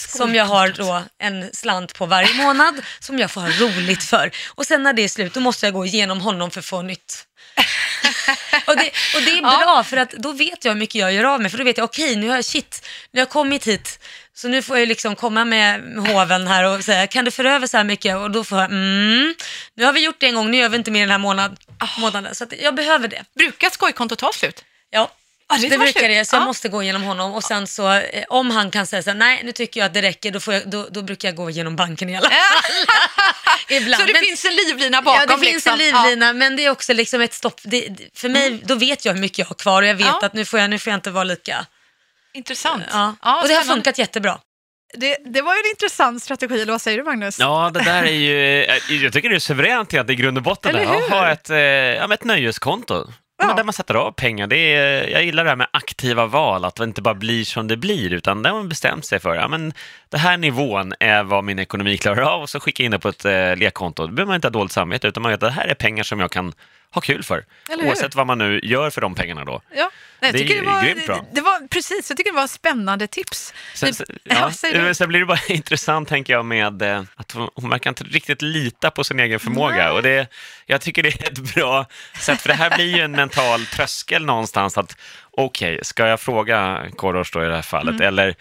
som 0.09 0.35
jag 0.35 0.45
har 0.45 0.69
då 0.69 1.03
en 1.19 1.51
slant 1.53 1.95
på 1.95 2.07
varje 2.07 2.35
månad 2.35 2.83
som 3.01 3.19
jag 3.19 3.31
får 3.31 3.41
ha 3.41 3.49
roligt 3.49 4.03
för. 4.03 4.31
Och 4.49 4.67
sen 4.67 4.83
när 4.83 4.93
det 4.93 5.03
är 5.03 5.09
slut 5.09 5.35
då 5.35 5.41
måste 5.41 5.67
jag 5.67 5.75
gå 5.75 5.87
igenom 5.87 6.21
honom 6.21 6.51
för 6.51 6.61
att 6.61 6.67
få 6.67 6.83
nytt. 6.83 7.27
och, 8.67 8.77
det, 8.77 8.91
och 9.15 9.23
det 9.23 9.31
är 9.31 9.65
bra 9.65 9.85
för 9.85 9.97
att 9.97 10.11
då 10.11 10.33
vet 10.33 10.65
jag 10.65 10.73
hur 10.73 10.79
mycket 10.79 10.95
jag 10.95 11.13
gör 11.13 11.25
av 11.25 11.41
mig. 11.41 11.51
För 11.51 11.59
då 11.59 11.65
vet 11.65 11.79
jag, 11.79 11.85
okej 11.85 12.17
nu 12.17 12.29
har 12.29 12.37
jag 12.37 12.45
shit, 12.45 12.87
nu 13.11 13.21
har 13.21 13.23
jag 13.23 13.31
kommit 13.31 13.67
hit. 13.67 13.99
Så 14.41 14.49
nu 14.49 14.63
får 14.63 14.79
jag 14.79 14.89
liksom 14.89 15.17
komma 15.17 15.45
med 15.45 15.81
hoven 15.97 16.47
här 16.47 16.65
och 16.65 16.85
säga, 16.85 17.07
kan 17.07 17.25
du 17.25 17.31
föra 17.31 17.55
över 17.55 17.67
så 17.67 17.77
här 17.77 17.85
mycket? 17.85 18.17
Och 18.17 18.31
då 18.31 18.45
får 18.45 18.59
jag, 18.59 18.71
mm, 18.71 19.35
nu 19.75 19.85
har 19.85 19.93
vi 19.93 20.05
gjort 20.05 20.17
det 20.21 20.27
en 20.27 20.35
gång, 20.35 20.51
nu 20.51 20.57
gör 20.57 20.69
vi 20.69 20.77
inte 20.77 20.91
mer 20.91 21.01
den 21.01 21.11
här 21.11 21.19
månad, 21.19 21.57
månaden. 21.99 22.35
Så 22.35 22.47
jag 22.63 22.75
behöver 22.75 23.09
det. 23.09 23.25
Brukar 23.35 23.71
skojkontot 23.71 24.19
ta 24.19 24.31
slut? 24.33 24.65
Ja. 24.91 25.11
Ja, 25.49 25.57
det 25.61 25.69
det 25.69 25.79
brukar 25.79 26.09
det, 26.09 26.25
så 26.25 26.37
jag 26.37 26.43
Ja. 26.43 26.47
måste 26.47 26.69
gå 26.69 26.83
igenom 26.83 27.03
honom 27.03 27.33
och 27.35 27.45
sen 27.45 27.67
så 27.67 27.93
eh, 27.93 28.25
om 28.29 28.51
han 28.51 28.71
kan 28.71 28.87
säga 28.87 29.03
så 29.03 29.11
här, 29.11 29.17
nej 29.17 29.41
nu 29.45 29.53
tycker 29.53 29.81
jag 29.81 29.87
att 29.87 29.95
det 29.95 30.03
räcker, 30.03 30.31
då, 30.31 30.53
jag, 30.53 30.69
då, 30.71 30.89
då 30.91 31.03
brukar 31.03 31.29
jag 31.29 31.37
gå 31.37 31.51
igenom 31.51 31.77
banken 31.77 32.11
i 32.11 32.17
alla 32.17 32.31
fall. 32.31 32.39
Ibland. 33.77 34.01
Så 34.01 34.07
det 34.07 34.13
Men- 34.13 34.23
finns 34.23 34.45
en 34.45 34.55
livlina 34.55 35.03
bakom? 35.03 35.21
Ja, 35.29 35.37
det 35.37 35.41
finns 35.47 35.55
liksom. 35.55 35.73
en 35.73 35.79
livlina, 35.79 36.33
men 36.33 36.57
det 36.57 36.65
är 36.65 36.71
också 36.71 36.93
liksom 36.93 37.21
ett 37.21 37.35
stopp. 37.35 37.61
Det, 37.65 37.89
för 38.15 38.29
mig, 38.29 38.61
då 38.65 38.75
vet 38.75 39.05
jag 39.05 39.13
hur 39.13 39.21
mycket 39.21 39.39
jag 39.39 39.47
har 39.47 39.55
kvar 39.55 39.83
och 39.83 39.89
jag 39.89 39.95
vet 39.95 40.23
att 40.23 40.33
nu 40.35 40.45
får, 40.45 40.61
jag, 40.61 40.71
nu 40.71 40.79
får 40.79 40.91
jag 40.91 40.99
inte 40.99 41.11
vara 41.11 41.25
lika... 41.25 41.67
Intressant. 42.35 42.85
Ja. 42.91 43.15
Ja, 43.23 43.43
och 43.43 43.49
det 43.49 43.55
har 43.55 43.63
funkat 43.65 43.99
jättebra. 43.99 44.39
Det, 44.95 45.17
det 45.25 45.43
var 45.43 45.55
ju 45.55 45.59
en 45.61 45.71
intressant 45.71 46.23
strategi, 46.23 46.55
eller 46.63 46.73
vad 46.73 46.83
säger 46.83 46.99
du 46.99 47.05
Magnus? 47.05 47.39
Ja, 47.39 47.71
det 47.75 47.85
där 47.85 48.03
är 48.03 48.11
ju... 48.11 48.63
eh, 48.63 49.03
Jag 49.03 49.13
tycker 49.13 49.29
det 49.29 49.35
är 49.35 49.39
suveränt 49.41 49.95
att 49.95 50.11
i 50.11 50.15
grund 50.15 50.37
och 50.37 50.43
botten 50.43 50.77
att 50.77 51.11
ha 51.11 51.29
ett, 51.29 51.51
eh, 51.51 51.59
ja, 51.59 52.15
ett 52.15 52.25
nöjeskonto. 52.25 53.07
Ja. 53.43 53.55
Där 53.55 53.65
man 53.65 53.73
sätter 53.73 53.95
av 53.95 54.13
pengar. 54.13 54.47
Det 54.47 54.57
är, 54.75 55.09
jag 55.09 55.25
gillar 55.25 55.45
det 55.45 55.51
här 55.51 55.57
med 55.57 55.67
aktiva 55.73 56.27
val, 56.27 56.65
att 56.65 56.75
det 56.77 56.85
inte 56.85 57.03
bara 57.03 57.15
blir 57.15 57.45
som 57.45 57.69
det 57.69 57.77
blir, 57.77 58.13
utan 58.13 58.43
där 58.43 58.53
man 58.53 58.69
bestämt 58.69 59.05
sig 59.07 59.21
för, 59.21 59.35
ja 59.35 59.49
men 59.49 59.73
det 60.09 60.19
här 60.19 60.37
nivån 60.37 60.95
är 61.01 61.23
vad 61.23 61.45
min 61.45 61.59
ekonomi 61.59 61.97
klarar 61.99 62.23
av 62.23 62.43
och 62.43 62.51
så 62.51 62.61
skicka 62.61 62.83
in 62.83 62.91
det 62.91 62.99
på 62.99 63.09
ett 63.09 63.25
eh, 63.25 63.57
lekkonto. 63.57 64.07
Då 64.07 64.13
behöver 64.13 64.27
man 64.27 64.35
inte 64.35 64.47
ha 64.49 64.51
dåligt 64.53 64.73
samvete, 64.73 65.09
utan 65.09 65.23
man 65.23 65.33
vet 65.33 65.43
att 65.43 65.49
det 65.55 65.61
här 65.61 65.67
är 65.69 65.75
pengar 65.75 66.05
som 66.05 66.21
jag 66.21 66.31
kan 66.31 66.53
ha 66.95 67.01
kul 67.01 67.23
för. 67.23 67.45
Oavsett 67.79 68.15
vad 68.15 68.27
man 68.27 68.39
nu 68.39 68.61
gör 68.63 68.91
för 68.91 69.01
de 69.01 69.15
pengarna 69.15 69.45
då. 69.45 69.63
Ja. 69.75 69.91
Nej, 70.23 70.33
Det 70.33 70.39
är 70.43 70.49
det, 70.49 70.63
var, 70.67 70.83
grymt 70.83 71.07
bra. 71.07 71.25
det, 71.33 71.41
var 71.41 71.69
precis, 71.69 72.11
jag 72.11 72.17
tycker 72.17 72.31
det 72.33 72.37
var 72.37 72.47
spännande 72.47 73.07
tips. 73.07 73.55
Sen, 73.75 73.95
sen, 73.95 74.07
ja, 74.25 74.51
ja, 74.75 74.95
sen 74.95 75.09
blir 75.09 75.21
det 75.21 75.27
bara 75.27 75.41
intressant, 75.49 76.09
tänker 76.09 76.33
jag, 76.33 76.45
med 76.45 76.83
eh, 76.83 77.03
att 77.17 77.33
hon, 77.33 77.51
hon 77.55 77.71
verkar 77.71 77.91
inte 77.91 78.05
riktigt 78.05 78.43
lita 78.43 78.91
på 78.91 79.05
sin 79.05 79.21
egen 79.21 79.41
förmåga. 79.41 79.93
Och 79.93 80.03
det, 80.03 80.27
jag 80.67 80.81
tycker 80.81 81.03
det 81.03 81.09
är 81.09 81.27
ett 81.33 81.55
bra 81.55 81.87
sätt, 82.21 82.41
för 82.41 82.49
det 82.49 82.55
här 82.55 82.77
blir 82.77 82.97
ju 82.97 83.03
en 83.03 83.13
mental 83.13 83.67
tröskel 83.67 84.25
någonstans. 84.25 84.79
att 84.79 84.97
Okej, 85.33 85.79
ska 85.83 86.07
jag 86.07 86.21
fråga 86.21 86.83
Korosh 86.97 87.31
då 87.33 87.45
i 87.45 87.49
det 87.49 87.55
här 87.55 87.63
fallet, 87.63 87.95
Mm. 87.95 88.07
eller, 88.09 88.35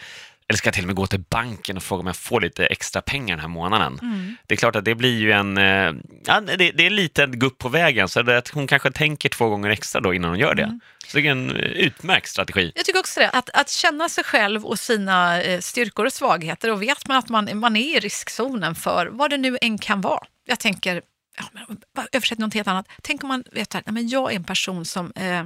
eller 0.50 0.58
ska 0.58 0.68
jag 0.68 0.74
till 0.74 0.84
och 0.84 0.88
med 0.88 0.96
gå 0.96 1.08
till 1.08 1.24
banken 1.30 1.78
och 1.78 1.84
fråga 1.84 2.00
om 2.00 2.08
jag 2.08 2.16
får 2.16 2.42
lite 2.42 2.66
extra 2.66 3.02
pengar 3.02 3.36
den 3.36 3.42
här 3.42 3.48
månaden? 3.48 4.00
Mm. 4.02 4.36
Det 4.48 4.54
är 4.54 4.58
klart 4.58 4.76
att 4.76 4.86
det 4.86 4.96
blir 4.96 5.20
ju 5.20 5.32
en, 5.32 5.58
eh, 5.58 5.94
ja, 6.26 6.42
det, 6.42 6.72
det 6.72 6.86
är 6.86 6.90
lite 6.90 7.24
en 7.24 7.40
gupp 7.40 7.58
på 7.58 7.70
vägen, 7.70 8.10
så 8.10 8.32
att 8.32 8.50
hon 8.50 8.68
kanske 8.68 8.92
tänker 8.92 9.30
två 9.30 9.50
gånger 9.50 9.70
extra 9.70 10.02
då 10.02 10.14
innan 10.14 10.30
hon 10.30 10.40
gör 10.40 10.56
det. 10.56 10.64
Mm. 10.64 10.80
Så 11.08 11.18
det 11.18 11.28
är 11.28 11.32
en 11.32 11.56
eh, 11.56 11.62
utmärkt 11.62 12.30
strategi. 12.30 12.72
Jag 12.76 12.86
tycker 12.86 13.00
också 13.00 13.20
det, 13.20 13.30
att, 13.30 13.50
att 13.50 13.70
känna 13.70 14.10
sig 14.10 14.24
själv 14.24 14.66
och 14.66 14.80
sina 14.80 15.44
eh, 15.44 15.60
styrkor 15.60 16.06
och 16.06 16.14
svagheter 16.14 16.72
och 16.72 16.82
vet 16.82 17.08
man 17.08 17.18
att 17.18 17.30
man, 17.30 17.60
man 17.60 17.76
är 17.76 17.98
i 17.98 18.00
riskzonen 18.00 18.76
för 18.76 19.08
vad 19.08 19.30
det 19.30 19.38
nu 19.38 19.58
än 19.62 19.78
kan 19.78 20.02
vara. 20.02 20.24
Jag 20.46 20.60
tänker, 20.60 21.02
ja, 21.38 21.44
men, 21.52 21.78
översätt 22.12 22.40
något 22.40 22.54
helt 22.54 22.68
annat. 22.68 22.88
Tänk 23.02 23.24
om 23.24 23.28
man 23.28 23.44
vet 23.52 23.76
att 23.76 23.84
jag 24.12 24.32
är 24.32 24.36
en 24.36 24.44
person 24.44 24.86
som 24.86 25.12
eh, 25.16 25.44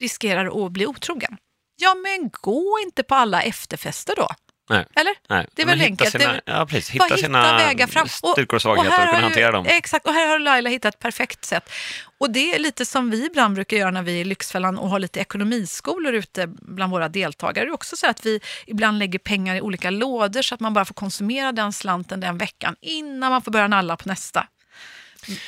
riskerar 0.00 0.66
att 0.66 0.72
bli 0.72 0.86
otrogen. 0.86 1.36
Ja, 1.76 1.94
men 1.94 2.30
gå 2.32 2.78
inte 2.84 3.02
på 3.02 3.14
alla 3.14 3.42
efterfester 3.42 4.14
då. 4.16 4.28
Nej. 4.70 4.86
Eller? 4.94 5.14
Nej. 5.28 5.46
Det 5.54 5.62
är 5.62 5.66
väl 5.66 5.78
hitta 5.80 6.04
enkelt. 6.04 6.22
Sina, 6.22 6.40
ja, 6.44 6.66
precis. 6.66 6.98
Bara 6.98 7.04
Hitta 7.04 7.16
sina 7.16 7.56
vägar 7.56 7.86
fram. 7.86 8.08
styrkor 8.08 8.54
och 8.54 8.62
svagheter 8.62 8.88
och, 8.88 8.94
här 8.94 9.06
kunna 9.06 9.18
har 9.18 9.22
hantera 9.22 9.52
dem. 9.52 9.66
Exakt, 9.68 10.06
och 10.06 10.12
här 10.12 10.28
har 10.28 10.38
Laila 10.38 10.70
hittat 10.70 10.94
ett 10.94 11.00
perfekt 11.00 11.44
sätt. 11.44 11.70
Och 12.18 12.30
det 12.30 12.54
är 12.54 12.58
lite 12.58 12.84
som 12.84 13.10
vi 13.10 13.26
ibland 13.26 13.54
brukar 13.54 13.76
göra 13.76 13.90
när 13.90 14.02
vi 14.02 14.16
är 14.16 14.20
i 14.20 14.24
Lyxfällan 14.24 14.78
och 14.78 14.88
har 14.90 14.98
lite 14.98 15.20
ekonomiskolor 15.20 16.12
ute 16.14 16.46
bland 16.46 16.92
våra 16.92 17.08
deltagare. 17.08 17.64
Det 17.64 17.70
är 17.70 17.74
också 17.74 17.96
så 17.96 18.06
att 18.06 18.26
vi 18.26 18.40
ibland 18.66 18.98
lägger 18.98 19.18
pengar 19.18 19.56
i 19.56 19.60
olika 19.60 19.90
lådor 19.90 20.42
så 20.42 20.54
att 20.54 20.60
man 20.60 20.74
bara 20.74 20.84
får 20.84 20.94
konsumera 20.94 21.52
den 21.52 21.72
slanten 21.72 22.20
den 22.20 22.38
veckan 22.38 22.76
innan 22.80 23.32
man 23.32 23.42
får 23.42 23.50
börja 23.50 23.68
nalla 23.68 23.96
på 23.96 24.08
nästa. 24.08 24.46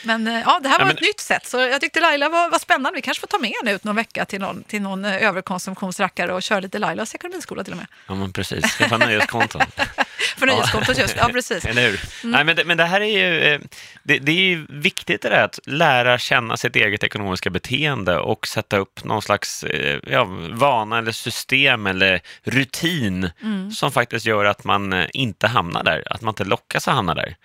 Men 0.02 0.26
eh, 0.26 0.40
ja, 0.46 0.60
det 0.62 0.68
här 0.68 0.74
Ja, 0.74 0.78
var 0.78 0.86
men- 0.86 0.94
ett 0.96 1.02
nytt 1.02 1.20
sätt, 1.20 1.46
så 1.46 1.56
jag 1.58 1.80
tyckte 1.80 2.00
Laila 2.00 2.28
var, 2.28 2.50
var 2.50 2.58
spännande. 2.58 2.96
Vi 2.96 3.02
kanske 3.02 3.20
får 3.20 3.26
ta 3.28 3.38
med 3.38 3.52
henne 3.62 3.72
ut 3.76 3.84
någon 3.84 3.96
vecka 3.96 4.24
till 4.24 4.40
någon, 4.40 4.62
till 4.62 4.82
någon 4.82 5.04
eh, 5.04 5.22
överkonsumtionsrackare 5.22 6.32
och 6.32 6.42
köra 6.42 6.60
lite 6.60 6.78
Lailas 6.78 7.14
ekonomiskola 7.14 7.64
till 7.64 7.72
och 7.72 7.76
med. 7.76 7.86
Ja, 8.06 8.14
men 8.14 8.32
precis. 8.32 8.64
Skaffa 8.64 8.96
nöjeskonton. 8.98 9.62
För 10.38 10.46
nöjeskontot 10.46 10.98
just, 10.98 11.16
ja 11.16 11.28
precis. 11.32 11.64
Eller 11.64 11.90
hur? 11.90 12.00
Nej, 12.24 12.44
men, 12.44 12.56
det, 12.56 12.64
men 12.64 12.76
det 12.76 12.84
här 12.84 13.00
är 13.00 13.04
ju, 13.26 13.42
eh, 13.54 13.60
det, 14.02 14.18
det 14.18 14.32
är 14.32 14.36
ju 14.42 14.66
viktigt 14.68 15.22
det 15.22 15.28
där 15.28 15.44
att 15.44 15.58
lära 15.66 16.18
känna 16.18 16.56
sitt 16.56 16.76
eget 16.76 17.04
ekonomiska 17.04 17.50
beteende 17.50 18.18
och 18.18 18.46
sätta 18.46 18.76
upp 18.76 19.04
någon 19.04 19.22
slags 19.22 19.64
ja, 20.06 20.24
vana 20.50 20.98
eller 20.98 21.12
system 21.12 21.86
eller 21.86 22.20
rutin 22.44 23.30
som 23.76 23.92
faktiskt 23.92 24.26
gör 24.26 24.44
att 24.44 24.64
man 24.64 25.06
inte 25.12 25.46
hamnar 25.46 25.84
där, 25.84 26.02
att 26.10 26.20
man 26.22 26.32
inte 26.32 26.44
lockas 26.44 26.88
att 26.88 26.94
hamna 26.94 27.14
där. 27.14 27.36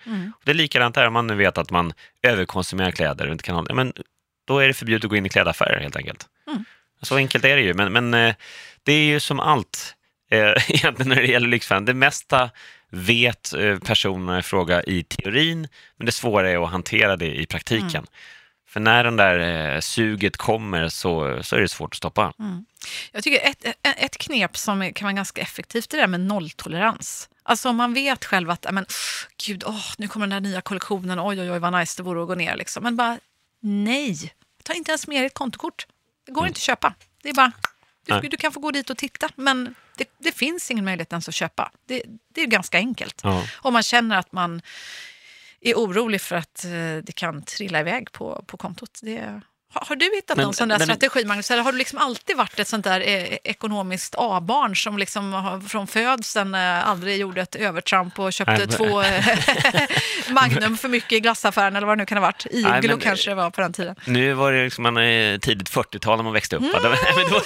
Det 0.44 0.50
är 0.50 0.54
likadant 0.54 0.94
där 0.94 1.06
om 1.06 1.12
man 1.12 1.26
nu 1.26 1.34
vet 1.34 1.58
att 1.58 1.70
man 1.70 1.92
överkonsumerar 2.24 2.90
kläder 2.90 3.26
och 3.26 3.32
inte 3.32 3.44
kan 3.44 3.54
hålla, 3.54 3.74
men 3.74 3.92
då 4.46 4.58
är 4.58 4.68
det 4.68 4.74
förbjudet 4.74 5.04
att 5.04 5.10
gå 5.10 5.16
in 5.16 5.26
i 5.26 5.28
klädaffärer 5.28 5.80
helt 5.80 5.96
enkelt. 5.96 6.26
Så 7.02 7.16
enkelt 7.16 7.44
är 7.44 7.56
det 7.56 7.62
ju, 7.62 7.74
men, 7.74 7.92
men 7.92 8.14
eh, 8.14 8.34
det 8.82 8.92
är 8.92 9.04
ju 9.04 9.20
som 9.20 9.40
allt 9.40 9.94
eh, 10.30 10.38
egentligen 10.70 11.08
när 11.08 11.16
det 11.22 11.26
gäller 11.26 11.48
Lyxfällan. 11.48 11.84
Det 11.84 11.94
mesta 11.94 12.50
vet 12.90 13.54
eh, 13.54 13.78
personerna 13.78 14.38
i 14.38 14.42
fråga 14.42 14.82
i 14.82 15.02
teorin, 15.02 15.68
men 15.96 16.06
det 16.06 16.12
svåra 16.12 16.50
är 16.50 16.64
att 16.64 16.70
hantera 16.70 17.16
det 17.16 17.40
i 17.40 17.46
praktiken. 17.46 18.06
För 18.68 18.80
när 18.80 19.04
den 19.04 19.16
där 19.16 19.80
suget 19.80 20.36
kommer 20.36 20.88
så, 20.88 21.42
så 21.42 21.56
är 21.56 21.60
det 21.60 21.68
svårt 21.68 21.92
att 21.92 21.96
stoppa. 21.96 22.32
Jag 23.12 23.22
tycker 23.22 23.48
ett, 23.48 23.64
ett- 23.82 24.18
knep 24.18 24.56
som 24.56 24.92
kan 24.94 25.06
vara 25.06 25.12
ganska 25.12 25.42
effektivt 25.42 25.92
är 25.92 25.96
det 25.96 26.02
där 26.02 26.08
med 26.08 26.20
nolltolerans. 26.20 27.28
Alltså 27.46 27.68
om 27.68 27.76
man 27.76 27.94
vet 27.94 28.24
själv 28.24 28.50
att, 28.50 28.66
men, 28.72 28.86
gud, 29.46 29.64
åh, 29.66 29.86
nu 29.98 30.08
kommer 30.08 30.26
den 30.26 30.42
där 30.42 30.50
nya 30.50 30.60
kollektionen, 30.60 31.20
oj, 31.20 31.40
oj, 31.40 31.50
oj, 31.50 31.58
vad 31.58 31.72
nice 31.72 31.94
det 31.96 32.02
vore 32.02 32.22
att 32.22 32.28
gå 32.28 32.34
ner. 32.34 32.56
Liksom. 32.56 32.82
Men 32.82 32.96
bara, 32.96 33.18
nej, 33.60 34.34
ta 34.62 34.72
inte 34.72 34.90
ens 34.90 35.06
med 35.06 35.26
ett 35.26 35.34
kontokort. 35.34 35.86
Det 36.26 36.32
går 36.32 36.46
inte 36.46 36.58
att 36.58 36.62
köpa. 36.62 36.94
Det 37.22 37.28
är 37.28 37.34
bara, 37.34 37.52
du, 38.06 38.28
du 38.28 38.36
kan 38.36 38.52
få 38.52 38.60
gå 38.60 38.70
dit 38.70 38.90
och 38.90 38.96
titta, 38.96 39.28
men 39.34 39.74
det, 39.96 40.08
det 40.18 40.32
finns 40.32 40.70
ingen 40.70 40.84
möjlighet 40.84 41.12
ens 41.12 41.28
att 41.28 41.34
köpa. 41.34 41.72
Det, 41.86 42.02
det 42.34 42.40
är 42.40 42.46
ganska 42.46 42.78
enkelt. 42.78 43.20
Ja. 43.22 43.46
Om 43.56 43.72
man 43.72 43.82
känner 43.82 44.18
att 44.18 44.32
man 44.32 44.62
är 45.60 45.74
orolig 45.74 46.20
för 46.20 46.36
att 46.36 46.64
eh, 46.64 46.70
det 47.02 47.14
kan 47.14 47.42
trilla 47.42 47.80
iväg 47.80 48.12
på, 48.12 48.44
på 48.46 48.56
kontot. 48.56 49.00
Det, 49.02 49.40
har, 49.74 49.86
har 49.88 49.96
du 49.96 50.04
hittat 50.14 50.36
Men- 50.36 50.44
någon 50.44 50.54
sån 50.54 50.68
där 50.68 50.78
men- 50.78 50.86
strategi, 50.86 51.24
Magnus? 51.24 51.50
Eller 51.50 51.62
har 51.62 51.72
du 51.72 51.78
liksom 51.78 51.98
alltid 51.98 52.36
varit 52.36 52.58
ett 52.58 52.68
sånt 52.68 52.84
där 52.84 53.00
eh, 53.00 53.38
ekonomiskt 53.44 54.14
A-barn 54.18 54.76
som 54.76 54.98
liksom 54.98 55.32
har, 55.32 55.60
från 55.60 55.86
födseln 55.86 56.54
eh, 56.54 56.88
aldrig 56.88 57.16
gjorde 57.20 57.40
ett 57.40 57.54
övertramp 57.54 58.18
och 58.18 58.32
köpte 58.32 58.56
Nej, 58.56 58.68
två 58.68 59.02
eh, 59.02 59.24
Magnum 60.30 60.76
för 60.76 60.88
mycket 60.88 61.12
i 61.12 61.20
glassaffären 61.20 61.76
eller 61.76 61.86
vad 61.86 61.98
det 61.98 62.02
nu 62.02 62.06
kan 62.06 62.18
ha 62.18 62.22
varit? 62.22 62.46
Iglo 62.50 62.98
kanske 63.00 63.30
det 63.30 63.34
var 63.34 63.50
på 63.50 63.60
den 63.60 63.72
tiden. 63.72 63.96
Nu 64.06 64.32
var 64.34 64.52
det 64.52 64.64
liksom 64.64 64.82
man 64.82 64.96
är 64.96 65.38
tidigt 65.38 65.70
40-tal 65.70 66.16
när 66.16 66.24
man 66.24 66.32
växte 66.32 66.56
upp. 66.56 66.62
Mm. 66.62 66.82
Det, 66.82 66.88
men 67.16 67.30
då 67.30 67.40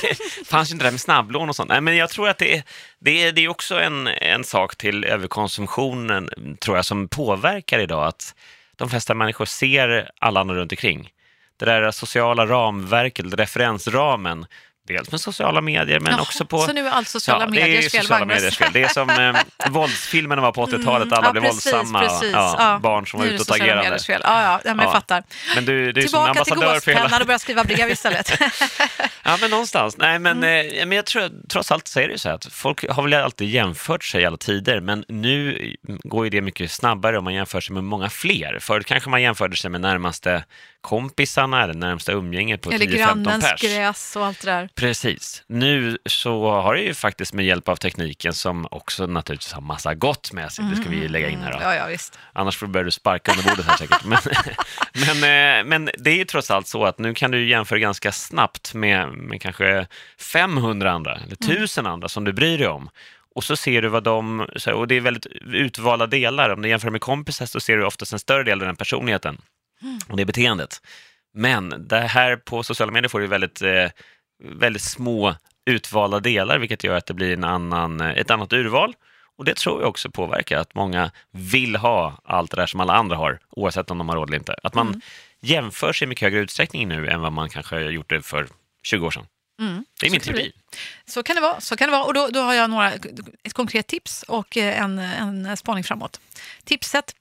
fanns 0.45 0.71
ju 0.71 0.73
inte 0.73 0.85
det 0.85 0.87
där 0.87 0.93
med 0.93 1.01
snabblån 1.01 1.49
och 1.49 1.57
sånt. 1.57 1.69
Nej, 1.69 1.81
men 1.81 1.97
jag 1.97 2.11
tror 2.11 2.29
att 2.29 2.39
det 2.39 2.57
är, 2.57 2.63
det 3.01 3.23
är, 3.25 3.33
det 3.33 3.45
är 3.45 3.49
också 3.49 3.81
en, 3.81 4.07
en 4.07 4.45
sak 4.45 4.77
till 4.77 5.05
överkonsumtionen, 5.05 6.31
tror 6.61 6.77
jag, 6.77 6.85
som 6.85 7.09
påverkar 7.09 7.79
idag. 7.79 8.07
Att 8.07 8.35
de 8.77 8.91
flesta 8.91 9.15
människor 9.15 9.45
ser 9.45 10.11
alla 10.19 10.41
andra 10.41 10.55
runt 10.55 10.73
omkring. 10.73 11.11
Det 11.59 11.65
där 11.65 11.91
sociala 11.91 12.47
ramverket, 12.47 13.27
referensramen, 13.35 14.47
dels 14.89 15.11
med 15.11 15.21
sociala 15.21 15.61
medier 15.61 16.01
men 16.01 16.13
Jaha, 16.13 16.23
också 16.23 16.45
på... 16.45 16.59
så 16.59 16.73
nu 16.73 16.87
är 16.87 16.91
allt 16.91 17.09
sociala 17.09 17.45
ju 17.45 17.51
mediers 17.51 17.93
fel, 17.93 18.01
sociala 18.01 18.27
fel. 18.51 18.71
Det 18.73 18.83
är 18.83 18.89
som 18.89 19.11
eh, 19.11 19.37
våldsfilmerna 19.71 20.43
var 20.43 20.53
på 20.53 20.67
80-talet, 20.67 21.13
alla 21.13 21.27
ja, 21.27 21.33
blev 21.33 21.43
precis, 21.43 21.73
våldsamma. 21.73 22.01
precis. 22.01 22.33
Ja, 22.33 22.55
Ja, 22.59 22.79
Barn 22.83 23.07
som 23.07 23.21
var 23.21 23.27
fel. 23.27 24.21
Ja, 24.25 24.43
ja, 24.43 24.61
ja, 24.65 24.75
men 24.75 24.79
jag 24.79 24.87
Ja. 24.87 24.93
fattar. 24.93 25.23
Men 25.55 25.65
du, 25.65 25.93
du 25.93 26.01
är 26.01 26.07
som 26.07 26.27
Tillbaka 26.27 26.45
till 26.45 26.53
ambassadör 26.53 26.81
för 26.81 26.91
hela... 26.91 27.03
gåspennan 27.03 27.21
och 27.21 27.27
börja 27.27 27.39
skriva 27.39 27.65
brev 27.65 27.91
istället. 27.91 28.33
Ja, 29.25 29.39
men 29.41 29.51
någonstans. 29.51 29.97
Nej, 29.97 30.19
men, 30.19 30.37
Mm. 30.39 30.67
eh, 30.81 30.87
men 30.87 30.97
jag 30.97 31.07
tror 31.07 31.31
trots 31.49 31.73
allt 31.73 31.89
så 31.89 32.01
är 32.01 32.07
det 32.07 32.13
ju 32.13 32.19
så 32.19 32.29
att 32.29 32.47
folk 32.53 32.89
har 32.91 33.03
väl 33.03 33.15
alltid 33.15 33.49
jämfört 33.49 34.05
sig 34.05 34.23
i 34.23 34.27
alla 34.27 34.37
tider, 34.37 34.81
men 34.81 35.05
nu 35.09 35.59
går 36.05 36.25
ju 36.27 36.31
det 36.31 36.41
mycket 36.41 36.71
snabbare 36.71 37.19
om 37.19 37.25
man 37.25 37.35
jämför 37.35 37.61
sig 37.61 37.75
med 37.75 37.85
många 37.85 38.11
fler. 38.11 38.59
Förut 38.61 38.87
kanske 38.87 39.11
man 39.11 39.23
jämförde 39.23 39.57
sig 39.57 39.71
med 39.71 39.81
närmaste 39.81 40.45
kompisarna 40.81 41.63
eller 41.65 41.75
närmsta 41.75 42.13
umgänget 42.13 42.63
på 42.63 42.71
Eller 42.71 42.87
10-15 42.87 42.97
grannens 42.97 43.51
pers. 43.51 43.61
gräs 43.63 44.17
och 44.17 44.27
allt 44.27 44.41
det 44.41 44.51
där. 44.51 44.69
Precis. 44.75 45.43
Nu 45.47 45.99
så 46.07 46.51
har 46.51 46.75
det 46.75 46.81
ju 46.81 46.95
faktiskt 46.95 47.33
med 47.33 47.45
hjälp 47.45 47.69
av 47.69 47.77
tekniken 47.77 48.33
som 48.33 48.67
också 48.71 49.07
naturligtvis 49.07 49.53
har 49.53 49.61
massa 49.61 49.95
gott 49.95 50.33
med 50.33 50.53
sig, 50.53 50.65
det 50.71 50.77
ska 50.77 50.91
vi 50.91 51.09
lägga 51.09 51.29
in 51.29 51.41
här 51.41 51.53
då. 51.53 51.59
Ja, 51.63 51.75
ja, 51.75 51.87
visst. 51.87 52.19
Annars 52.33 52.57
får 52.57 52.67
du 52.67 52.91
sparka 52.91 53.33
under 53.33 53.45
bordet 53.45 53.67
här 53.67 53.77
säkert. 53.77 54.05
Men, 54.05 54.19
men, 55.21 55.59
eh, 55.59 55.65
men 55.65 55.91
det 55.99 56.11
är 56.11 56.17
ju 56.17 56.25
trots 56.25 56.51
allt 56.51 56.67
så 56.67 56.85
att 56.85 56.99
nu 56.99 57.15
kan 57.15 57.31
du 57.31 57.49
jämföra 57.49 57.79
ganska 57.79 58.13
snabbt 58.13 58.75
med, 58.75 59.09
med 59.09 59.43
kanske 59.43 59.87
500 60.33 60.91
andra 60.91 61.17
eller 61.17 61.35
1000 61.35 61.87
andra 61.87 62.09
som 62.09 62.25
du 62.25 62.33
bryr 62.33 62.59
dig 62.59 62.69
om. 62.69 62.91
Och 63.35 63.45
så 63.45 63.57
ser 63.57 63.83
du 63.83 63.89
vad 63.89 64.05
de, 64.05 64.41
och 64.75 64.89
det 64.89 64.95
är 64.95 65.01
väldigt 65.01 65.27
utvalda 65.53 66.07
delar. 66.07 66.51
Om 66.51 66.63
du 66.63 66.69
jämför 66.69 66.91
med 66.91 67.01
kompisar 67.01 67.47
så 67.47 67.61
ser 67.61 67.77
du 67.77 67.85
oftast 67.85 68.13
en 68.13 68.19
större 68.19 68.45
del 68.45 68.61
av 68.61 68.67
den 68.67 68.77
personligheten 68.77 69.39
och 70.09 70.17
det 70.17 70.25
beteendet. 70.25 70.83
Men 71.35 71.87
det 71.89 72.01
här 72.01 72.37
på 72.37 72.63
sociala 72.63 72.93
medier 72.93 73.09
får 73.09 73.21
du 73.21 73.27
väldigt, 73.27 73.63
eh, 73.63 73.91
väldigt 74.45 74.83
små 74.83 75.35
utvalda 75.67 76.21
delar, 76.21 76.59
vilket 76.59 76.85
gör 76.85 76.97
att 76.97 77.07
det 77.07 77.15
blir 77.15 77.33
en 77.33 77.45
annan, 77.45 78.01
ett 78.01 78.31
annat 78.31 78.53
urval. 78.53 78.95
Och 79.37 79.45
det 79.45 79.57
tror 79.57 79.81
jag 79.81 79.89
också 79.89 80.11
påverkar 80.11 80.59
att 80.59 80.75
många 80.75 81.11
vill 81.31 81.77
ha 81.77 82.21
allt 82.25 82.51
det 82.51 82.57
där 82.57 82.67
som 82.67 82.81
alla 82.81 82.95
andra 82.95 83.17
har, 83.17 83.39
oavsett 83.51 83.91
om 83.91 83.99
de 83.99 84.09
har 84.09 84.17
råd 84.17 84.29
eller 84.29 84.39
inte. 84.39 84.57
Att 84.63 84.75
man 84.75 85.01
jämför 85.41 85.93
sig 85.93 86.07
i 86.07 86.09
mycket 86.09 86.23
högre 86.23 86.39
utsträckning 86.39 86.89
nu 86.89 87.09
än 87.09 87.21
vad 87.21 87.33
man 87.33 87.49
kanske 87.49 87.75
har 87.75 87.83
gjort 87.83 88.11
det 88.11 88.23
för 88.23 88.49
20 88.83 89.07
år 89.07 89.11
sedan. 89.11 89.27
Det 90.01 90.07
är 90.07 90.11
min 90.11 90.21
teori. 90.21 90.53
Så 91.07 91.23
kan 91.23 91.37
det 91.37 91.43
vara. 91.43 91.61
Så 91.61 91.77
kan 91.77 91.89
det 91.89 91.93
vara. 91.93 92.05
Och 92.05 92.15
då, 92.15 92.29
då 92.29 92.41
har 92.41 92.55
jag 92.55 92.71
några, 92.71 92.93
ett 93.43 93.53
konkret 93.53 93.87
tips 93.87 94.23
och 94.23 94.57
eh, 94.57 94.83
en, 94.83 94.99
en 94.99 95.57
spaning 95.57 95.85
framåt. 95.85 96.21
Tipset. 96.65 97.15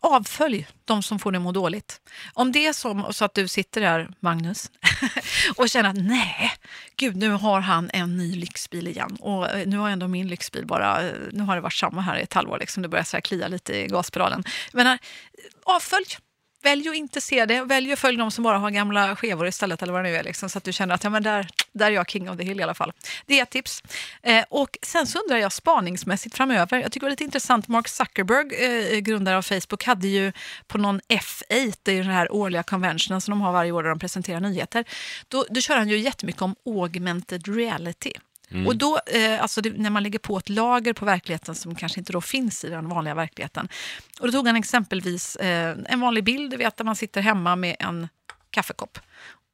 Avfölj 0.00 0.66
de 0.84 1.02
som 1.02 1.18
får 1.18 1.32
dig 1.32 1.36
att 1.36 1.42
må 1.42 1.52
dåligt. 1.52 2.00
Om 2.34 2.52
det 2.52 2.66
är 2.66 2.72
som, 2.72 3.12
så 3.12 3.24
att 3.24 3.34
du 3.34 3.48
sitter 3.48 3.80
där, 3.80 4.08
Magnus, 4.20 4.70
och 5.56 5.68
känner 5.68 5.90
att 5.90 5.96
nej, 5.96 6.52
gud 6.96 7.16
nu 7.16 7.30
har 7.30 7.60
han 7.60 7.90
en 7.92 8.16
ny 8.16 8.36
lyxbil 8.36 8.88
igen. 8.88 9.16
Och 9.20 9.50
eh, 9.50 9.66
nu 9.66 9.76
har 9.76 9.90
ändå 9.90 10.08
min 10.08 10.28
lyxbil 10.28 10.66
bara, 10.66 11.02
eh, 11.02 11.14
nu 11.32 11.42
har 11.42 11.54
det 11.54 11.60
varit 11.60 11.72
samma 11.72 12.00
här 12.00 12.18
i 12.18 12.22
ett 12.22 12.34
halvår, 12.34 12.58
liksom, 12.58 12.82
det 12.82 12.88
börjar 12.88 13.04
så 13.04 13.16
här 13.16 13.20
klia 13.20 13.48
lite 13.48 13.76
i 13.76 13.86
gaspedalen. 13.86 14.44
Jag 14.72 14.78
menar, 14.78 14.92
eh, 14.92 15.74
avfölj. 15.74 16.16
Välj 16.62 16.88
att 16.88 16.94
inte 16.94 17.20
se 17.20 17.46
det. 17.46 17.62
Välj 17.62 17.92
att 17.92 17.98
följa 17.98 18.18
de 18.18 18.30
som 18.30 18.44
bara 18.44 18.58
har 18.58 18.70
gamla 18.70 19.16
skevor 19.16 19.46
istället 19.46 19.82
eller 19.82 19.92
vad 19.92 20.04
det 20.04 20.10
nu 20.10 20.16
är. 20.16 20.22
Liksom, 20.22 20.48
så 20.48 20.58
att 20.58 20.64
du 20.64 20.72
känner 20.72 20.94
att 20.94 21.04
ja, 21.04 21.10
men 21.10 21.22
där, 21.22 21.48
där 21.72 21.86
är 21.86 21.90
jag 21.90 22.10
king 22.10 22.30
of 22.30 22.36
the 22.36 22.44
hill 22.44 22.60
i 22.60 22.62
alla 22.62 22.74
fall. 22.74 22.92
Det 23.26 23.38
är 23.38 23.42
ett 23.42 23.50
tips. 23.50 23.82
Eh, 24.22 24.44
och 24.48 24.78
sen 24.82 25.06
så 25.06 25.18
undrar 25.18 25.36
jag 25.36 25.52
spaningsmässigt 25.52 26.36
framöver. 26.36 26.78
Jag 26.78 26.92
tycker 26.92 27.00
det 27.00 27.06
var 27.06 27.10
lite 27.10 27.24
intressant. 27.24 27.68
Mark 27.68 27.88
Zuckerberg, 27.88 28.94
eh, 28.94 28.98
grundare 28.98 29.36
av 29.36 29.42
Facebook, 29.42 29.84
hade 29.84 30.08
ju 30.08 30.32
på 30.66 30.78
någon 30.78 31.00
F8, 31.00 31.74
det 31.82 31.92
är 31.92 32.02
den 32.02 32.12
här 32.12 32.32
årliga 32.32 32.62
conventionen 32.62 33.20
som 33.20 33.32
de 33.32 33.40
har 33.40 33.52
varje 33.52 33.72
år 33.72 33.82
där 33.82 33.90
de 33.90 33.98
presenterar 33.98 34.40
nyheter. 34.40 34.84
Då, 35.28 35.46
då 35.50 35.60
kör 35.60 35.76
han 35.76 35.88
ju 35.88 35.98
jättemycket 35.98 36.42
om 36.42 36.54
augmented 36.66 37.56
reality. 37.56 38.12
Mm. 38.50 38.66
Och 38.66 38.76
då, 38.76 39.00
eh, 39.06 39.42
alltså 39.42 39.60
det, 39.60 39.70
när 39.70 39.90
man 39.90 40.02
lägger 40.02 40.18
på 40.18 40.38
ett 40.38 40.48
lager 40.48 40.92
på 40.92 41.04
verkligheten 41.04 41.54
som 41.54 41.74
kanske 41.74 42.00
inte 42.00 42.12
då 42.12 42.20
finns 42.20 42.64
i 42.64 42.68
den 42.68 42.88
vanliga 42.88 43.14
verkligheten. 43.14 43.68
Och 44.20 44.26
då 44.26 44.32
tog 44.32 44.46
han 44.46 44.56
exempelvis 44.56 45.36
eh, 45.36 45.76
en 45.86 46.00
vanlig 46.00 46.24
bild, 46.24 46.50
du 46.50 46.56
vet, 46.56 46.76
där 46.76 46.84
man 46.84 46.96
sitter 46.96 47.20
hemma 47.20 47.56
med 47.56 47.76
en 47.78 48.08
kaffekopp. 48.50 48.98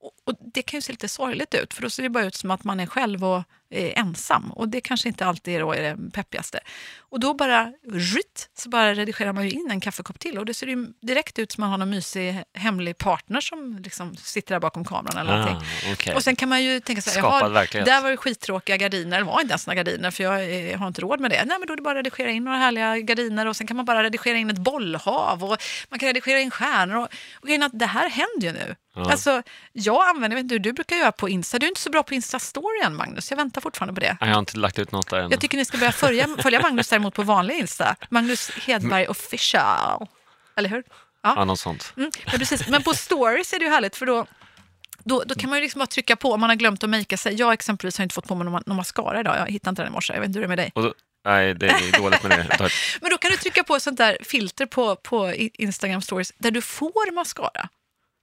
Och, 0.01 0.13
och 0.25 0.35
det 0.55 0.63
kan 0.63 0.79
ju 0.79 0.83
se 0.83 0.93
lite 0.93 1.09
sorgligt 1.09 1.55
ut, 1.55 1.75
för 1.75 1.83
då 1.83 1.91
ser 1.91 2.03
det 2.03 2.09
bara 2.09 2.25
ut 2.25 2.35
som 2.35 2.51
att 2.51 2.65
man 2.65 2.81
är 2.81 2.87
själv 2.87 3.25
och 3.25 3.43
är 3.73 3.99
ensam. 3.99 4.53
Och 4.53 4.69
det 4.69 4.81
kanske 4.81 5.09
inte 5.09 5.27
alltid 5.27 5.55
är, 5.55 5.83
det 5.83 6.11
peppigaste. 6.13 6.61
Och 6.99 7.21
då 7.21 7.35
bara, 7.35 7.73
rytt, 7.93 8.49
så 8.59 8.69
bara 8.69 8.95
redigerar 8.95 9.33
man 9.33 9.45
ju 9.45 9.51
in 9.51 9.69
en 9.71 9.81
kaffekopp 9.81 10.19
till. 10.19 10.39
Och 10.39 10.47
det 10.47 10.55
ser 10.55 10.67
ju 10.67 10.87
direkt 11.03 11.39
ut 11.39 11.53
som 11.53 11.63
att 11.63 11.65
man 11.65 11.71
har 11.71 11.79
någon 11.79 11.91
mysig 11.91 12.43
hemlig 12.55 12.99
partner 12.99 13.41
som 13.41 13.79
liksom 13.79 14.17
sitter 14.17 14.55
där 14.55 14.61
bakom 14.61 14.85
kameran 14.85 15.19
eller 15.19 15.33
någonting. 15.33 15.57
Ah, 15.57 15.93
okej. 15.93 16.15
Och 16.15 16.25
sen 16.25 16.37
kan 16.37 16.49
man 16.49 16.63
ju 16.63 16.81
tänka 16.81 17.03
så 17.03 17.11
här, 17.11 17.19
Skapad 17.19 17.41
jaha, 17.41 17.49
verklighet. 17.49 17.87
där 17.87 18.03
var 18.03 18.11
det 18.11 18.17
skittråkiga 18.17 18.77
gardiner, 18.77 19.19
det 19.19 19.25
var 19.25 19.41
inte 19.41 19.53
ens 19.53 19.67
några 19.67 19.75
gardiner 19.75 20.11
för 20.11 20.25
jag 20.25 20.71
eh, 20.71 20.79
har 20.79 20.87
inte 20.87 21.01
råd 21.01 21.21
med 21.21 21.31
det. 21.31 21.45
Nej 21.45 21.59
men 21.59 21.67
då 21.67 21.73
är 21.73 21.77
det 21.77 21.83
bara 21.83 21.99
att 21.99 22.07
redigera 22.07 22.31
in 22.31 22.45
några 22.45 22.59
härliga 22.59 22.99
gardiner 22.99 23.47
och 23.47 23.57
sen 23.57 23.67
kan 23.67 23.77
man 23.77 23.87
bara 23.87 24.03
redigera 24.03 24.39
in 24.39 24.51
ett 24.51 24.59
bollhav 24.59 25.45
och 25.45 25.57
man 25.89 25.99
kan 25.99 26.07
redigera 26.07 26.41
in 26.41 26.51
stjärnor. 26.51 26.97
Och, 26.97 27.09
och 27.41 27.47
grejen 27.47 27.63
att 27.63 27.79
det 27.79 27.87
här 27.87 28.09
händer 28.09 28.47
ju 28.47 28.53
nu. 28.53 28.77
Alltså, 28.95 29.43
jag 29.73 30.09
använder, 30.09 30.37
jag 30.37 30.43
vet 30.43 30.43
inte 30.43 30.55
hur 30.55 30.59
du 30.59 30.73
brukar 30.73 30.97
göra 30.97 31.13
på 31.13 31.29
Insta. 31.29 31.59
Du 31.59 31.67
är 31.67 31.69
inte 31.69 31.81
så 31.81 31.91
bra 31.91 32.03
på 32.03 32.15
Insta-story 32.15 32.85
än, 32.85 32.97
Magnus. 32.97 33.31
Jag 33.31 33.37
väntar 33.37 33.61
fortfarande 33.63 33.95
på 33.95 34.01
det. 34.01 34.17
Jag 34.21 34.27
har 34.27 34.39
inte 34.39 34.59
lagt 34.59 34.79
ut 34.79 34.93
något 34.93 35.11
där 35.11 35.19
än. 35.19 35.31
Jag 35.31 35.41
tycker 35.41 35.57
ni 35.57 35.65
ska 35.65 35.79
börja 35.79 35.93
följa, 35.93 36.29
följa 36.39 36.61
Magnus 36.61 36.89
däremot 36.89 37.15
på 37.15 37.23
vanlig 37.23 37.55
Insta. 37.55 37.97
Magnus 38.11 38.51
Hedberg 38.51 39.07
official. 39.07 40.07
Eller 40.57 40.69
hur? 40.69 40.83
Ja, 41.23 41.45
något 41.45 41.61
sånt. 41.61 41.93
Mm, 41.97 42.11
men, 42.31 42.39
precis. 42.39 42.69
men 42.69 42.83
på 42.83 42.95
stories 42.95 43.53
är 43.53 43.59
det 43.59 43.65
ju 43.65 43.71
härligt 43.71 43.97
för 43.97 44.07
då, 44.07 44.27
då, 45.05 45.23
då 45.27 45.35
kan 45.35 45.51
man 45.51 45.59
ju 45.59 45.63
liksom 45.63 45.79
bara 45.79 45.87
trycka 45.87 46.17
på 46.17 46.33
om 46.33 46.41
man 46.41 46.51
har 46.51 46.57
glömt 46.57 46.85
att 46.85 46.91
makea 46.91 47.19
sig. 47.19 47.35
Jag 47.35 47.53
exempelvis 47.53 47.99
har 47.99 48.03
inte 48.03 48.15
fått 48.15 48.29
på 48.29 48.35
mig 48.35 48.45
någon, 48.45 48.63
någon 48.67 48.77
mascara 48.77 49.21
idag. 49.21 49.37
Jag 49.39 49.51
hittade 49.51 49.71
inte 49.71 49.83
den 49.83 49.93
i 49.93 49.95
morse. 49.95 50.13
Jag 50.13 50.21
vet 50.21 50.27
inte 50.29 50.39
hur 50.39 50.43
det 50.43 50.47
är 50.47 50.57
med 50.57 50.59
dig. 50.59 50.73
Då, 50.75 50.95
nej, 51.25 51.55
det 51.55 51.67
är 51.67 51.99
dåligt 51.99 52.23
med 52.23 52.31
det. 52.31 52.71
Men 53.01 53.11
då 53.11 53.19
kan 53.19 53.31
du 53.31 53.37
trycka 53.37 53.65
på 53.65 53.81
sånt 53.81 53.99
där 53.99 54.19
filter 54.21 54.67
på, 54.67 54.97
på 54.97 55.33
Instagram 55.35 56.03
stories 56.03 56.33
där 56.39 56.51
du 56.51 56.63
får 56.63 57.13
mascara. 57.13 57.69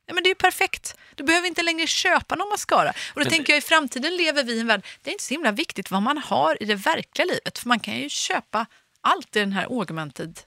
Ja, 0.09 0.13
men 0.13 0.23
det 0.23 0.27
är 0.27 0.31
ju 0.31 0.35
perfekt. 0.35 0.97
Du 1.15 1.23
behöver 1.23 1.47
inte 1.47 1.63
längre 1.63 1.87
köpa 1.87 2.35
någon 2.35 2.49
mascara. 2.49 2.93
Och 3.13 3.23
då 3.23 3.29
tänker 3.29 3.53
jag 3.53 3.57
i 3.57 3.61
framtiden 3.61 4.15
lever 4.15 4.43
vi 4.43 4.53
i 4.53 4.59
en 4.59 4.67
värld, 4.67 4.85
det 5.03 5.09
är 5.09 5.11
inte 5.11 5.23
så 5.23 5.33
himla 5.33 5.51
viktigt 5.51 5.91
vad 5.91 6.01
man 6.01 6.17
har 6.17 6.63
i 6.63 6.65
det 6.65 6.75
verkliga 6.75 7.25
livet. 7.25 7.59
För 7.59 7.67
man 7.67 7.79
kan 7.79 7.97
ju 7.97 8.09
köpa 8.09 8.65
allt 9.01 9.35
i 9.35 9.39
den 9.39 9.51
här 9.51 9.63
augmented. 9.63 10.39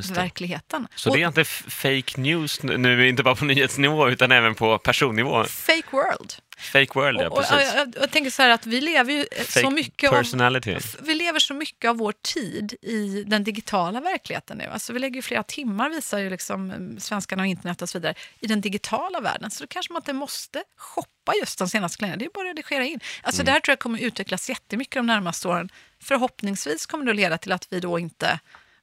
Verkligheten. 0.00 0.88
Så 0.94 1.10
Och 1.10 1.16
det 1.16 1.22
är 1.22 1.26
inte 1.28 1.44
fake 1.44 2.20
news 2.20 2.62
nu- 2.62 3.08
inte 3.08 3.22
bara 3.22 3.34
på 3.34 3.44
nyhetsnivå 3.52 4.08
utan 4.10 4.32
även 4.32 4.54
på 4.54 4.78
personnivå. 4.78 5.44
fake 5.44 5.82
world. 5.90 6.34
Fake 6.58 6.90
world, 6.94 7.20
ja 7.20 7.28
Och, 7.28 7.38
och, 7.38 7.44
precis. 7.44 7.74
jag, 7.74 7.94
jag 8.00 8.10
tänker 8.10 8.30
så 8.30 8.42
här 8.42 8.50
att 8.50 8.66
vi 8.66 8.80
lever 8.80 9.12
ju 9.12 9.18
eh, 9.20 9.44
så 9.44 9.60
Fake 9.60 9.70
mycket 9.70 10.10
av, 10.10 10.16
personality. 10.16 10.76
vi 11.02 11.14
lever 11.14 11.38
så 11.38 11.54
mycket 11.54 11.88
av 11.88 11.96
vår 11.96 12.14
tid 12.22 12.74
i 12.82 13.24
den 13.26 13.44
digitala 13.44 14.00
verkligheten 14.00 14.58
nu. 14.58 14.64
Alltså 14.64 14.92
vi 14.92 14.98
lägger 14.98 15.16
ju 15.16 15.22
flera 15.22 15.42
timmar, 15.42 15.90
visar 15.90 16.18
ju 16.18 16.30
liksom 16.30 16.70
eh, 16.70 16.76
svenskarna 17.00 17.42
och 17.42 17.46
internet 17.46 17.82
och 17.82 17.88
så 17.88 17.98
vidare, 17.98 18.14
i 18.40 18.46
den 18.46 18.60
digitala 18.60 19.20
världen. 19.20 19.50
Så 19.50 19.64
då 19.64 19.68
kanske 19.68 19.92
man 19.92 20.00
inte 20.00 20.12
måste 20.12 20.62
shoppa 20.76 21.32
just 21.40 21.58
de 21.58 21.68
senaste 21.68 21.98
kläderna. 21.98 22.16
Det 22.16 22.24
är 22.24 22.30
bara 22.34 22.50
att 22.50 22.56
redigera 22.56 22.84
in. 22.84 23.00
Alltså 23.22 23.40
Mm. 23.42 23.46
Det 23.46 23.52
här 23.52 23.60
tror 23.60 23.72
jag 23.72 23.78
kommer 23.78 23.98
utvecklas 23.98 24.48
jättemycket 24.48 24.94
de 24.94 25.06
närmaste 25.06 25.48
åren. 25.48 25.68
Förhoppningsvis 26.02 26.86
kommer 26.86 27.04
det 27.04 27.10
att 27.10 27.16
leda 27.16 27.38
till 27.38 27.52
att 27.52 27.66
vi 27.70 27.80
då 27.80 27.98
inte 27.98 28.38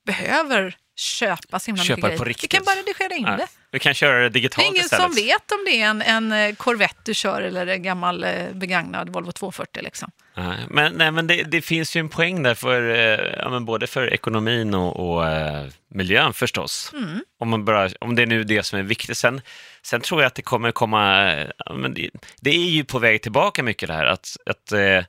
behöver 0.06 0.78
köpa 1.00 1.60
så 1.60 1.66
himla 1.66 1.84
Köpa 1.84 1.96
mycket 2.08 2.20
grejer. 2.20 2.26
riktigt. 2.30 2.52
kan 2.52 2.64
bara 2.66 2.76
redigera 2.76 3.16
in 3.16 3.24
Nej, 3.24 3.38
det. 3.38 3.48
Vi 3.72 3.80
kan 3.80 3.94
köra 3.94 4.14
det 4.16 4.20
Det 4.22 4.26
är 4.26 4.30
digitalt 4.30 4.68
ingen 4.68 4.86
istället. 4.86 5.04
som 5.04 5.24
vet 5.26 5.52
om 5.52 5.66
det 5.66 5.82
är 5.82 5.86
en, 5.90 6.02
en 6.02 6.32
eh, 6.32 6.56
Corvette 6.56 7.02
du 7.06 7.14
kör 7.14 7.42
eller 7.42 7.68
en 7.68 7.84
gammal 7.84 8.24
eh, 8.24 8.32
begagnad 8.54 9.10
Volvo 9.10 9.32
240. 9.32 9.84
Liksom. 9.84 10.12
Nej, 10.36 10.58
men, 10.70 10.94
nej, 10.94 11.12
men 11.12 11.28
det, 11.28 11.44
det 11.44 11.62
finns 11.62 11.96
ju 11.96 12.00
en 12.00 12.10
poäng 12.10 12.44
där 12.44 12.56
för 12.56 12.90
eh, 12.90 13.34
ja, 13.38 13.60
både 13.60 13.88
för 13.88 14.14
ekonomin 14.14 14.74
och, 14.74 15.14
och 15.14 15.28
eh, 15.28 15.66
miljön 15.88 16.34
förstås. 16.34 16.92
Mm. 16.94 17.24
Om, 17.40 17.50
man 17.50 17.66
bara, 17.66 17.90
om 18.02 18.16
det 18.16 18.22
är 18.22 18.26
nu 18.28 18.44
det 18.44 18.64
som 18.64 18.80
är 18.80 18.84
viktigt. 18.84 19.18
Sen, 19.18 19.42
sen 19.82 20.02
tror 20.02 20.22
jag 20.22 20.28
att 20.28 20.36
det 20.36 20.42
kommer 20.42 20.72
komma... 20.72 21.32
eh, 21.34 21.48
Ja, 21.66 21.74
men 21.74 21.94
det, 21.94 22.10
det 22.42 22.50
är 22.50 22.70
ju 22.70 22.84
på 22.84 23.00
väg 23.00 23.22
tillbaka 23.22 23.64
mycket 23.64 23.88
det 23.88 23.94
här 23.94 24.06
att, 24.06 24.38
att 24.46 24.72
eh, 24.72 25.04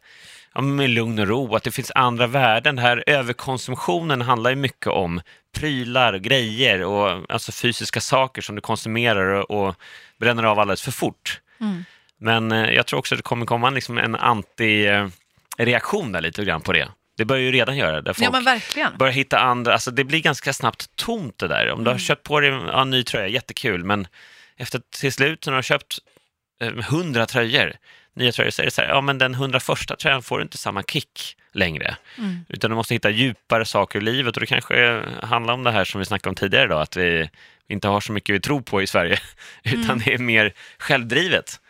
ja, 0.55 0.61
med 0.61 0.91
lugn 0.91 1.19
och 1.19 1.29
ro, 1.29 1.55
att 1.55 1.63
det 1.63 1.71
finns 1.71 1.93
andra 1.95 2.27
värden. 2.27 2.77
Den 2.77 2.85
här 2.85 3.05
överkonsumtionen 3.07 4.21
handlar 4.21 4.51
ju 4.51 4.57
mycket 4.57 4.87
om 4.87 5.21
prylar, 5.53 6.19
grejer 6.19 6.85
och 6.85 7.33
alltså 7.33 7.53
fysiska 7.53 8.01
saker 8.01 8.43
som 8.43 8.55
du 8.55 8.61
konsumerar 8.61 9.33
och, 9.33 9.69
och 9.69 9.75
bränner 10.19 10.43
av 10.43 10.59
alldeles 10.59 10.83
för 10.83 10.93
fort. 10.93 11.41
Mm. 11.61 11.85
Men 12.19 12.53
eh, 12.53 12.71
jag 12.71 12.87
tror 12.87 12.99
också 12.99 13.15
att 13.15 13.19
det 13.19 13.23
kommer 13.23 13.47
komma 13.47 13.71
liksom 13.71 13.99
en 13.99 14.17
anti-reaktion 14.17 16.13
där 16.13 16.21
lite 16.21 16.45
grann 16.45 16.61
på 16.61 16.73
det. 16.73 16.89
Det 17.17 17.25
börjar 17.25 17.43
ju 17.43 17.53
redan 17.53 17.77
göra 17.77 18.01
det. 18.01 18.15
Folk 18.15 18.25
Ja 18.25 18.31
börjar 18.99 19.13
hitta 19.13 19.39
andra, 19.39 19.73
alltså 19.73 19.91
det 19.91 20.05
blir 20.05 20.21
ganska 20.21 20.53
snabbt 20.53 20.97
tomt 20.97 21.39
det 21.39 21.49
där. 21.49 21.71
Om 21.71 21.85
du 21.85 21.91
har 21.91 21.99
köpt 21.99 22.23
på 22.23 22.41
dig 22.41 22.51
ja, 22.51 22.83
en 22.83 22.91
ny 22.91 23.03
tröja, 23.03 23.29
jättekul, 23.29 23.85
men 23.85 24.07
efter 24.57 24.81
till 25.01 25.13
slut 25.13 25.47
när 25.47 25.53
du 25.53 25.57
har 25.57 25.63
köpt 25.63 25.99
eh, 26.61 26.73
hundra 26.73 27.27
tröjor, 27.27 27.73
nya 28.15 28.33
tröjor, 28.33 28.51
så 28.51 28.63
är 28.63 28.67
det 28.67 28.71
så 28.71 28.81
här, 28.81 28.89
ja 28.89 29.01
men 29.01 29.19
den 29.19 29.35
hundraförsta 29.35 29.97
tröjan 29.97 30.23
får 30.23 30.39
du 30.39 30.43
inte 30.43 30.59
samma 30.59 30.83
kick 30.83 31.37
längre. 31.53 31.97
Mm. 32.19 32.45
Utan 32.49 32.71
du 32.71 32.77
måste 32.77 32.95
hitta 32.95 33.11
djupare 33.11 33.65
saker 33.65 33.99
i 33.99 34.03
livet 34.03 34.37
och 34.37 34.41
det 34.41 34.47
kanske 34.47 35.03
handlar 35.23 35.55
om 35.55 35.65
det 35.65 35.71
här 35.71 35.85
som 35.85 35.99
vi 35.99 36.05
snackade 36.05 36.29
om 36.29 36.35
tidigare 36.35 36.65
idag, 36.65 36.83
att 36.83 36.97
vi 36.97 37.31
inte 37.69 37.89
har 37.89 38.01
så 38.01 38.13
mycket 38.13 38.35
vi 38.35 38.41
tror 38.41 38.61
på 38.61 38.83
i 38.83 38.87
Sverige, 38.87 39.19
utan 39.63 39.99
det 39.99 40.15
är 40.15 40.19
mer 40.19 40.53
självdrivet. 40.79 41.61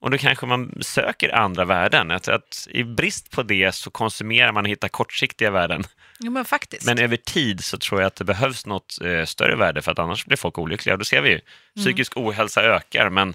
Och 0.00 0.10
då 0.10 0.18
kanske 0.18 0.46
man 0.46 0.78
söker 0.80 1.34
andra 1.34 1.64
värden. 1.64 2.10
Att, 2.10 2.28
att 2.28 2.68
I 2.70 2.84
brist 2.84 3.30
på 3.30 3.42
det 3.42 3.74
så 3.74 3.90
konsumerar 3.90 4.52
man 4.52 4.64
och 4.64 4.70
hittar 4.70 4.88
kortsiktiga 4.88 5.50
värden. 5.50 5.84
Jo 6.20 6.32
men 6.32 6.44
faktiskt. 6.44 6.86
Men 6.86 6.98
över 6.98 7.16
tid 7.16 7.64
så 7.64 7.78
tror 7.78 8.00
jag 8.00 8.06
att 8.06 8.16
det 8.16 8.24
behövs 8.24 8.66
något 8.66 8.98
eh, 9.04 9.24
större 9.24 9.56
värde 9.56 9.82
för 9.82 9.92
att 9.92 9.98
annars 9.98 10.26
blir 10.26 10.36
folk 10.36 10.58
olyckliga. 10.58 10.94
Och 10.94 10.98
då 10.98 11.04
ser 11.04 11.20
vi 11.20 11.30
ju, 11.30 11.40
psykisk 11.76 12.16
ohälsa 12.16 12.62
ökar 12.62 13.10
men 13.10 13.34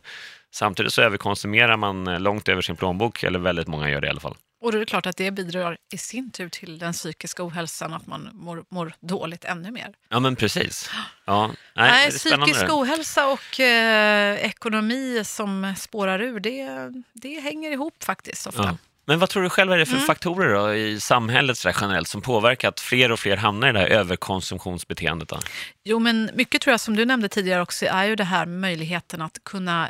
samtidigt 0.56 0.94
så 0.94 1.02
överkonsumerar 1.02 1.78
man 1.78 2.08
eh, 2.08 2.20
långt 2.20 2.50
över 2.50 2.62
sin 2.62 2.76
plånbok, 2.76 3.24
eller 3.24 3.40
väldigt 3.40 3.68
många 3.68 3.90
gör 3.90 4.02
det 4.02 4.08
i 4.08 4.10
alla 4.10 4.20
fall. 4.20 4.36
Och 4.62 4.72
då 4.72 4.78
är 4.78 4.80
det 4.80 4.86
klart 4.86 5.06
att 5.06 5.18
det 5.18 5.32
bidrar 5.32 5.78
i 5.94 5.98
sin 5.98 6.32
tur 6.32 6.50
till 6.50 6.80
den 6.80 6.94
psykiska 6.94 7.44
ohälsan, 7.48 7.94
att 7.94 8.08
man 8.08 8.30
mår, 8.34 8.64
mår 8.72 8.94
dåligt 9.00 9.46
ännu 9.46 9.72
mer. 9.72 9.94
Ja 10.10 10.20
men 10.20 10.36
precis. 10.36 10.90
Ja, 11.26 11.48
nej, 11.48 11.56
Nej, 11.92 12.12
psykisk 12.12 12.70
ohälsa 12.70 13.28
och 13.28 13.60
eh, 13.60 14.36
ekonomi 14.36 15.22
som 15.26 15.74
spårar 15.78 16.22
ur, 16.22 16.40
det, 16.40 16.70
det 17.14 17.40
hänger 17.40 17.72
ihop 17.72 18.04
faktiskt 18.04 18.48
ofta. 18.48 18.64
Ja. 18.64 18.78
Men 19.08 19.20
vad 19.20 19.30
tror 19.30 19.44
du 19.44 19.50
själv 19.50 19.72
är 19.72 19.78
det 19.78 19.86
för 19.86 19.94
Mm. 19.94 20.06
faktorer 20.08 20.54
då, 20.56 20.76
i 20.76 21.00
samhället 21.00 21.58
så 21.58 21.72
generellt 21.82 22.08
som 22.08 22.22
påverkar 22.22 22.70
att 22.70 22.80
fler 22.80 23.12
och 23.12 23.20
fler 23.20 23.38
hamnar 23.38 23.70
i 23.70 23.72
det 23.72 23.80
här 23.80 23.88
överkonsumtionsbeteendet? 23.88 25.30
Då? 25.30 25.40
Jo, 25.84 26.00
men 26.00 26.30
mycket 26.34 26.62
tror 26.62 26.72
jag 26.72 26.80
som 26.80 26.96
du 26.96 27.06
nämnde 27.06 27.30
tidigare 27.30 27.62
också 27.62 27.86
är 27.86 28.06
ju 28.06 28.16
det 28.16 28.24
här 28.24 28.46
möjligheten 28.46 29.22
att 29.22 29.44
kunna 29.44 29.90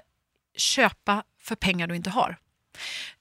köpa 0.58 1.24
för 1.42 1.56
pengar 1.56 1.88
du 1.88 1.96
inte 1.96 2.10
har. 2.10 2.38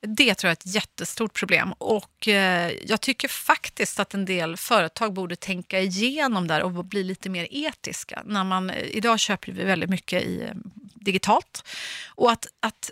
Det 0.01 0.35
tror 0.35 0.49
jag 0.49 0.51
är 0.51 0.69
ett 0.69 0.75
jättestort 0.75 1.33
problem 1.33 1.73
och 1.73 2.29
eh, 2.29 2.73
jag 2.87 3.01
tycker 3.01 3.29
faktiskt 3.29 4.01
att 4.01 4.15
en 4.15 4.25
del 4.25 4.57
företag 4.57 5.13
borde 5.13 5.37
tänka 5.37 5.81
igenom 5.81 6.47
där 6.47 6.63
och 6.63 6.85
bli 6.85 7.05
lite 7.05 7.29
mer 7.29 7.49
etiska. 7.51 8.23
När 8.25 8.45
man, 8.45 8.71
eh, 8.71 8.83
idag 8.83 9.21
köper 9.21 9.53
vi 9.53 9.65
väldigt 9.65 9.91
mycket 9.91 10.23
i, 10.23 10.43
eh, 10.43 10.55
digitalt 10.95 11.65
och 12.07 12.31
att, 12.33 12.47
att 12.61 12.91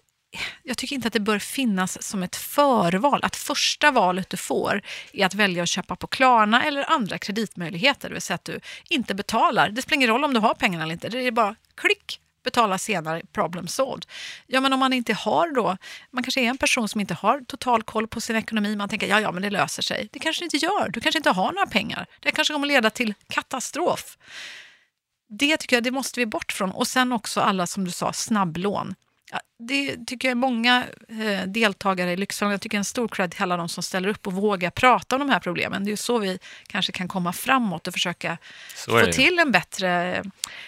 jag 0.62 0.78
tycker 0.78 0.96
inte 0.96 1.08
att 1.08 1.12
det 1.12 1.20
bör 1.20 1.38
finnas 1.38 2.02
som 2.02 2.22
ett 2.22 2.36
förval, 2.36 3.20
att 3.22 3.36
första 3.36 3.90
valet 3.90 4.30
du 4.30 4.36
får 4.36 4.82
är 5.12 5.26
att 5.26 5.34
välja 5.34 5.62
att 5.62 5.68
köpa 5.68 5.96
på 5.96 6.06
Klarna 6.06 6.64
eller 6.64 6.90
andra 6.90 7.18
kreditmöjligheter, 7.18 8.08
det 8.08 8.14
vill 8.14 8.22
säga 8.22 8.34
att 8.34 8.44
du 8.44 8.60
inte 8.88 9.14
betalar. 9.14 9.70
Det 9.70 9.82
spelar 9.82 9.96
ingen 9.96 10.08
roll 10.08 10.24
om 10.24 10.34
du 10.34 10.40
har 10.40 10.54
pengarna 10.54 10.84
eller 10.84 10.92
inte, 10.92 11.08
det 11.08 11.26
är 11.26 11.30
bara 11.30 11.54
klick, 11.74 12.20
betala 12.42 12.78
senare, 12.78 13.22
problem 13.32 13.66
solved. 13.68 14.06
Ja, 14.46 14.60
men 14.60 14.72
om 14.72 14.80
man 14.80 14.92
inte 14.92 15.14
har 15.14 15.54
då, 15.54 15.76
man 16.10 16.22
kanske 16.24 16.40
är 16.40 16.48
en 16.48 16.58
person 16.58 16.88
som 16.88 17.00
inte 17.00 17.14
har 17.14 17.40
total 17.40 17.82
koll 17.82 18.08
på 18.08 18.20
sin 18.20 18.36
ekonomi, 18.36 18.76
man 18.76 18.88
tänker 18.88 19.06
ja, 19.06 19.20
ja, 19.20 19.32
men 19.32 19.42
det 19.42 19.50
löser 19.50 19.82
sig. 19.82 20.08
Det 20.12 20.18
kanske 20.18 20.42
det 20.42 20.44
inte 20.44 20.56
gör, 20.56 20.88
du 20.88 21.00
kanske 21.00 21.18
inte 21.18 21.30
har 21.30 21.52
några 21.52 21.66
pengar. 21.66 22.06
Det 22.20 22.30
kanske 22.30 22.54
kommer 22.54 22.66
leda 22.66 22.90
till 22.90 23.14
katastrof. 23.28 24.18
Det 25.28 25.56
tycker 25.56 25.76
jag 25.76 25.84
det 25.84 25.90
måste 25.90 26.20
vi 26.20 26.26
bort 26.26 26.52
från. 26.52 26.70
Och 26.70 26.88
sen 26.88 27.12
också 27.12 27.40
alla, 27.40 27.66
som 27.66 27.84
du 27.84 27.90
sa, 27.90 28.12
snabblån. 28.12 28.94
Det 29.58 30.06
tycker 30.06 30.28
jag 30.28 30.30
är 30.30 30.36
många 30.36 30.84
eh, 31.08 31.46
deltagare 31.46 32.12
i 32.12 32.16
Lyxfällan. 32.16 32.52
Jag 32.52 32.60
tycker 32.60 32.78
en 32.78 32.84
stor 32.84 33.08
cred 33.08 33.30
till 33.30 33.42
alla 33.42 33.56
de 33.56 33.68
som 33.68 33.82
ställer 33.82 34.08
upp 34.08 34.26
och 34.26 34.32
vågar 34.32 34.70
prata 34.70 35.16
om 35.16 35.20
de 35.20 35.30
här 35.30 35.40
problemen. 35.40 35.84
Det 35.84 35.88
är 35.88 35.90
ju 35.90 35.96
så 35.96 36.18
vi 36.18 36.38
kanske 36.66 36.92
kan 36.92 37.08
komma 37.08 37.32
framåt 37.32 37.86
och 37.86 37.92
försöka 37.92 38.38
få 38.76 39.12
till 39.12 39.38
en 39.38 39.52
bättre 39.52 40.16
eh, 40.16 40.22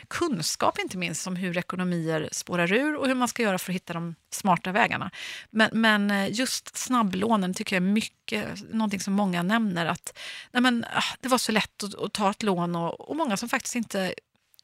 kunskap, 0.08 0.78
inte 0.78 0.98
minst 0.98 1.26
om 1.26 1.36
hur 1.36 1.58
ekonomier 1.58 2.28
spårar 2.32 2.72
ur 2.72 2.96
och 2.96 3.06
hur 3.06 3.14
man 3.14 3.28
ska 3.28 3.42
göra 3.42 3.58
för 3.58 3.72
att 3.72 3.76
hitta 3.76 3.92
de 3.92 4.14
smarta 4.30 4.72
vägarna. 4.72 5.10
Men, 5.50 5.70
men 5.72 6.10
eh, 6.10 6.32
just 6.32 6.76
snabblånen 6.76 7.54
tycker 7.54 7.76
jag 7.76 7.82
är 7.82 7.88
mycket, 7.88 8.72
någonting 8.72 9.00
som 9.00 9.14
många 9.14 9.42
nämner, 9.42 9.86
att 9.86 10.18
nej 10.50 10.62
men, 10.62 10.84
ah, 10.94 11.16
det 11.20 11.28
var 11.28 11.38
så 11.38 11.52
lätt 11.52 11.82
att, 11.82 11.94
att 11.94 12.12
ta 12.12 12.30
ett 12.30 12.42
lån 12.42 12.76
och, 12.76 13.00
och 13.00 13.16
många 13.16 13.36
som 13.36 13.48
faktiskt 13.48 13.74
inte 13.74 14.14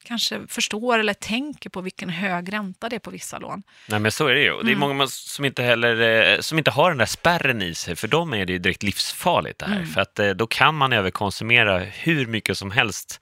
kanske 0.03 0.39
förstår 0.47 0.99
eller 0.99 1.13
tänker 1.13 1.69
på 1.69 1.81
vilken 1.81 2.09
hög 2.09 2.53
ränta 2.53 2.89
det 2.89 2.95
är 2.95 2.99
på 2.99 3.11
vissa 3.11 3.37
lån. 3.39 3.63
Nej 3.87 3.99
men 3.99 4.11
så 4.11 4.27
är 4.27 4.33
det 4.33 4.41
ju. 4.41 4.51
Och 4.51 4.65
Det 4.65 4.71
är 4.71 4.75
Mm. 4.75 4.89
många 4.89 5.07
som 5.07 5.45
inte 5.45 5.63
heller 5.63 6.01
eh, 6.33 6.39
som 6.39 6.57
inte 6.57 6.71
har 6.71 6.89
den 6.89 6.97
där 6.97 7.05
spärren 7.05 7.61
i 7.61 7.75
sig. 7.75 7.95
För 7.95 8.07
dem 8.07 8.33
är 8.33 8.45
det 8.45 8.53
ju 8.53 8.59
direkt 8.59 8.83
livsfarligt 8.83 9.59
det 9.59 9.65
här. 9.65 9.75
Mm. 9.75 9.87
För 9.87 10.01
att 10.01 10.19
eh, 10.19 10.29
då 10.29 10.47
kan 10.47 10.75
man 10.75 10.93
överkonsumera 10.93 11.79
hur 11.79 12.25
mycket 12.27 12.57
som 12.57 12.71
helst 12.71 13.21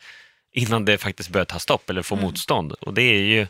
innan 0.53 0.85
det 0.85 0.97
faktiskt 0.97 1.29
börjar 1.29 1.45
ta 1.45 1.59
stopp 1.59 1.89
eller 1.89 2.01
få 2.01 2.15
Mm. 2.15 2.25
motstånd. 2.25 2.71
Och 2.73 2.93
det 2.93 3.01
är 3.01 3.21
ju, 3.21 3.47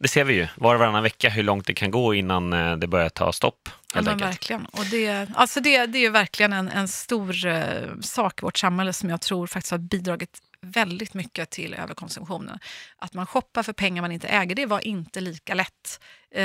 det 0.00 0.08
ser 0.08 0.24
vi 0.24 0.34
ju 0.34 0.46
var 0.56 0.74
och 0.74 0.80
varannan 0.80 1.02
vecka 1.02 1.28
hur 1.30 1.42
långt 1.42 1.66
det 1.66 1.74
kan 1.74 1.90
gå 1.90 2.14
innan 2.14 2.52
eh, 2.52 2.76
det 2.76 2.86
börjar 2.86 3.08
ta 3.08 3.32
stopp. 3.32 3.68
Ja, 3.94 4.02
men 4.02 4.08
enkelt. 4.12 4.30
verkligen. 4.30 4.66
Och 4.66 4.84
det, 4.90 5.26
alltså 5.34 5.60
det, 5.60 5.86
det 5.86 5.98
är 5.98 6.00
ju 6.00 6.10
verkligen 6.10 6.52
en, 6.52 6.68
en 6.68 6.88
stor 6.88 7.46
eh, 7.46 7.62
sak 8.00 8.38
i 8.38 8.42
vårt 8.42 8.58
samhälle 8.58 8.92
som 8.92 9.10
jag 9.10 9.20
tror 9.20 9.46
faktiskt 9.46 9.70
har 9.70 9.78
bidragit 9.78 10.38
väldigt 10.70 11.14
mycket 11.14 11.50
till 11.50 11.74
överkonsumtionen. 11.74 12.58
Att 12.98 13.14
man 13.14 13.26
shoppar 13.26 13.62
för 13.62 13.72
pengar 13.72 14.02
man 14.02 14.12
inte 14.12 14.28
äger, 14.28 14.54
det 14.54 14.66
var 14.66 14.86
inte 14.86 15.20
lika 15.20 15.54
lätt 15.54 16.00
eh, 16.34 16.42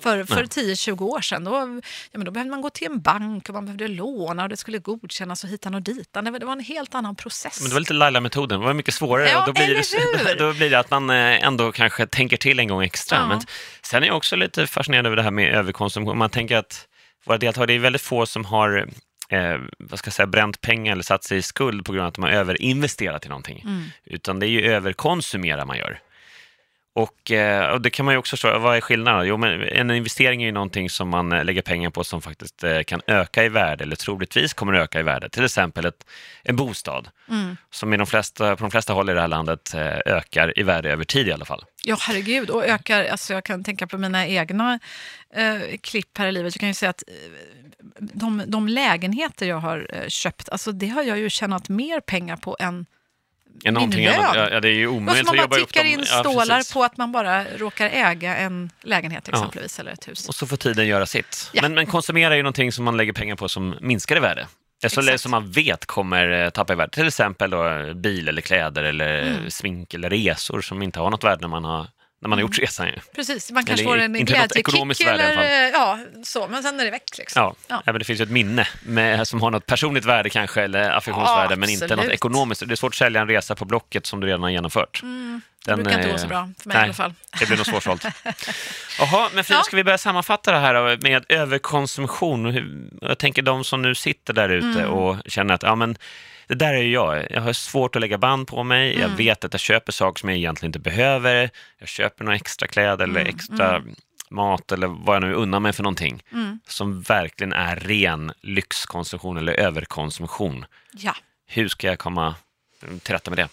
för, 0.00 0.24
för 0.24 0.44
10-20 0.44 1.02
år 1.02 1.20
sedan. 1.20 1.44
Då, 1.44 1.80
ja, 2.10 2.18
men 2.18 2.24
då 2.24 2.30
behövde 2.30 2.50
man 2.50 2.60
gå 2.60 2.70
till 2.70 2.86
en 2.86 3.00
bank 3.00 3.48
och 3.48 3.54
man 3.54 3.64
behövde 3.64 3.88
låna 3.88 4.42
och 4.42 4.48
det 4.48 4.56
skulle 4.56 4.78
godkännas 4.78 5.44
och 5.44 5.50
hitan 5.50 5.74
och 5.74 5.82
ditan. 5.82 6.24
Det 6.24 6.30
var, 6.30 6.38
det 6.38 6.46
var 6.46 6.52
en 6.52 6.60
helt 6.60 6.94
annan 6.94 7.16
process. 7.16 7.60
Men 7.60 7.68
det 7.68 7.74
var 7.74 7.80
lite 7.80 7.94
Laila-metoden, 7.94 8.60
det 8.60 8.66
var 8.66 8.74
mycket 8.74 8.94
svårare. 8.94 9.28
Ja, 9.28 9.40
och 9.40 9.46
då, 9.46 9.52
blir 9.52 9.74
det, 9.74 10.34
då 10.38 10.52
blir 10.52 10.70
det 10.70 10.78
att 10.78 10.90
man 10.90 11.10
eh, 11.10 11.44
ändå 11.44 11.72
kanske 11.72 12.06
tänker 12.06 12.36
till 12.36 12.58
en 12.58 12.68
gång 12.68 12.82
extra. 12.82 13.18
Ja. 13.18 13.26
Men 13.26 13.40
sen 13.82 14.02
är 14.02 14.06
jag 14.06 14.16
också 14.16 14.36
lite 14.36 14.66
fascinerad 14.66 15.06
över 15.06 15.16
det 15.16 15.22
här 15.22 15.30
med 15.30 15.54
överkonsumtion. 15.54 16.18
Man 16.18 16.30
tänker 16.30 16.56
att 16.56 16.88
våra 17.26 17.38
deltagare, 17.38 17.66
det 17.66 17.74
är 17.74 17.78
väldigt 17.78 18.02
få 18.02 18.26
som 18.26 18.44
har 18.44 18.88
eh, 19.28 19.58
vad 19.78 19.98
ska 19.98 20.08
jag 20.08 20.14
säga, 20.14 20.26
bränt 20.26 20.60
pengar 20.60 20.92
eller 20.92 21.02
satt 21.02 21.24
sig 21.24 21.38
i 21.38 21.42
skuld 21.42 21.84
på 21.84 21.92
grund 21.92 22.02
av 22.02 22.08
att 22.08 22.14
de 22.14 22.24
har 22.24 22.30
överinvesterat 22.30 23.26
i 23.26 23.28
någonting. 23.28 23.62
Mm. 23.64 23.84
Utan 24.04 24.38
det 24.40 24.46
är 24.46 24.50
ju 24.50 24.72
överkonsumera 24.72 25.64
man 25.64 25.78
gör. 25.78 26.00
Och, 26.96 27.30
eh, 27.30 27.70
och 27.70 27.80
det 27.80 27.90
kan 27.90 28.04
man 28.04 28.14
ju 28.14 28.18
också 28.18 28.36
förstå, 28.36 28.58
vad 28.58 28.76
är 28.76 28.80
skillnaden? 28.80 29.26
Jo, 29.26 29.36
men 29.36 29.62
en 29.62 29.90
investering 29.90 30.42
är 30.42 30.46
ju 30.46 30.52
någonting 30.52 30.90
som 30.90 31.08
man 31.08 31.32
eh, 31.32 31.44
lägger 31.44 31.62
pengar 31.62 31.90
på 31.90 32.04
som 32.04 32.22
faktiskt 32.22 32.64
eh, 32.64 32.82
kan 32.82 33.00
öka 33.06 33.44
i 33.44 33.48
värde 33.48 33.84
eller 33.84 33.96
troligtvis 33.96 34.54
kommer 34.54 34.72
att 34.72 34.80
öka 34.84 35.00
i 35.00 35.02
värde. 35.02 35.28
Till 35.28 35.44
exempel 35.44 35.86
ett, 35.86 36.06
en 36.42 36.56
bostad 36.56 37.08
Mm. 37.28 37.56
som 37.70 37.94
i 37.94 37.96
de 37.96 38.06
flesta, 38.06 38.56
på 38.56 38.64
de 38.64 38.70
flesta 38.70 38.92
håll 38.92 39.10
i 39.10 39.12
det 39.12 39.20
här 39.20 39.28
landet 39.28 39.74
ökar 40.06 40.58
i 40.58 40.62
värde 40.62 40.92
över 40.92 41.04
tid 41.04 41.28
i 41.28 41.32
alla 41.32 41.44
fall. 41.44 41.64
Ja, 41.84 41.96
herregud. 42.00 42.50
Och 42.50 42.64
ökar, 42.64 43.04
alltså 43.04 43.32
jag 43.32 43.44
kan 43.44 43.64
tänka 43.64 43.86
på 43.86 43.98
mina 43.98 44.26
egna 44.26 44.78
eh, 45.34 45.58
klipp 45.80 46.18
här 46.18 46.26
i 46.26 46.32
livet. 46.32 46.54
Jag 46.54 46.60
kan 46.60 46.68
ju 46.68 46.74
säga 46.74 46.90
att 46.90 47.02
de, 47.98 48.42
de 48.46 48.68
lägenheter 48.68 49.46
jag 49.46 49.58
har 49.58 50.06
köpt, 50.08 50.48
alltså 50.48 50.72
det 50.72 50.88
har 50.88 51.02
jag 51.02 51.18
ju 51.18 51.30
tjänat 51.30 51.68
mer 51.68 52.00
pengar 52.00 52.36
på 52.36 52.56
än 52.60 52.86
Ja, 53.62 53.70
någonting 53.70 54.04
lön. 54.06 54.14
annat. 54.20 54.36
Ja, 54.36 54.48
ja, 54.50 54.60
det 54.60 54.68
är 54.68 54.72
ju 54.72 54.86
omöjligt 54.88 55.26
man 55.26 55.34
att 55.34 55.36
bara 55.36 55.42
jobba 55.42 55.56
upp 55.64 55.68
tickar 55.72 55.84
in 55.84 55.98
Ja, 56.10 56.20
stålar 56.20 56.56
precis. 56.56 56.72
på 56.72 56.84
att 56.84 56.96
man 56.96 57.12
bara 57.12 57.44
råkar 57.56 57.86
äga 57.86 58.36
en 58.36 58.70
lägenhet 58.82 59.24
Ja. 59.26 59.32
exempelvis, 59.38 59.78
eller 59.80 59.92
ett 59.92 60.08
hus. 60.08 60.28
Och 60.28 60.34
så 60.34 60.46
får 60.46 60.56
tiden 60.56 60.86
göra 60.86 61.06
sitt. 61.06 61.50
Ja. 61.52 61.62
Men, 61.62 61.74
men 61.74 61.86
konsumera 61.86 62.32
är 62.32 62.36
ju 62.36 62.42
någonting 62.42 62.72
som 62.72 62.84
man 62.84 62.96
lägger 62.96 63.12
pengar 63.12 63.36
på 63.36 63.48
som 63.48 63.74
minskar 63.80 64.16
i 64.16 64.20
värde. 64.20 64.46
Alltså 64.84 65.18
som 65.18 65.30
man 65.30 65.50
vet 65.50 65.86
kommer 65.86 66.44
eh, 66.44 66.50
tappa 66.50 66.72
i 66.72 66.76
värde. 66.76 66.92
Till 66.92 67.06
exempel 67.06 67.50
då, 67.50 67.68
eh, 67.68 67.94
bil 67.94 68.28
eller 68.28 68.42
kläder 68.42 68.84
eller 68.84 69.22
Mm. 69.22 69.50
smink 69.50 69.94
eller 69.94 70.10
resor 70.10 70.60
som 70.60 70.82
inte 70.82 71.00
har 71.00 71.10
något 71.10 71.24
värde 71.24 71.40
när 71.40 71.48
man 71.48 71.64
har, 71.64 71.86
när 72.26 72.28
man 72.28 72.38
har 72.38 72.42
gjort 72.42 72.58
resan. 72.58 72.86
ju. 72.86 72.92
Precis, 73.14 73.50
man 73.52 73.64
kanske 73.64 73.84
Eller 73.84 73.98
får 73.98 74.04
en 74.18 74.24
glädjekick 74.24 75.00
eller 75.06 75.64
eh, 75.64 75.70
ja, 75.70 75.98
så, 76.24 76.48
men 76.48 76.62
sen 76.62 76.80
är 76.80 76.84
det 76.84 76.90
väck. 76.90 77.18
Liksom. 77.18 77.42
Ja, 77.42 77.54
Ja. 77.68 77.82
Även 77.86 77.98
det 77.98 78.04
finns 78.04 78.20
ju 78.20 78.24
ett 78.24 78.30
minne 78.30 78.68
med, 78.82 79.28
som 79.28 79.42
har 79.42 79.50
något 79.50 79.66
personligt 79.66 80.04
värde 80.04 80.30
kanske, 80.30 80.62
eller 80.62 80.90
affektionsvärde, 80.90 81.52
Ja, 81.54 81.56
men 81.56 81.68
inte 81.70 81.96
något 81.96 82.06
ekonomiskt. 82.06 82.62
Det 82.68 82.74
är 82.74 82.76
svårt 82.76 82.92
att 82.92 82.96
sälja 82.98 83.20
en 83.20 83.28
resa 83.28 83.54
på 83.54 83.64
Blocket 83.64 84.06
som 84.06 84.20
du 84.20 84.26
redan 84.26 84.42
har 84.42 84.50
genomfört. 84.50 85.02
Det 85.66 85.74
brukar 85.74 85.90
inte 85.92 86.08
eh, 86.08 86.12
gå 86.12 86.18
så 86.18 86.26
bra, 86.26 86.48
för 86.62 86.68
mig 86.68 86.74
nej, 86.76 86.82
i 86.82 86.84
alla 86.84 86.94
fall. 86.94 87.14
Det 87.40 87.46
blir 87.46 87.56
nog 87.56 87.66
svårsålt. 87.66 88.04
Jaha, 88.98 89.28
men 89.34 89.44
Frida, 89.44 89.58
Ja. 89.58 89.62
ska 89.64 89.76
vi 89.76 89.84
börja 89.84 89.98
sammanfatta 89.98 90.52
det 90.52 90.58
här 90.58 90.96
med 91.02 91.24
överkonsumtion? 91.28 92.90
Jag 93.00 93.18
tänker 93.18 93.42
de 93.42 93.64
som 93.64 93.82
nu 93.82 93.94
sitter 93.94 94.32
där 94.32 94.48
ute 94.48 94.66
Mm. 94.80 94.90
och 94.90 95.16
känner 95.26 95.54
att 95.54 95.62
ja, 95.62 95.74
men, 95.74 95.96
det 96.46 96.54
där 96.54 96.74
är 96.74 96.82
ju 96.82 96.92
jag. 96.92 97.26
Jag 97.30 97.40
har 97.40 97.52
svårt 97.52 97.96
att 97.96 98.00
lägga 98.00 98.18
band 98.18 98.48
på 98.48 98.62
mig. 98.62 98.92
Jag 98.94 99.04
Mm. 99.04 99.16
vet 99.16 99.44
att 99.44 99.52
jag 99.54 99.60
köper 99.60 99.92
saker 99.92 100.20
som 100.20 100.28
jag 100.28 100.38
egentligen 100.38 100.68
inte 100.68 100.78
behöver. 100.78 101.50
Jag 101.78 101.88
köper 101.88 102.24
några 102.24 102.36
extra 102.36 102.68
kläder 102.68 103.04
eller 103.04 103.20
Mm, 103.20 103.34
extra 103.34 103.82
mat 104.30 104.72
eller 104.72 104.86
vad 104.86 105.16
jag 105.16 105.22
nu 105.22 105.32
unnar 105.34 105.60
mig 105.60 105.72
för 105.72 105.82
någonting 105.82 106.22
Mm. 106.32 106.60
som 106.68 107.02
verkligen 107.02 107.52
är 107.52 107.76
ren 107.76 108.32
lyxkonsumtion 108.42 109.36
eller 109.36 109.52
överkonsumtion. 109.52 110.66
Ja. 110.92 111.16
Hur 111.46 111.68
ska 111.68 111.86
jag 111.86 111.98
komma 111.98 112.34
till 113.02 113.12
rätta 113.14 113.30
med 113.30 113.38
det? 113.38 113.48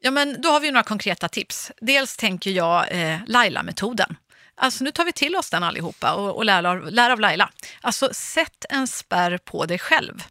Ja, 0.00 0.10
men 0.10 0.40
då 0.42 0.48
har 0.48 0.60
vi 0.60 0.70
några 0.70 0.82
konkreta 0.82 1.28
tips. 1.28 1.72
Dels 1.80 2.16
tänker 2.16 2.50
jag 2.50 2.84
eh, 2.90 3.16
Laila-metoden. 3.26 4.16
Alltså 4.60 4.84
nu 4.84 4.90
tar 4.90 5.04
vi 5.04 5.12
till 5.12 5.36
oss 5.36 5.50
den 5.50 5.62
allihopa 5.62 6.14
och, 6.14 6.36
och 6.36 6.44
lär, 6.44 6.64
av, 6.64 6.90
lär 6.92 7.10
av 7.10 7.20
Laila. 7.20 7.50
Alltså 7.80 8.08
sätt 8.12 8.64
en 8.70 8.86
spärr 8.86 9.38
på 9.38 9.64
dig 9.66 9.78
själv. 9.78 10.22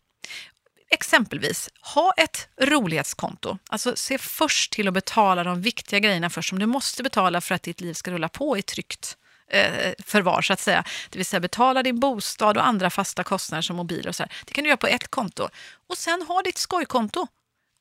Exempelvis, 0.90 1.70
ha 1.82 2.14
ett 2.18 2.48
rolighetskonto. 2.62 3.58
Alltså 3.70 3.96
se 3.96 4.18
först 4.18 4.74
till 4.74 4.88
att 4.88 4.94
betala 4.94 5.44
de 5.44 5.62
viktiga 5.62 6.00
grejerna 6.00 6.30
först 6.30 6.50
som 6.50 6.60
du 6.60 6.66
måste 6.66 7.04
betala 7.04 7.42
för 7.42 7.56
att 7.56 7.64
ditt 7.64 7.82
liv 7.82 7.94
ska 7.94 8.12
rulla 8.12 8.30
på 8.30 8.58
i 8.58 8.62
tryggt 8.62 9.18
eh, 9.52 9.94
förvar 10.00 10.42
så 10.42 10.54
att 10.54 10.60
säga. 10.60 10.84
Det 11.10 11.20
vill 11.20 11.26
säga 11.26 11.40
betala 11.40 11.84
din 11.84 12.00
bostad 12.00 12.58
och 12.58 12.68
andra 12.68 12.90
fasta 12.90 13.24
kostnader 13.24 13.62
som 13.62 13.76
mobiler 13.76 14.10
och 14.10 14.16
så 14.16 14.24
här. 14.24 14.32
Det 14.46 14.54
kan 14.54 14.64
du 14.64 14.70
göra 14.70 14.78
på 14.78 14.88
ett 14.88 15.08
konto. 15.08 15.50
Och 15.88 15.98
sen 15.98 16.22
ha 16.22 16.42
ditt 16.42 16.58
skojkonto. 16.58 17.28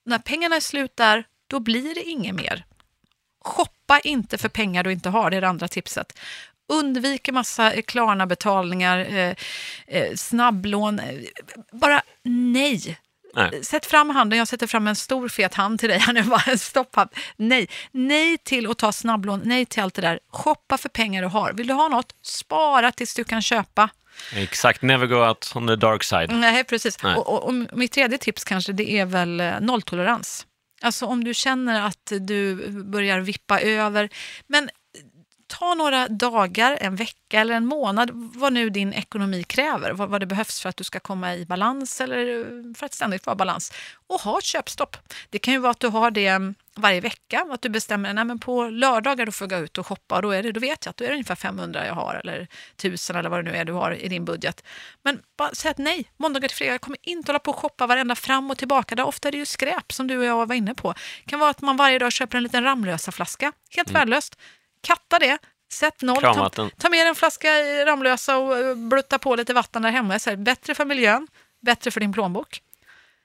När 0.05 0.19
pengarna 0.19 0.57
är 0.57 0.61
slut 0.61 0.97
där, 0.97 1.25
då 1.47 1.61
blir 1.61 1.95
det 1.95 2.03
inget 2.03 2.35
mer. 2.35 2.67
Shoppa 3.45 4.01
inte 4.01 4.39
för 4.39 4.49
pengar 4.49 4.85
du 4.85 4.93
inte 4.93 5.09
har, 5.09 5.31
det 5.31 5.37
är 5.37 5.41
det 5.41 5.49
andra 5.49 5.69
tipset. 5.69 6.19
Undvik 6.69 7.29
en 7.29 7.35
massa 7.35 7.73
eh, 7.73 7.83
Klarna-betalningar, 7.83 8.99
eh, 8.99 9.35
eh, 9.87 10.15
snabblån. 10.15 11.01
Bara 11.73 12.03
nej. 12.25 12.99
Nej. 13.35 13.65
Sätt 13.65 13.87
fram 13.87 14.11
handen, 14.11 14.39
jag 14.39 14.49
sätter 14.49 14.67
fram 14.67 14.87
en 14.87 14.97
stor 14.97 15.29
fet 15.29 15.55
hand 15.55 15.81
till 15.81 15.89
dig 15.89 15.99
här 15.99 16.13
nu, 16.13 16.23
bara 16.23 16.57
stopp. 16.59 16.97
Nej, 17.37 17.69
nej 17.91 18.39
till 18.39 18.71
att 18.71 18.79
ta 18.79 18.93
snabblån, 18.93 19.41
nej 19.45 19.67
till 19.67 19.83
allt 19.83 19.95
det 19.95 20.03
där. 20.03 20.19
Shoppa 20.33 20.79
för 20.79 20.89
pengar 20.89 21.23
du 21.23 21.29
har. 21.29 21.53
Vill 21.53 21.67
du 21.67 21.75
ha 21.75 21.89
något, 21.89 22.15
spara 22.23 22.93
tills 22.93 23.15
du 23.15 23.25
kan 23.25 23.43
köpa. 23.43 23.89
Exakt, 24.35 24.83
never 24.83 25.07
go 25.07 25.17
out 25.17 25.53
on 25.55 25.67
the 25.67 25.77
dark 25.77 26.05
side. 26.05 26.31
Nej, 26.33 26.65
precis. 26.65 27.03
Nej. 27.03 27.17
Och, 27.17 27.29
och, 27.29 27.45
och 27.45 27.79
mitt 27.79 27.93
tredje 27.93 28.19
tips 28.19 28.45
kanske 28.45 28.73
det 28.73 28.91
är 28.91 29.05
väl 29.07 29.43
nolltolerans. 29.61 30.47
Alltså 30.83 31.07
om 31.07 31.25
du 31.25 31.35
känner 31.35 31.87
att 31.87 32.13
du 32.21 32.71
börjar 32.71 33.21
vippa 33.21 33.61
över. 33.61 34.09
Men 34.47 34.71
ta 35.47 35.75
några 35.75 36.09
dagar, 36.09 36.79
en 36.81 36.97
vecka 36.97 37.41
eller 37.41 37.55
en 37.55 37.67
månad, 37.67 38.11
vad 38.13 38.53
nu 38.53 38.71
din 38.71 38.93
ekonomi 38.93 39.43
kräver, 39.43 39.93
vad, 39.93 40.09
vad 40.09 40.23
det 40.23 40.27
behövs 40.27 40.61
för 40.61 40.69
att 40.69 40.77
du 40.77 40.85
ska 40.85 41.01
komma 41.01 41.35
i 41.35 41.47
balans 41.47 42.01
eller 42.01 42.75
för 42.75 42.87
att 42.87 42.95
ständigt 42.95 43.27
vara 43.27 43.35
i 43.35 43.37
balans. 43.37 43.73
Och 44.07 44.21
ha 44.21 44.39
ett 44.39 44.45
köpstopp. 44.45 44.97
Det 45.31 45.39
kan 45.39 45.55
ju 45.55 45.61
vara 45.61 45.71
att 45.71 45.81
du 45.81 45.89
har 45.89 46.11
det 46.11 46.27
mm, 46.27 46.55
varje 46.77 47.01
vecka, 47.01 47.47
att 47.51 47.63
du 47.63 47.69
bestämmer 47.69 48.15
nej 48.15 48.25
men 48.25 48.39
på 48.39 48.65
lördagar 48.65 49.27
då 49.27 49.33
får 49.33 49.53
jag 49.53 49.61
gå 49.61 49.65
ut 49.65 49.79
och 49.79 49.87
shoppa 49.87 50.17
och 50.17 50.23
då, 50.23 50.31
är 50.31 50.43
det, 50.43 50.53
då 50.53 50.61
vet 50.61 50.87
jag 50.87 50.91
att 50.91 50.97
då 50.97 51.05
är 51.05 51.09
det 51.09 51.15
ungefär 51.15 51.35
500 51.35 51.87
jag 51.87 51.95
har 51.95 52.15
eller 52.15 52.49
1000 52.77 53.17
eller 53.17 53.31
vad 53.31 53.45
det 53.45 53.51
nu 53.51 53.57
är 53.57 53.65
du 53.65 53.73
har 53.73 53.93
i 53.93 54.09
din 54.09 54.25
budget. 54.25 54.65
Men 55.03 55.21
bara 55.39 55.51
säg 55.55 55.71
att 55.71 55.79
nej, 55.79 56.11
måndagar 56.17 56.49
till 56.49 56.57
fredag, 56.57 56.73
jag 56.73 56.81
kommer 56.81 56.99
inte 57.03 57.33
hålla 57.33 57.39
på 57.39 57.51
och 57.51 57.57
shoppa 57.57 57.87
varenda 57.87 58.15
fram 58.15 58.51
och 58.51 58.59
tillbaka. 58.59 58.95
Där 58.95 59.05
ofta 59.05 59.29
är 59.29 59.33
det 59.33 59.39
ju 59.39 59.47
skräp 59.47 59.93
som 59.93 60.07
du 60.07 60.19
och 60.19 60.25
jag 60.25 60.47
var 60.47 60.55
inne 60.55 60.75
på. 60.75 60.93
Det 61.25 61.31
kan 61.31 61.41
vara 61.41 61.51
att 61.51 61.61
man 61.61 61.77
varje 61.77 61.99
dag 61.99 62.13
köper 62.13 62.37
en 62.37 62.43
liten 62.43 62.65
Ramlösa 62.65 63.13
flaska, 63.13 63.53
helt 63.71 63.91
värdelöst. 63.91 64.37
Katta 64.87 65.19
det, 65.19 65.39
sätt 65.73 66.03
noll, 66.03 66.23
ta, 66.23 66.51
ta 66.51 66.89
med 66.89 67.07
en 67.07 67.15
flaska 67.15 67.49
i 67.49 67.85
Ramlösa 67.85 68.37
och 68.37 68.59
eh, 68.59 68.75
blutta 68.75 69.19
på 69.19 69.37
lite 69.37 69.55
vatten 69.55 69.83
där 69.83 69.91
hemma. 69.91 70.19
Så 70.19 70.31
här, 70.31 70.37
bättre 70.37 70.75
för 70.75 70.85
miljön, 70.85 71.29
bättre 71.63 71.91
för 71.91 72.01
din 72.01 72.13
plånbok. 72.13 72.61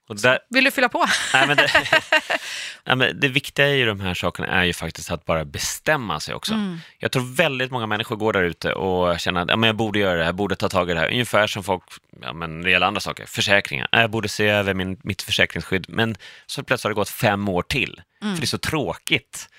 Där, 0.08 0.40
Vill 0.50 0.64
du 0.64 0.72
fylla 0.72 0.90
på? 0.90 1.06
nej, 1.34 1.48
men 1.48 1.58
det, 1.58 1.72
nej, 2.86 2.96
men 2.96 3.20
det 3.20 3.28
viktiga 3.28 3.70
i 3.70 3.84
de 3.84 4.00
här 4.00 4.14
sakerna 4.14 4.48
är 4.48 4.64
ju 4.64 4.74
faktiskt 4.74 5.12
att 5.12 5.26
bara 5.26 5.46
bestämma 5.46 6.20
sig 6.20 6.36
också. 6.36 6.54
Mm. 6.54 6.80
Jag 7.00 7.12
tror 7.12 7.36
väldigt 7.36 7.72
många 7.72 7.88
människor 7.88 8.16
går 8.16 8.34
där 8.34 8.44
ute 8.44 8.74
och 8.74 9.20
känner 9.20 9.42
att 9.42 9.50
ja, 9.50 9.56
men 9.56 9.68
jag 9.68 9.76
borde 9.76 10.00
göra 10.00 10.18
det 10.18 10.26
här, 10.26 10.34
borde 10.34 10.56
ta 10.56 10.70
tag 10.70 10.90
i 10.90 10.94
det 10.94 11.00
här. 11.00 11.12
Ungefär 11.12 11.48
som 11.48 11.64
folk, 11.64 11.84
ja, 12.22 12.34
men 12.34 12.58
när 12.58 12.66
det 12.66 12.72
gäller 12.72 12.88
andra 12.88 13.02
saker, 13.02 13.26
försäkringar. 13.26 13.88
Jag 13.92 14.10
borde 14.10 14.30
se 14.30 14.48
över 14.48 14.74
min, 14.74 15.00
mitt 15.04 15.22
försäkringsskydd, 15.22 15.86
men 15.90 16.16
så 16.46 16.64
plötsligt 16.64 16.84
har 16.84 16.90
det 16.90 16.96
gått 16.96 17.10
fem 17.10 17.50
år 17.50 17.62
till. 17.62 18.02
Mm. 18.22 18.36
För 18.36 18.42
det 18.42 18.46
är 18.46 18.48
så 18.48 18.58
tråkigt. 18.58 19.50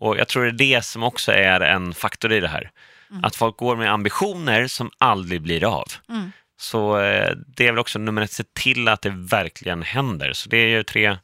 Och 0.00 0.16
jag 0.16 0.28
tror 0.28 0.44
det 0.44 0.48
är 0.48 0.76
det 0.76 0.84
som 0.84 1.02
också 1.02 1.32
är 1.32 1.60
en 1.60 1.94
faktor 1.94 2.32
i 2.32 2.40
det 2.40 2.48
här. 2.48 2.70
Mm. 3.10 3.24
Att 3.24 3.36
folk 3.36 3.56
går 3.56 3.76
med 3.76 3.92
ambitioner 3.92 4.66
som 4.66 4.90
aldrig 4.98 5.42
blir 5.42 5.64
av. 5.64 5.86
Mm. 6.08 6.32
Så 6.58 6.98
eh, 7.00 7.32
det 7.46 7.66
är 7.66 7.72
väl 7.72 7.78
också 7.78 7.98
nummer 7.98 8.22
ett, 8.22 8.32
se 8.32 8.44
till 8.52 8.88
att 8.88 9.02
det 9.02 9.10
verkligen 9.10 9.82
händer. 9.82 10.32
Så 10.32 10.48
det 10.48 10.56
är 10.56 10.68
ju 10.68 10.82
tre 10.82 11.18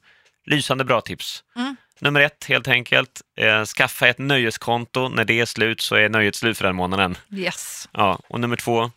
lysande 0.46 0.84
bra 0.84 1.00
tips. 1.00 1.44
Mm. 1.56 1.76
Nummer 2.00 2.20
ett, 2.20 2.44
helt 2.44 2.68
enkelt, 2.68 3.20
eh, 3.36 3.64
skaffa 3.64 4.08
ett 4.08 4.18
nöjeskonto. 4.18 5.08
När 5.08 5.24
det 5.24 5.40
är 5.40 5.46
slut 5.46 5.80
så 5.80 5.94
är 5.94 6.08
nöjet 6.08 6.34
slut 6.36 6.58
för 6.58 6.64
den 6.64 6.76
månaden. 6.76 7.16
Yes. 7.30 7.88
Ja, 7.92 8.18
och 8.28 8.40
nummer 8.40 8.56
två, 8.56 8.90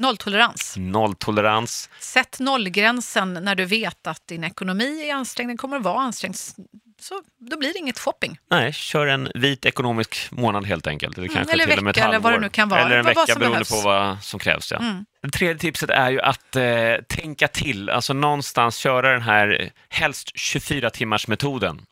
Nolltolerans. 0.00 0.74
nolltolerans. 0.76 1.90
Sätt 2.00 2.36
nollgränsen 2.40 3.34
när 3.34 3.54
du 3.54 3.64
vet 3.64 4.06
att 4.06 4.26
din 4.26 4.44
ekonomi 4.44 5.08
är 5.10 5.14
ansträngd, 5.14 5.50
den 5.50 5.56
kommer 5.56 5.76
att 5.76 5.82
vara 5.82 6.00
ansträngd. 6.00 6.36
Så 7.00 7.22
då 7.38 7.58
blir 7.58 7.72
det 7.72 7.78
inget 7.78 7.98
shopping. 7.98 8.38
Nej, 8.50 8.72
kör 8.72 9.06
en 9.06 9.30
vit 9.34 9.66
ekonomisk 9.66 10.28
månad 10.30 10.66
helt 10.66 10.86
enkelt. 10.86 11.18
Eller 11.18 11.28
kanske 11.28 11.52
eller 11.52 11.66
till 11.66 11.78
och 11.78 11.84
med 11.84 11.90
ett 11.90 11.96
vecka, 11.96 12.08
eller 12.08 12.18
vad 12.18 12.32
det 12.32 12.34
halvår. 12.34 12.40
nu 12.40 12.50
kan 12.50 12.68
vara. 12.68 12.80
Eller 12.80 12.98
en 12.98 13.04
vecka 13.04 13.24
beroende 13.26 13.48
behövs. 13.50 13.70
på 13.70 13.80
vad 13.80 14.22
som 14.22 14.40
krävs. 14.40 14.72
Ja. 14.72 14.78
Mm. 14.78 15.04
Det 15.22 15.30
tredje 15.30 15.58
tipset 15.58 15.90
är 15.90 16.10
ju 16.10 16.20
att 16.20 16.56
eh, 16.56 16.64
tänka 17.08 17.48
till, 17.48 17.90
alltså 17.90 18.12
någonstans 18.12 18.76
köra 18.76 19.12
den 19.12 19.22
här 19.22 19.60
eh, 19.60 19.68
helst 19.88 20.32
24 20.34 20.90
timmars 20.90 21.28
metoden. 21.28 21.86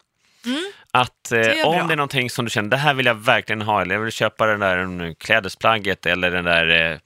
Att 0.91 1.33
eh, 1.33 1.39
är 1.39 1.67
om 1.67 1.89
det 1.89 1.95
är 1.95 1.97
någonting 1.97 2.31
som 2.31 2.45
du 2.45 2.51
känner, 2.51 2.71
det 2.71 2.77
här 2.77 2.95
vill 2.95 3.07
jag 3.07 3.15
verkligen 3.15 3.63
ha, 3.63 3.83
eller 3.83 3.95
jag 3.95 4.03
vill 4.03 4.13
köpa 4.13 4.47
den 4.47 4.61
där 4.61 4.79
mm, 4.79 5.15
klädesplagget 5.15 6.07
eller 6.07 6.31
den 6.31 6.45
där, 6.45 6.93
eh, 6.93 6.99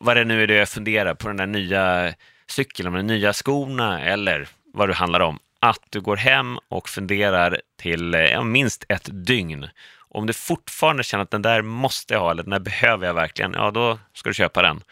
vad 0.00 0.16
det 0.16 0.24
nu 0.24 0.42
är 0.42 0.46
det 0.46 0.54
jag 0.54 0.68
funderar 0.68 1.14
på, 1.14 1.28
den 1.28 1.36
där 1.36 1.46
nya 1.46 2.14
cykeln, 2.50 2.92
de 2.92 3.06
nya 3.06 3.32
skorna 3.32 4.00
eller 4.00 4.48
vad 4.72 4.88
det 4.88 4.94
handlar 4.94 5.20
om. 5.20 5.38
Att 5.60 5.80
du 5.90 6.00
går 6.00 6.16
hem 6.16 6.58
och 6.68 6.88
funderar 6.88 7.60
till 7.76 8.14
eh, 8.14 8.44
minst 8.44 8.84
ett 8.88 9.08
dygn. 9.26 9.68
Om 9.98 10.26
du 10.26 10.32
fortfarande 10.32 11.02
känner 11.02 11.24
att 11.24 11.30
den 11.30 11.42
där 11.42 11.62
måste 11.62 12.14
jag 12.14 12.20
ha, 12.20 12.30
eller 12.30 12.42
den 12.42 12.50
där 12.50 12.60
behöver 12.60 13.06
jag 13.06 13.14
verkligen, 13.14 13.52
ja 13.52 13.70
då 13.70 13.98
ska 14.12 14.30
du 14.30 14.34
köpa 14.34 14.62
den. 14.62 14.82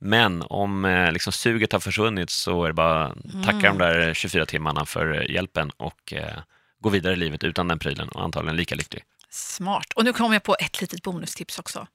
Men 0.00 0.42
om 0.42 0.84
eh, 0.84 1.12
liksom, 1.12 1.32
suget 1.32 1.72
har 1.72 1.80
försvunnit 1.80 2.30
så 2.30 2.64
är 2.64 2.68
det 2.68 2.74
bara 2.74 3.14
tacka 3.44 3.68
de 3.68 3.78
där 3.78 4.14
24 4.14 4.46
timmarna 4.46 4.86
för 4.86 5.30
hjälpen 5.30 5.70
och 5.76 6.12
eh, 6.12 6.38
gå 6.80 6.88
vidare 6.88 7.12
i 7.12 7.16
livet 7.16 7.44
utan 7.44 7.68
den 7.68 7.78
prylen 7.78 8.08
och 8.08 8.24
antagligen 8.24 8.56
lika 8.56 8.74
lycklig. 8.74 9.04
Smart. 9.30 9.92
Och 9.94 10.04
nu 10.04 10.12
kommer 10.12 10.34
jag 10.34 10.42
på 10.42 10.56
ett 10.60 10.80
litet 10.80 11.02
bonustips 11.02 11.58
också. 11.58 11.86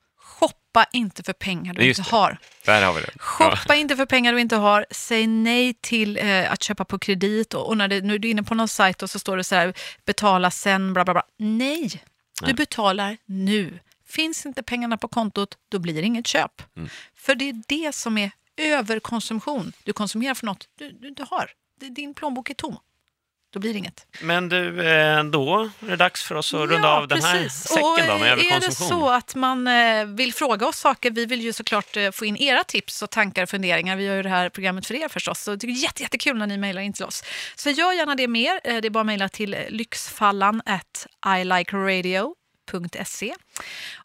Shoppa 0.75 0.89
inte 0.91 1.23
för 1.23 1.33
pengar 1.33 1.73
du 1.73 1.83
Just 1.85 1.99
inte 1.99 2.09
det. 2.09 2.15
har. 2.15 2.37
Där 2.65 2.85
har 2.85 2.93
vi 2.93 3.01
det. 3.01 3.11
Shoppa 3.19 3.75
inte 3.75 3.95
för 3.95 4.05
pengar 4.05 4.33
du 4.33 4.39
inte 4.41 4.55
har. 4.55 4.85
Säg 4.91 5.27
nej 5.27 5.73
till 5.81 6.17
eh, 6.17 6.51
att 6.51 6.63
köpa 6.63 6.85
på 6.85 6.99
kredit. 6.99 7.53
Och, 7.53 7.67
och 7.67 7.77
när 7.77 7.87
det, 7.87 8.01
nu 8.01 8.15
är 8.15 8.19
du 8.19 8.29
inne 8.29 8.43
på 8.43 8.55
någon 8.55 8.67
sajt 8.67 9.03
och 9.03 9.09
så 9.09 9.19
står 9.19 9.37
det 9.37 9.43
så 9.43 9.55
här, 9.55 9.73
betala 10.05 10.51
sen, 10.51 10.93
bla 10.93 11.05
bla 11.05 11.13
bla. 11.13 11.23
Nej, 11.37 12.03
du 12.39 12.45
Nej. 12.45 12.53
betalar 12.53 13.17
nu. 13.25 13.79
Finns 14.07 14.45
inte 14.45 14.63
pengarna 14.63 14.97
på 14.97 15.07
kontot, 15.07 15.57
då 15.69 15.79
blir 15.79 15.93
det 15.93 16.01
inget 16.01 16.27
köp. 16.27 16.61
Mm. 16.77 16.89
För 17.15 17.35
det 17.35 17.49
är 17.49 17.61
det 17.67 17.95
som 17.95 18.17
är 18.17 18.31
överkonsumtion. 18.57 19.71
Du 19.83 19.93
konsumerar 19.93 20.33
för 20.33 20.45
något 20.45 20.67
du, 20.77 20.91
du 20.91 21.07
inte 21.07 21.23
har. 21.29 21.49
Din 21.79 22.13
plånbok 22.13 22.49
är 22.49 22.53
tom. 22.53 22.77
Då 23.55 23.59
blir 23.59 23.73
det 23.73 23.79
inget. 23.79 24.07
Men 24.21 24.49
du, 24.49 24.87
eh, 24.87 25.23
då 25.23 25.69
är 25.79 25.87
det 25.87 25.95
dags 25.95 26.23
för 26.23 26.35
oss 26.35 26.53
att 26.53 26.69
runda 26.69 26.89
av 26.89 27.07
den 27.07 27.23
här 27.23 27.49
säcken 27.49 27.83
och 27.83 27.99
då 28.07 28.17
med 28.17 28.31
Är 28.31 28.35
det 28.35 28.41
överkonsumtion. 28.41 28.87
så 28.87 29.09
att 29.09 29.35
man 29.35 29.67
eh, 29.67 30.05
vill 30.05 30.33
fråga 30.33 30.67
oss 30.67 30.77
saker, 30.77 31.11
vi 31.11 31.25
vill 31.25 31.41
ju 31.41 31.53
såklart 31.53 31.97
eh, 31.97 32.11
få 32.11 32.25
in 32.25 32.37
era 32.37 32.63
tips 32.63 33.01
och 33.01 33.09
tankar 33.09 33.43
och 33.43 33.49
funderingar. 33.49 33.95
Vi 33.95 34.03
gör 34.03 34.15
ju 34.15 34.23
det 34.23 34.29
här 34.29 34.49
programmet 34.49 34.85
för 34.85 34.93
er 34.93 35.07
förstås. 35.07 35.39
Så 35.39 35.55
det 35.55 35.67
är 35.67 35.71
jätte, 35.71 36.03
jättekul 36.03 36.37
när 36.37 36.47
ni 36.47 36.57
mejlar 36.57 36.81
in 36.81 36.93
till 36.93 37.05
oss. 37.05 37.23
Så 37.55 37.69
gör 37.69 37.93
gärna 37.93 38.15
det 38.15 38.27
mer. 38.27 38.59
Det 38.63 38.87
är 38.87 38.89
bara 38.89 38.99
att 38.99 39.05
mejla 39.05 39.29
till 39.29 39.57
lyxfallan 39.69 40.61
at 40.65 41.07
ilikeradio.se. 42.73 43.33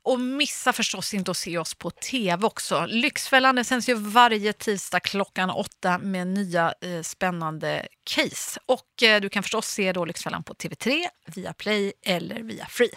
Och 0.03 0.21
missa 0.21 0.73
förstås 0.73 1.15
inte 1.15 1.31
att 1.31 1.37
se 1.37 1.59
oss 1.59 1.75
på 1.75 1.91
tv 1.91 2.47
också. 2.47 2.87
Lyxfällan 2.89 3.65
sänds 3.65 3.89
ju 3.89 3.95
varje 3.95 4.53
tisdag 4.53 5.01
klockan 5.01 5.51
åtta 5.51 5.99
med 5.99 6.27
nya 6.27 6.75
eh, 6.81 7.03
spännande 7.03 7.87
case. 8.15 8.61
Och 8.67 9.03
eh, 9.03 9.21
du 9.21 9.29
kan 9.29 9.43
förstås 9.43 9.67
se 9.67 9.93
då 9.93 10.05
Lyxfällan 10.05 10.43
på 10.43 10.55
TV3, 10.55 11.05
via 11.27 11.53
Play 11.53 11.93
eller 12.07 12.43
via 12.43 12.67
Free. 12.67 12.91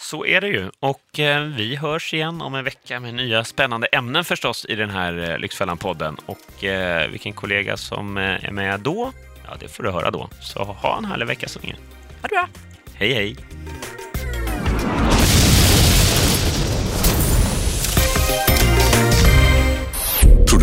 Så 0.00 0.26
är 0.26 0.40
det 0.40 0.48
ju. 0.48 0.70
Och 0.80 1.18
eh, 1.18 1.42
vi 1.42 1.76
hörs 1.76 2.14
igen 2.14 2.40
om 2.40 2.54
en 2.54 2.64
vecka 2.64 3.00
med 3.00 3.14
nya 3.14 3.44
spännande 3.44 3.86
ämnen 3.86 4.24
förstås 4.24 4.66
i 4.68 4.74
den 4.74 4.90
här 4.90 5.30
eh, 5.30 5.38
Lyxfällan-podden. 5.38 6.16
Och 6.26 6.64
eh, 6.64 7.10
vilken 7.10 7.32
kollega 7.32 7.76
som 7.76 8.16
är 8.16 8.50
med 8.50 8.80
då, 8.80 9.12
ja 9.46 9.56
det 9.60 9.68
får 9.68 9.82
du 9.82 9.90
höra 9.90 10.10
då. 10.10 10.28
Så 10.40 10.64
ha 10.64 10.98
en 10.98 11.04
härlig 11.04 11.26
vecka 11.26 11.48
så 11.48 11.60
länge. 11.60 11.76
Ha 12.22 12.28
det 12.28 12.34
bra! 12.34 12.48
Hej 12.94 13.14
hej! 13.14 13.36